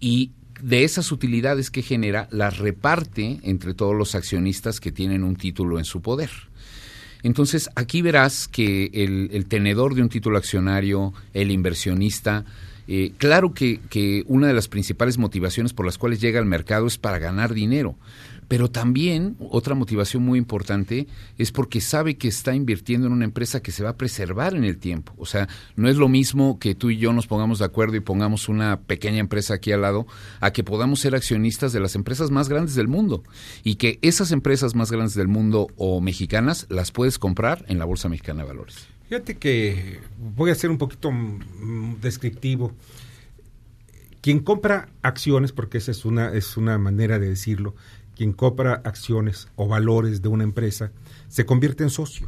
y 0.00 0.30
de 0.62 0.84
esas 0.84 1.12
utilidades 1.12 1.70
que 1.70 1.82
genera 1.82 2.26
las 2.30 2.56
reparte 2.56 3.38
entre 3.42 3.74
todos 3.74 3.94
los 3.94 4.14
accionistas 4.14 4.80
que 4.80 4.92
tienen 4.92 5.24
un 5.24 5.36
título 5.36 5.78
en 5.78 5.84
su 5.84 6.00
poder. 6.00 6.30
Entonces, 7.22 7.68
aquí 7.74 8.00
verás 8.00 8.48
que 8.48 8.90
el, 8.94 9.44
tenedor 9.44 9.94
de 9.94 10.00
un 10.00 10.08
título 10.08 10.38
accionario, 10.38 11.12
el 11.34 11.50
inversionista, 11.50 12.46
eh, 12.88 13.12
claro 13.18 13.52
que, 13.52 13.80
que, 13.90 14.24
una 14.26 14.46
de 14.46 14.54
las 14.54 14.68
principales 14.68 15.18
motivaciones 15.18 15.74
por 15.74 15.84
las 15.84 15.98
cuales 15.98 16.22
llega 16.22 16.40
al 16.40 16.46
mercado 16.46 16.86
es 16.86 16.96
para 16.96 17.18
ganar 17.18 17.52
dinero, 17.52 17.94
pero 18.48 18.70
también 18.70 19.36
otra 19.50 19.74
motivación 19.74 20.22
muy 20.22 20.38
importante 20.38 21.06
es 21.38 21.52
porque 21.52 21.80
sabe 21.80 22.16
que 22.16 22.28
está 22.28 22.54
invirtiendo 22.54 23.06
en 23.06 23.12
una 23.12 23.24
empresa 23.24 23.60
que 23.60 23.72
se 23.72 23.82
va 23.82 23.90
a 23.90 23.96
preservar 23.96 24.54
en 24.54 24.64
el 24.64 24.78
tiempo. 24.78 25.12
O 25.18 25.26
sea, 25.26 25.48
no 25.74 25.88
es 25.88 25.96
lo 25.96 26.08
mismo 26.08 26.58
que 26.58 26.74
tú 26.74 26.90
y 26.90 26.98
yo 26.98 27.12
nos 27.12 27.26
pongamos 27.26 27.58
de 27.58 27.64
acuerdo 27.64 27.96
y 27.96 28.00
pongamos 28.00 28.48
una 28.48 28.80
pequeña 28.80 29.18
empresa 29.18 29.54
aquí 29.54 29.72
al 29.72 29.82
lado, 29.82 30.06
a 30.40 30.52
que 30.52 30.64
podamos 30.64 31.00
ser 31.00 31.14
accionistas 31.14 31.72
de 31.72 31.80
las 31.80 31.94
empresas 31.94 32.30
más 32.30 32.48
grandes 32.48 32.74
del 32.74 32.88
mundo 32.88 33.22
y 33.64 33.76
que 33.76 33.98
esas 34.02 34.32
empresas 34.32 34.74
más 34.74 34.90
grandes 34.90 35.14
del 35.14 35.28
mundo 35.28 35.68
o 35.76 36.00
mexicanas 36.00 36.66
las 36.68 36.92
puedes 36.92 37.18
comprar 37.18 37.64
en 37.68 37.78
la 37.78 37.84
Bolsa 37.84 38.08
Mexicana 38.08 38.42
de 38.42 38.48
Valores. 38.48 38.86
Fíjate 39.08 39.36
que 39.36 40.00
voy 40.18 40.50
a 40.50 40.54
ser 40.54 40.70
un 40.70 40.78
poquito 40.78 41.12
mm, 41.12 42.00
descriptivo. 42.00 42.72
Quien 44.20 44.40
compra 44.40 44.88
acciones, 45.02 45.52
porque 45.52 45.78
esa 45.78 45.92
es 45.92 46.04
una, 46.04 46.32
es 46.32 46.56
una 46.56 46.78
manera 46.78 47.20
de 47.20 47.28
decirlo, 47.28 47.76
quien 48.16 48.32
compra 48.32 48.80
acciones 48.84 49.48
o 49.56 49.68
valores 49.68 50.22
de 50.22 50.28
una 50.28 50.44
empresa, 50.44 50.90
se 51.28 51.44
convierte 51.44 51.84
en 51.84 51.90
socio. 51.90 52.26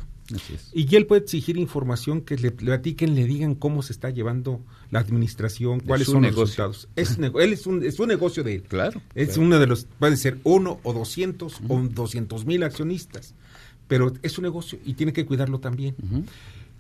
Y 0.75 0.95
él 0.95 1.07
puede 1.07 1.23
exigir 1.23 1.57
información 1.57 2.21
que 2.21 2.37
le 2.37 2.51
platiquen, 2.51 3.15
le 3.15 3.25
digan 3.25 3.55
cómo 3.55 3.83
se 3.83 3.95
está 3.95 4.11
llevando 4.11 4.61
la 4.91 5.01
administración, 5.01 5.81
cuáles 5.81 6.09
son 6.09 6.23
los 6.23 6.35
resultados. 6.35 6.89
Es, 6.97 7.19
él 7.19 7.53
es 7.53 7.67
un, 7.67 7.83
es 7.83 7.99
un 7.99 8.09
negocio 8.09 8.45
de 8.45 8.57
él. 8.57 8.63
Claro. 8.63 9.01
Es 9.15 9.39
uno 9.39 9.59
de 9.59 9.67
los, 9.67 9.87
puede 9.99 10.19
ser 10.19 10.39
uno 10.45 10.81
o 10.83 10.93
doscientos 10.93 11.61
o 11.67 11.81
doscientos 11.81 12.45
mil 12.45 12.63
accionistas, 12.63 13.35
pero 13.87 14.13
es 14.23 14.37
un 14.37 14.45
negocio 14.45 14.79
y 14.85 14.95
tiene 14.95 15.15
que 15.15 15.25
cuidarlo 15.25 15.61
también. 15.61 15.95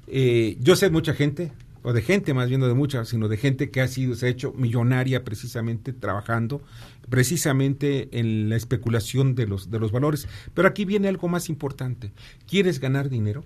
Eh, 0.06 0.58
yo 0.60 0.76
sé 0.76 0.90
mucha 0.90 1.14
gente, 1.14 1.52
o 1.82 1.92
de 1.92 2.02
gente 2.02 2.34
más 2.34 2.48
bien, 2.48 2.60
no 2.60 2.68
de 2.68 2.74
mucha, 2.74 3.04
sino 3.04 3.28
de 3.28 3.36
gente 3.36 3.70
que 3.70 3.80
ha 3.80 3.88
sido, 3.88 4.14
se 4.14 4.26
ha 4.26 4.28
hecho 4.28 4.52
millonaria 4.52 5.24
precisamente 5.24 5.92
trabajando, 5.92 6.62
precisamente 7.08 8.08
en 8.18 8.48
la 8.48 8.56
especulación 8.56 9.34
de 9.34 9.46
los, 9.46 9.70
de 9.70 9.78
los 9.78 9.92
valores. 9.92 10.28
Pero 10.54 10.68
aquí 10.68 10.84
viene 10.84 11.08
algo 11.08 11.28
más 11.28 11.48
importante. 11.48 12.12
¿Quieres 12.46 12.80
ganar 12.80 13.08
dinero? 13.08 13.44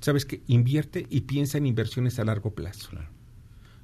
¿Sabes 0.00 0.26
que 0.26 0.42
Invierte 0.46 1.06
y 1.08 1.22
piensa 1.22 1.58
en 1.58 1.66
inversiones 1.66 2.18
a 2.18 2.24
largo 2.24 2.54
plazo. 2.54 2.90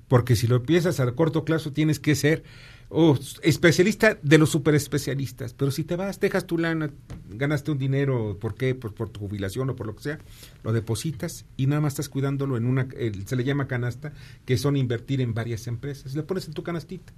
Porque 0.07 0.37
si 0.37 0.47
lo 0.47 0.63
piensas 0.65 1.01
a 1.01 1.11
corto 1.13 1.45
plazo, 1.45 1.73
tienes 1.73 2.01
que 2.01 2.15
ser 2.15 2.43
o 2.91 3.17
especialista 3.43 4.19
de 4.21 4.37
los 4.37 4.51
super 4.51 4.75
especialistas. 4.75 5.55
Pero 5.55 5.71
si 5.71 5.85
te 5.85 5.97
vas, 5.97 6.19
dejas 6.19 6.47
tu 6.47 6.59
lana, 6.59 6.91
ganaste 7.31 7.71
un 7.71 7.79
dinero, 7.79 8.37
¿por 8.39 8.57
qué? 8.57 8.75
Por, 8.75 8.93
por 8.93 9.09
tu 9.09 9.21
jubilación 9.21 9.71
o 9.71 9.77
por 9.77 9.87
lo 9.87 9.95
que 9.95 10.03
sea, 10.03 10.19
lo 10.65 10.73
depositas 10.73 11.47
y 11.57 11.67
nada 11.67 11.81
más 11.81 11.95
estás 11.95 12.09
cuidándolo 12.09 12.57
en 12.57 12.67
una, 12.67 12.89
se 13.25 13.37
le 13.37 13.45
llama 13.45 13.69
canasta, 13.69 14.13
que 14.45 14.59
son 14.59 14.77
invertir 14.77 15.21
en 15.21 15.35
varias 15.35 15.69
empresas. 15.69 16.15
Le 16.15 16.25
pones 16.25 16.49
en 16.49 16.55
tu 16.55 16.65
canastita. 16.65 17.13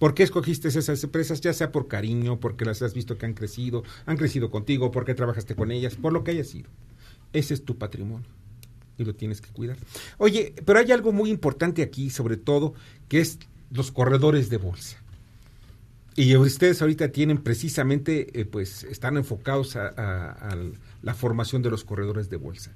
¿Por 0.00 0.14
qué 0.14 0.24
escogiste 0.24 0.68
esas 0.68 1.02
empresas? 1.02 1.40
Ya 1.40 1.52
sea 1.52 1.72
por 1.72 1.88
cariño, 1.88 2.38
porque 2.38 2.64
las 2.64 2.82
has 2.82 2.92
visto 2.92 3.18
que 3.18 3.26
han 3.26 3.34
crecido, 3.34 3.84
han 4.04 4.16
crecido 4.16 4.50
contigo, 4.50 4.90
porque 4.90 5.14
trabajaste 5.14 5.54
con 5.54 5.70
ellas, 5.70 5.96
por 5.96 6.12
lo 6.12 6.22
que 6.24 6.32
haya 6.32 6.44
sido. 6.44 6.68
Ese 7.32 7.54
es 7.54 7.64
tu 7.64 7.78
patrimonio 7.78 8.28
y 8.96 9.04
lo 9.04 9.14
tienes 9.14 9.40
que 9.40 9.50
cuidar. 9.50 9.76
Oye, 10.18 10.54
pero 10.64 10.80
hay 10.80 10.90
algo 10.92 11.12
muy 11.12 11.30
importante 11.30 11.82
aquí, 11.82 12.10
sobre 12.10 12.36
todo, 12.36 12.74
que 13.08 13.20
es 13.20 13.38
los 13.70 13.90
corredores 13.92 14.50
de 14.50 14.56
bolsa. 14.56 14.98
Y 16.18 16.34
ustedes 16.36 16.82
ahorita 16.82 17.12
tienen 17.12 17.38
precisamente, 17.38 18.40
eh, 18.40 18.44
pues 18.44 18.82
están 18.84 19.16
enfocados 19.16 19.76
a, 19.76 20.56
la 21.00 21.14
formación 21.14 21.62
de 21.62 21.70
los 21.70 21.84
corredores 21.84 22.28
de 22.28 22.36
bolsa. 22.36 22.72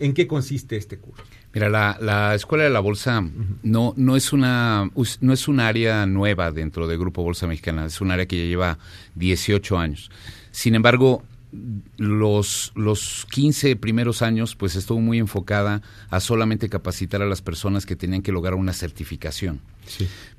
¿En 0.00 0.12
qué 0.12 0.26
consiste 0.26 0.76
este 0.76 0.98
curso? 0.98 1.22
Mira, 1.52 1.68
la, 1.68 2.34
Escuela 2.34 2.64
de 2.64 2.70
la 2.70 2.80
Bolsa 2.80 3.22
no, 3.62 3.94
no, 3.96 4.16
es 4.16 4.32
una, 4.32 4.90
no 5.20 5.32
es 5.32 5.46
un 5.46 5.60
área 5.60 6.04
nueva 6.06 6.50
dentro 6.50 6.88
del 6.88 6.98
Grupo 6.98 7.22
Bolsa 7.22 7.46
Mexicana, 7.46 7.86
es 7.86 8.00
un 8.00 8.10
área 8.10 8.26
que 8.26 8.38
ya 8.38 8.44
lleva 8.46 8.78
18 9.14 9.78
años. 9.78 10.10
Sin 10.50 10.74
embargo, 10.74 11.22
los, 11.96 12.72
los 12.74 13.26
15 13.30 13.76
primeros 13.76 14.22
años, 14.22 14.56
pues 14.56 14.76
estuvo 14.76 15.00
muy 15.00 15.18
enfocada 15.18 15.82
a 16.08 16.20
solamente 16.20 16.68
capacitar 16.68 17.22
a 17.22 17.26
las 17.26 17.42
personas 17.42 17.86
que 17.86 17.96
tenían 17.96 18.22
que 18.22 18.32
lograr 18.32 18.54
una 18.54 18.72
certificación. 18.72 19.60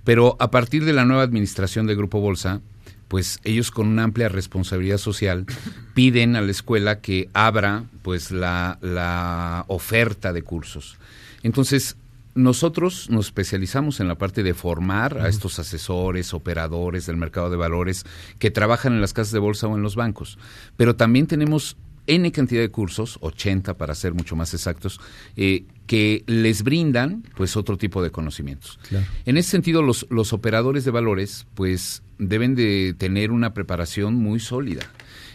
Pero 0.03 0.37
a 0.39 0.51
partir 0.51 0.85
de 0.85 0.93
la 0.93 1.05
nueva 1.05 1.23
administración 1.23 1.87
del 1.87 1.97
Grupo 1.97 2.19
Bolsa, 2.19 2.61
pues 3.07 3.39
ellos 3.43 3.71
con 3.71 3.87
una 3.87 4.03
amplia 4.03 4.29
responsabilidad 4.29 4.97
social 4.97 5.45
piden 5.93 6.35
a 6.35 6.41
la 6.41 6.51
escuela 6.51 7.01
que 7.01 7.29
abra 7.33 7.83
pues 8.03 8.31
la, 8.31 8.77
la 8.81 9.65
oferta 9.67 10.31
de 10.31 10.43
cursos. 10.43 10.97
Entonces, 11.43 11.97
nosotros 12.35 13.09
nos 13.09 13.27
especializamos 13.27 13.99
en 13.99 14.07
la 14.07 14.17
parte 14.17 14.43
de 14.43 14.53
formar 14.53 15.17
a 15.17 15.27
estos 15.27 15.59
asesores, 15.59 16.33
operadores 16.33 17.05
del 17.05 17.17
mercado 17.17 17.49
de 17.49 17.57
valores 17.57 18.05
que 18.39 18.51
trabajan 18.51 18.93
en 18.93 19.01
las 19.01 19.13
casas 19.13 19.33
de 19.33 19.39
bolsa 19.39 19.67
o 19.67 19.75
en 19.75 19.83
los 19.83 19.95
bancos. 19.95 20.37
Pero 20.77 20.95
también 20.95 21.27
tenemos 21.27 21.77
N 22.07 22.31
cantidad 22.31 22.61
de 22.61 22.71
cursos, 22.71 23.17
80 23.21 23.77
para 23.77 23.95
ser 23.95 24.13
mucho 24.13 24.35
más 24.35 24.53
exactos, 24.53 24.99
eh, 25.35 25.65
que 25.85 26.23
les 26.25 26.63
brindan 26.63 27.23
pues 27.35 27.55
otro 27.55 27.77
tipo 27.77 28.01
de 28.01 28.11
conocimientos. 28.11 28.79
En 29.25 29.37
ese 29.37 29.49
sentido, 29.49 29.81
los, 29.81 30.07
los 30.09 30.33
operadores 30.33 30.83
de 30.83 30.91
valores 30.91 31.45
pues 31.53 32.01
deben 32.17 32.55
de 32.55 32.95
tener 32.97 33.31
una 33.31 33.53
preparación 33.53 34.15
muy 34.15 34.39
sólida. 34.39 34.81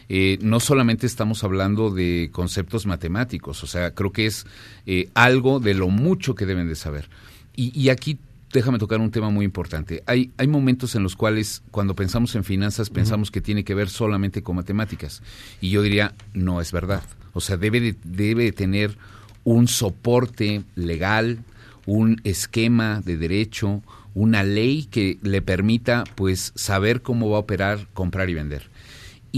Eh, 0.09 0.39
no 0.41 0.61
solamente 0.61 1.07
estamos 1.07 1.43
hablando 1.43 1.91
de 1.91 2.31
conceptos 2.33 2.87
matemáticos, 2.87 3.63
o 3.65 3.67
sea, 3.67 3.93
creo 3.93 4.13
que 4.13 4.27
es 4.27 4.47
eh, 4.87 5.09
algo 5.15 5.59
de 5.59 5.75
lo 5.75 5.89
mucho 5.89 6.35
que 6.35 6.47
deben 6.47 6.69
de 6.69 6.77
saber. 6.77 7.09
Y, 7.59 7.89
aquí 7.89 8.19
déjame 8.53 8.79
tocar 8.79 9.01
un 9.01 9.11
tema 9.11 9.31
muy 9.31 9.47
importante. 9.47 10.03
Hay, 10.07 10.31
hay 10.37 10.47
momentos 10.47 10.95
en 10.95 11.03
los 11.03 11.17
cuales 11.17 11.63
cuando 11.71 11.95
pensamos 11.97 12.35
en 12.35 12.45
finanzas 12.45 12.91
pensamos 12.91 13.31
que 13.31 13.41
tiene 13.41 13.65
que 13.65 13.75
ver 13.75 13.89
solamente 13.89 14.43
con 14.43 14.57
matemáticas. 14.57 15.23
Y 15.63 15.71
yo 15.71 15.81
diría, 15.81 16.15
no 16.35 16.61
es 16.61 16.71
verdad. 16.71 17.03
O 17.33 17.41
sea, 17.41 17.57
debe 17.57 17.81
de, 17.81 17.97
debe 18.05 18.53
tener 18.53 18.99
un 19.45 19.69
soporte 19.69 20.65
legal, 20.75 21.45
un 21.87 22.21
esquema 22.25 23.01
de 23.01 23.17
derecho, 23.17 23.83
una 24.13 24.43
ley 24.43 24.85
que 24.91 25.19
le 25.23 25.41
permita 25.41 26.05
pues 26.15 26.53
saber 26.57 27.03
cómo 27.03 27.31
va 27.31 27.37
a 27.37 27.41
operar, 27.41 27.87
comprar 27.95 28.29
y 28.29 28.35
vender. 28.35 28.71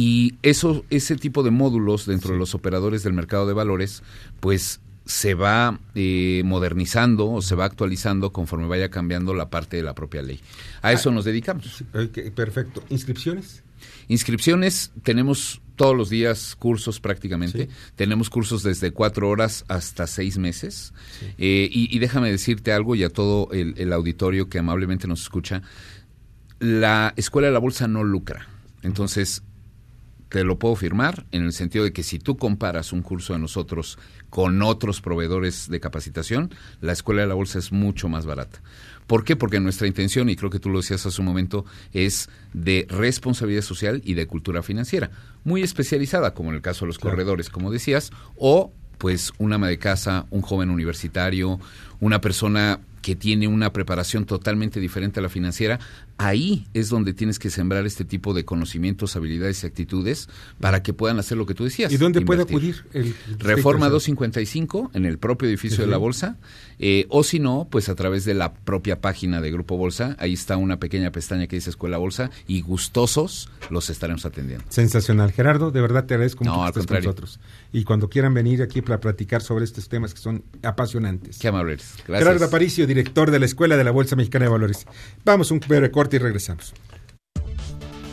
Y 0.00 0.36
eso, 0.42 0.84
ese 0.90 1.16
tipo 1.16 1.42
de 1.42 1.50
módulos 1.50 2.06
dentro 2.06 2.32
de 2.32 2.38
los 2.38 2.54
operadores 2.54 3.02
del 3.02 3.14
mercado 3.14 3.48
de 3.48 3.52
valores, 3.52 4.04
pues 4.38 4.78
se 5.06 5.34
va 5.34 5.80
eh, 5.96 6.42
modernizando 6.44 7.28
o 7.28 7.42
se 7.42 7.56
va 7.56 7.64
actualizando 7.64 8.32
conforme 8.32 8.68
vaya 8.68 8.90
cambiando 8.90 9.34
la 9.34 9.50
parte 9.50 9.76
de 9.76 9.82
la 9.82 9.96
propia 9.96 10.22
ley. 10.22 10.38
A 10.82 10.92
eso 10.92 11.10
ah, 11.10 11.14
nos 11.14 11.24
dedicamos. 11.24 11.82
perfecto. 12.36 12.84
¿Inscripciones? 12.90 13.64
Inscripciones 14.06 14.92
tenemos 15.02 15.60
todos 15.74 15.96
los 15.96 16.10
días 16.10 16.54
cursos 16.54 17.00
prácticamente. 17.00 17.68
Tenemos 17.96 18.30
cursos 18.30 18.62
desde 18.62 18.92
cuatro 18.92 19.28
horas 19.28 19.64
hasta 19.66 20.06
seis 20.06 20.38
meses. 20.38 20.92
Eh, 21.38 21.68
y, 21.72 21.98
déjame 21.98 22.30
decirte 22.30 22.70
algo 22.70 22.94
y 22.94 23.02
a 23.02 23.08
todo 23.08 23.48
el, 23.50 23.74
el 23.78 23.92
auditorio 23.92 24.48
que 24.48 24.60
amablemente 24.60 25.08
nos 25.08 25.22
escucha. 25.22 25.62
La 26.60 27.14
Escuela 27.16 27.48
de 27.48 27.54
la 27.54 27.58
Bolsa 27.58 27.88
no 27.88 28.04
lucra. 28.04 28.46
Entonces, 28.82 29.42
te 30.28 30.44
lo 30.44 30.58
puedo 30.58 30.76
firmar 30.76 31.24
en 31.32 31.44
el 31.44 31.52
sentido 31.52 31.84
de 31.84 31.92
que 31.92 32.02
si 32.02 32.18
tú 32.18 32.36
comparas 32.36 32.92
un 32.92 33.02
curso 33.02 33.32
de 33.32 33.38
nosotros 33.38 33.98
con 34.30 34.60
otros 34.62 35.00
proveedores 35.00 35.68
de 35.68 35.80
capacitación, 35.80 36.54
la 36.80 36.92
Escuela 36.92 37.22
de 37.22 37.28
la 37.28 37.34
Bolsa 37.34 37.58
es 37.58 37.72
mucho 37.72 38.08
más 38.08 38.26
barata. 38.26 38.60
¿Por 39.06 39.24
qué? 39.24 39.36
Porque 39.36 39.58
nuestra 39.58 39.86
intención, 39.86 40.28
y 40.28 40.36
creo 40.36 40.50
que 40.50 40.58
tú 40.58 40.68
lo 40.68 40.80
decías 40.80 41.06
hace 41.06 41.20
un 41.22 41.26
momento, 41.26 41.64
es 41.94 42.28
de 42.52 42.86
responsabilidad 42.90 43.62
social 43.62 44.02
y 44.04 44.14
de 44.14 44.26
cultura 44.26 44.62
financiera, 44.62 45.10
muy 45.44 45.62
especializada, 45.62 46.34
como 46.34 46.50
en 46.50 46.56
el 46.56 46.62
caso 46.62 46.84
de 46.84 46.88
los 46.88 46.98
corredores, 46.98 47.48
como 47.48 47.70
decías, 47.70 48.10
o 48.36 48.70
pues 48.98 49.32
un 49.38 49.52
ama 49.52 49.68
de 49.68 49.78
casa, 49.78 50.26
un 50.30 50.42
joven 50.42 50.68
universitario, 50.68 51.58
una 52.00 52.20
persona 52.20 52.80
que 53.00 53.16
tiene 53.16 53.48
una 53.48 53.72
preparación 53.72 54.26
totalmente 54.26 54.80
diferente 54.80 55.20
a 55.20 55.22
la 55.22 55.28
financiera, 55.28 55.78
ahí 56.18 56.66
es 56.74 56.88
donde 56.88 57.14
tienes 57.14 57.38
que 57.38 57.48
sembrar 57.48 57.86
este 57.86 58.04
tipo 58.04 58.34
de 58.34 58.44
conocimientos, 58.44 59.16
habilidades 59.16 59.62
y 59.62 59.66
actitudes 59.66 60.28
para 60.60 60.82
que 60.82 60.92
puedan 60.92 61.18
hacer 61.18 61.38
lo 61.38 61.46
que 61.46 61.54
tú 61.54 61.64
decías. 61.64 61.92
¿Y 61.92 61.96
dónde 61.96 62.20
puede 62.20 62.42
acudir? 62.42 62.84
El, 62.92 63.14
Reforma 63.38 63.88
255 63.88 64.90
en 64.94 65.06
el 65.06 65.18
propio 65.18 65.48
edificio 65.48 65.84
de 65.84 65.90
la 65.90 65.96
Bolsa, 65.96 66.36
eh, 66.80 67.06
o 67.08 67.22
si 67.22 67.38
no, 67.38 67.68
pues 67.70 67.88
a 67.88 67.94
través 67.94 68.24
de 68.24 68.34
la 68.34 68.52
propia 68.52 69.00
página 69.00 69.40
de 69.40 69.50
Grupo 69.50 69.76
Bolsa, 69.76 70.16
ahí 70.18 70.32
está 70.32 70.56
una 70.56 70.78
pequeña 70.78 71.12
pestaña 71.12 71.46
que 71.46 71.56
dice 71.56 71.70
Escuela 71.70 71.98
Bolsa 71.98 72.30
y 72.46 72.60
gustosos 72.62 73.48
los 73.70 73.88
estaremos 73.88 74.26
atendiendo. 74.26 74.64
Sensacional. 74.68 75.32
Gerardo, 75.32 75.70
de 75.70 75.80
verdad 75.80 76.04
te 76.04 76.14
agradezco 76.14 76.44
mucho 76.44 76.60
que 76.72 76.80
estés 76.80 76.86
con 76.86 76.96
nosotros. 76.96 77.40
Y 77.72 77.84
cuando 77.84 78.10
quieran 78.10 78.34
venir 78.34 78.62
aquí 78.62 78.82
para 78.82 78.98
platicar 78.98 79.40
sobre 79.40 79.64
estos 79.64 79.88
temas 79.88 80.14
que 80.14 80.20
son 80.20 80.42
apasionantes. 80.62 81.38
Qué 81.38 81.48
amables. 81.48 81.94
Gracias. 82.06 82.26
Gerardo 82.26 82.44
Aparicio, 82.44 82.86
director 82.86 83.30
de 83.30 83.38
la 83.38 83.46
Escuela 83.46 83.76
de 83.76 83.84
la 83.84 83.92
Bolsa 83.92 84.16
Mexicana 84.16 84.46
de 84.46 84.50
Valores. 84.50 84.86
Vamos 85.24 85.50
un 85.50 85.60
breve 85.60 85.90
corte 85.90 86.07
y 86.16 86.18
regresamos. 86.18 86.74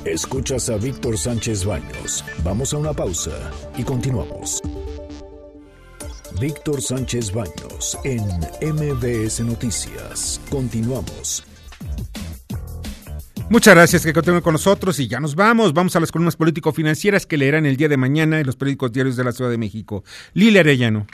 Escuchas 0.05 0.69
a 0.69 0.77
Víctor 0.77 1.17
Sánchez 1.17 1.65
Baños. 1.65 2.23
Vamos 2.43 2.73
a 2.73 2.77
una 2.77 2.93
pausa 2.93 3.51
y 3.75 3.83
continuamos. 3.83 4.61
Víctor 6.39 6.81
Sánchez 6.81 7.33
Baños 7.33 7.97
en 8.03 8.21
MBS 8.61 9.39
Noticias. 9.41 10.39
Continuamos. 10.49 11.43
Muchas 13.49 13.75
gracias 13.75 14.05
que 14.05 14.11
continúen 14.11 14.41
con 14.41 14.53
nosotros 14.53 14.99
y 14.99 15.07
ya 15.07 15.19
nos 15.19 15.35
vamos. 15.35 15.73
Vamos 15.73 15.95
a 15.95 15.99
las 15.99 16.11
columnas 16.11 16.35
político-financieras 16.35 17.25
que 17.25 17.37
leerán 17.37 17.65
el 17.65 17.77
día 17.77 17.87
de 17.87 17.95
mañana 17.95 18.39
en 18.39 18.45
los 18.45 18.55
periódicos 18.55 18.91
diarios 18.91 19.17
de 19.17 19.23
la 19.23 19.31
Ciudad 19.31 19.51
de 19.51 19.57
México. 19.57 20.03
Lili 20.33 20.57
Arellano. 20.57 21.07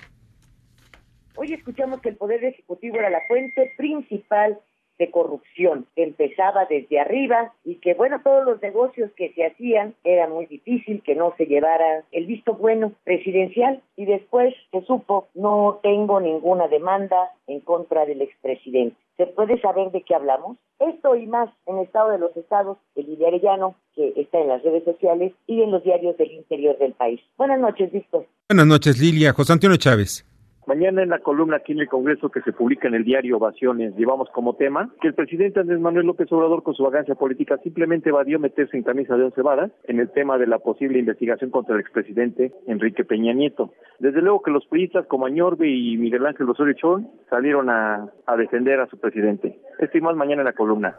Hoy 1.36 1.54
escuchamos 1.54 2.02
que 2.02 2.10
el 2.10 2.16
Poder 2.16 2.44
Ejecutivo 2.44 2.98
era 2.98 3.10
la 3.10 3.22
fuente 3.28 3.74
principal 3.78 4.60
de 5.02 5.10
corrupción 5.10 5.88
que 5.95 6.04
empezaba 6.04 6.66
desde 6.66 6.99
arriba 6.99 7.54
y 7.66 7.78
que 7.78 7.95
bueno, 7.95 8.22
todos 8.24 8.45
los 8.45 8.62
negocios 8.62 9.10
que 9.18 9.34
se 9.34 9.47
hacían 9.47 9.95
era 10.04 10.30
muy 10.30 10.45
difícil 10.45 11.02
que 11.02 11.16
no 11.16 11.34
se 11.38 11.47
llevara 11.47 12.04
el 12.12 12.28
visto 12.28 12.54
bueno 12.54 12.91
presidencial 13.04 13.82
y 13.97 14.06
después 14.06 14.54
se 14.72 14.84
supo 14.84 15.28
no 15.34 15.80
tengo 15.82 16.22
ninguna 16.22 16.68
demanda 16.68 17.32
en 17.47 17.62
contra 17.62 18.06
del 18.06 18.22
expresidente. 18.22 18.95
¿Se 19.18 19.26
puede 19.26 19.60
saber 19.60 19.91
de 19.91 20.04
qué 20.04 20.14
hablamos? 20.14 20.58
Esto 20.80 21.16
y 21.16 21.26
más 21.26 21.49
en 21.66 21.80
Estado 21.80 22.12
de 22.12 22.20
los 22.20 22.38
Estados, 22.38 22.78
el 22.95 23.08
Lidia 23.08 23.30
Arellano, 23.30 23.74
que 23.95 24.14
está 24.16 24.39
en 24.39 24.49
las 24.49 24.62
redes 24.62 24.84
sociales 24.84 25.34
y 25.47 25.64
en 25.64 25.72
los 25.72 25.84
diarios 25.84 26.16
del 26.18 26.32
interior 26.32 26.78
del 26.78 26.93
país. 26.93 27.20
Buenas 27.38 27.60
noches, 27.60 27.91
Víctor. 27.91 28.28
Buenas 28.47 28.68
noches, 28.68 28.99
Lilia. 28.99 29.34
José 29.34 29.54
Antonio 29.54 29.78
Chávez. 29.78 30.31
Mañana 30.72 31.04
en 31.04 31.10
la 31.10 31.20
columna 31.20 31.58
aquí 31.58 31.74
en 31.74 31.82
el 31.82 31.90
Congreso 31.90 32.30
que 32.30 32.40
se 32.44 32.54
publica 32.54 32.88
en 32.88 32.94
el 32.94 33.04
diario 33.04 33.36
Ovaciones 33.36 33.94
llevamos 33.98 34.30
como 34.30 34.56
tema 34.56 34.90
que 35.02 35.10
el 35.10 35.14
presidente 35.14 35.60
Andrés 35.60 35.82
Manuel 35.82 36.06
López 36.06 36.32
Obrador 36.32 36.64
con 36.64 36.76
su 36.76 36.84
vagancia 36.84 37.14
política 37.14 37.58
simplemente 37.58 38.08
evadió 38.08 38.40
meterse 38.40 38.78
en 38.78 38.84
camisa 38.84 39.18
de 39.18 39.26
once 39.26 39.42
varas 39.42 39.70
en 39.84 40.00
el 40.00 40.10
tema 40.12 40.38
de 40.38 40.48
la 40.48 40.60
posible 40.60 40.98
investigación 40.98 41.52
contra 41.52 41.76
el 41.76 41.82
expresidente 41.82 42.54
Enrique 42.68 43.04
Peña 43.04 43.34
Nieto. 43.34 43.74
Desde 44.00 44.22
luego 44.22 44.44
que 44.44 44.52
los 44.52 44.66
priistas 44.68 45.06
como 45.08 45.26
Añorbe 45.26 45.68
y 45.68 45.98
Miguel 45.98 46.26
Ángel 46.26 46.50
Osorio 46.50 46.74
Chón 46.76 47.10
salieron 47.30 47.70
a, 47.70 48.08
a 48.26 48.38
defender 48.38 48.80
a 48.80 48.88
su 48.88 48.98
presidente. 48.98 49.60
Esto 49.78 49.98
y 49.98 50.00
más 50.00 50.16
mañana 50.16 50.44
en 50.44 50.46
la 50.46 50.54
columna. 50.54 50.96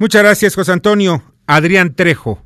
Muchas 0.00 0.24
gracias 0.24 0.56
José 0.56 0.72
Antonio. 0.72 1.18
Adrián 1.46 1.94
Trejo. 1.94 2.38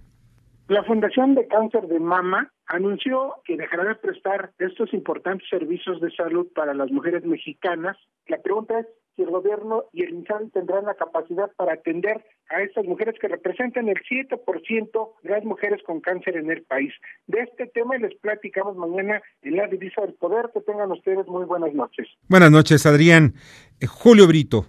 La 0.69 0.85
Fundación 0.85 1.35
de 1.35 1.47
Cáncer 1.47 1.87
de 1.87 1.99
Mama 1.99 2.51
anunció 2.67 3.35
que 3.45 3.57
dejará 3.57 3.85
de 3.85 3.95
prestar 3.95 4.53
estos 4.59 4.93
importantes 4.93 5.49
servicios 5.49 6.01
de 6.01 6.11
salud 6.11 6.47
para 6.55 6.75
las 6.75 6.91
mujeres 6.91 7.25
mexicanas. 7.25 7.97
La 8.27 8.39
pregunta 8.43 8.81
es 8.81 8.87
si 9.15 9.23
el 9.23 9.31
gobierno 9.31 9.85
y 9.93 10.03
el 10.03 10.11
INSAN 10.11 10.51
tendrán 10.51 10.85
la 10.85 10.95
capacidad 10.95 11.51
para 11.57 11.75
atender 11.75 12.25
a 12.51 12.63
estas 12.63 12.85
mujeres 12.85 13.17
que 13.21 13.29
representan 13.29 13.89
el 13.89 13.97
7% 13.97 15.11
de 15.23 15.31
las 15.31 15.45
mujeres 15.45 15.83
con 15.85 16.01
cáncer 16.01 16.37
en 16.37 16.51
el 16.51 16.63
país. 16.63 16.93
De 17.27 17.41
este 17.41 17.67
tema 17.67 17.97
les 17.97 18.15
platicamos 18.17 18.77
mañana 18.77 19.23
en 19.43 19.57
la 19.57 19.67
Divisa 19.67 20.03
del 20.03 20.15
Poder. 20.15 20.51
Que 20.53 20.61
tengan 20.61 20.93
ustedes 20.93 21.27
muy 21.27 21.45
buenas 21.45 21.73
noches. 21.73 22.07
Buenas 22.29 22.51
noches, 22.51 22.85
Adrián. 22.85 23.35
Eh, 23.81 23.87
Julio 23.87 24.27
Brito. 24.27 24.67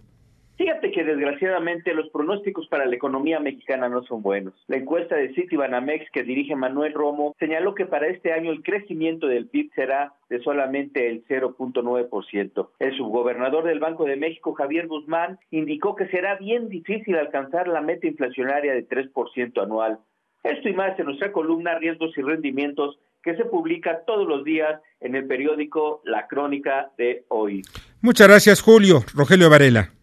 Fíjate 0.57 0.91
que 0.91 1.03
desgraciadamente 1.03 1.93
los 1.93 2.09
pronósticos 2.09 2.67
para 2.67 2.87
la 2.87 2.95
economía 2.95 3.39
mexicana 3.39 3.89
no 3.89 4.03
son 4.03 4.23
buenos. 4.23 4.55
La 4.67 4.77
encuesta 4.77 5.15
de 5.15 5.31
Citibanamex 5.35 6.09
que 6.11 6.23
dirige 6.23 6.55
Manuel 6.55 6.93
Romo 6.93 7.35
señaló 7.39 7.75
que 7.75 7.85
para 7.85 8.07
este 8.07 8.33
año 8.33 8.51
el 8.51 8.63
crecimiento 8.63 9.27
del 9.27 9.47
PIB 9.47 9.71
será 9.75 10.13
de 10.29 10.39
solamente 10.39 11.09
el 11.09 11.23
0.9%. 11.27 12.69
El 12.79 12.97
subgobernador 12.97 13.65
del 13.65 13.79
Banco 13.79 14.05
de 14.05 14.15
México, 14.15 14.55
Javier 14.55 14.87
Guzmán, 14.87 15.37
indicó 15.51 15.95
que 15.95 16.07
será 16.07 16.37
bien 16.37 16.69
difícil 16.69 17.17
alcanzar 17.17 17.67
la 17.67 17.81
meta 17.81 18.07
inflacionaria 18.07 18.73
de 18.73 18.87
3% 18.87 19.61
anual. 19.61 19.99
Esto 20.43 20.69
y 20.69 20.73
más 20.73 20.97
en 20.97 21.05
nuestra 21.05 21.31
columna 21.31 21.77
Riesgos 21.77 22.17
y 22.17 22.21
Rendimientos 22.23 22.97
que 23.21 23.35
se 23.35 23.45
publica 23.45 24.03
todos 24.07 24.27
los 24.27 24.43
días 24.43 24.81
en 25.01 25.15
el 25.15 25.27
periódico 25.27 26.01
La 26.03 26.27
Crónica 26.27 26.91
de 26.97 27.25
hoy. 27.27 27.61
Muchas 28.01 28.27
gracias, 28.27 28.61
Julio. 28.61 29.03
Rogelio 29.13 29.49
Varela. 29.49 29.96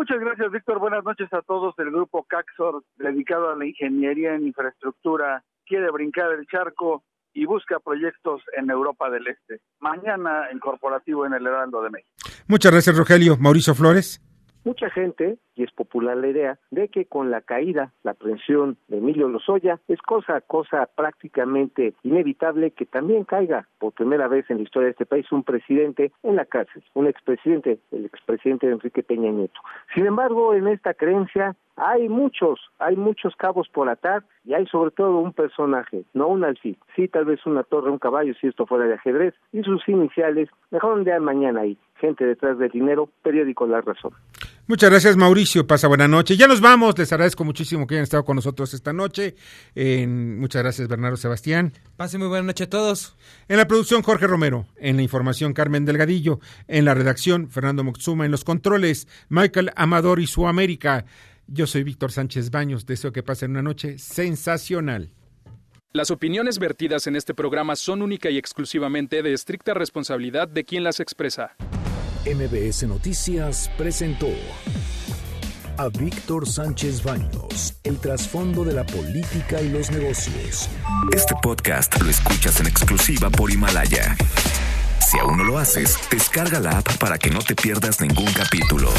Muchas 0.00 0.18
gracias, 0.18 0.50
Víctor. 0.50 0.78
Buenas 0.78 1.04
noches 1.04 1.30
a 1.30 1.42
todos. 1.42 1.74
El 1.78 1.90
grupo 1.90 2.24
Caxor, 2.26 2.82
dedicado 2.96 3.50
a 3.50 3.54
la 3.54 3.66
ingeniería 3.66 4.34
en 4.34 4.46
infraestructura, 4.46 5.44
quiere 5.66 5.90
brincar 5.90 6.32
el 6.32 6.46
charco 6.46 7.04
y 7.34 7.44
busca 7.44 7.78
proyectos 7.80 8.40
en 8.56 8.70
Europa 8.70 9.10
del 9.10 9.26
Este. 9.26 9.60
Mañana 9.78 10.46
el 10.50 10.58
corporativo 10.58 11.26
en 11.26 11.34
el 11.34 11.46
Heraldo 11.46 11.82
de 11.82 11.90
México. 11.90 12.10
Muchas 12.48 12.72
gracias, 12.72 12.96
Rogelio. 12.96 13.36
Mauricio 13.36 13.74
Flores. 13.74 14.22
Mucha 14.62 14.90
gente, 14.90 15.38
y 15.56 15.62
es 15.62 15.72
popular 15.72 16.18
la 16.18 16.28
idea, 16.28 16.58
de 16.70 16.88
que 16.88 17.06
con 17.06 17.30
la 17.30 17.40
caída, 17.40 17.92
la 18.02 18.10
aprehensión 18.10 18.76
de 18.88 18.98
Emilio 18.98 19.26
Lozoya, 19.26 19.80
es 19.88 20.02
cosa, 20.02 20.42
cosa 20.42 20.86
prácticamente 20.94 21.94
inevitable 22.02 22.72
que 22.72 22.84
también 22.84 23.24
caiga 23.24 23.66
por 23.78 23.94
primera 23.94 24.28
vez 24.28 24.50
en 24.50 24.58
la 24.58 24.64
historia 24.64 24.86
de 24.86 24.92
este 24.92 25.06
país 25.06 25.32
un 25.32 25.44
presidente 25.44 26.12
en 26.22 26.36
la 26.36 26.44
cárcel, 26.44 26.82
un 26.92 27.06
expresidente, 27.06 27.78
el 27.90 28.04
expresidente 28.04 28.68
Enrique 28.68 29.02
Peña 29.02 29.30
Nieto. 29.30 29.60
Sin 29.94 30.04
embargo, 30.04 30.52
en 30.52 30.68
esta 30.68 30.92
creencia 30.92 31.56
hay 31.76 32.10
muchos, 32.10 32.60
hay 32.78 32.96
muchos 32.96 33.34
cabos 33.36 33.68
por 33.70 33.88
atar 33.88 34.22
y 34.44 34.52
hay 34.52 34.66
sobre 34.66 34.90
todo 34.90 35.18
un 35.18 35.32
personaje, 35.32 36.04
no 36.12 36.28
un 36.28 36.44
alfil, 36.44 36.76
sí 36.94 37.08
tal 37.08 37.24
vez 37.24 37.46
una 37.46 37.62
torre, 37.62 37.90
un 37.90 37.98
caballo 37.98 38.34
si 38.34 38.48
esto 38.48 38.66
fuera 38.66 38.84
de 38.84 38.94
ajedrez 38.94 39.34
y 39.52 39.62
sus 39.62 39.88
iniciales, 39.88 40.50
mejor 40.70 40.98
un 40.98 41.04
día 41.04 41.18
mañana 41.18 41.62
ahí, 41.62 41.78
gente 41.96 42.26
detrás 42.26 42.58
del 42.58 42.70
dinero, 42.70 43.08
periódico 43.22 43.66
La 43.66 43.80
Razón. 43.80 44.12
Muchas 44.70 44.88
gracias 44.88 45.16
Mauricio, 45.16 45.66
pasa 45.66 45.88
buena 45.88 46.06
noche. 46.06 46.36
Ya 46.36 46.46
nos 46.46 46.60
vamos, 46.60 46.96
les 46.96 47.12
agradezco 47.12 47.42
muchísimo 47.42 47.88
que 47.88 47.96
hayan 47.96 48.04
estado 48.04 48.24
con 48.24 48.36
nosotros 48.36 48.72
esta 48.72 48.92
noche. 48.92 49.34
muchas 49.74 50.62
gracias 50.62 50.86
Bernardo 50.86 51.16
Sebastián. 51.16 51.72
Pase 51.96 52.18
muy 52.18 52.28
buena 52.28 52.44
noche 52.44 52.62
a 52.62 52.70
todos. 52.70 53.16
En 53.48 53.56
la 53.56 53.66
producción 53.66 54.02
Jorge 54.02 54.28
Romero, 54.28 54.68
en 54.76 54.94
la 54.94 55.02
información 55.02 55.54
Carmen 55.54 55.86
Delgadillo, 55.86 56.38
en 56.68 56.84
la 56.84 56.94
redacción 56.94 57.50
Fernando 57.50 57.82
Moxuma, 57.82 58.26
en 58.26 58.30
los 58.30 58.44
controles 58.44 59.08
Michael 59.28 59.72
Amador 59.74 60.20
y 60.20 60.28
su 60.28 60.46
América. 60.46 61.04
Yo 61.48 61.66
soy 61.66 61.82
Víctor 61.82 62.12
Sánchez 62.12 62.52
Baños, 62.52 62.86
deseo 62.86 63.10
que 63.10 63.24
pasen 63.24 63.50
una 63.50 63.62
noche 63.62 63.98
sensacional. 63.98 65.10
Las 65.92 66.12
opiniones 66.12 66.60
vertidas 66.60 67.08
en 67.08 67.16
este 67.16 67.34
programa 67.34 67.74
son 67.74 68.02
única 68.02 68.30
y 68.30 68.38
exclusivamente 68.38 69.24
de 69.24 69.32
estricta 69.32 69.74
responsabilidad 69.74 70.46
de 70.46 70.62
quien 70.62 70.84
las 70.84 71.00
expresa. 71.00 71.56
MBS 72.26 72.82
Noticias 72.86 73.70
presentó 73.78 74.28
a 75.78 75.88
Víctor 75.88 76.46
Sánchez 76.46 77.02
Baños, 77.02 77.74
el 77.82 77.98
trasfondo 77.98 78.62
de 78.64 78.74
la 78.74 78.84
política 78.84 79.62
y 79.62 79.70
los 79.70 79.90
negocios. 79.90 80.68
Este 81.14 81.34
podcast 81.42 81.98
lo 82.02 82.10
escuchas 82.10 82.60
en 82.60 82.66
exclusiva 82.66 83.30
por 83.30 83.50
Himalaya. 83.50 84.16
Si 85.00 85.18
aún 85.18 85.38
no 85.38 85.44
lo 85.44 85.58
haces, 85.58 85.98
descarga 86.10 86.60
la 86.60 86.78
app 86.78 86.98
para 86.98 87.16
que 87.16 87.30
no 87.30 87.40
te 87.40 87.54
pierdas 87.54 88.02
ningún 88.02 88.30
capítulo. 88.34 88.90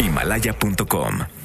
Himalaya.com 0.00 1.43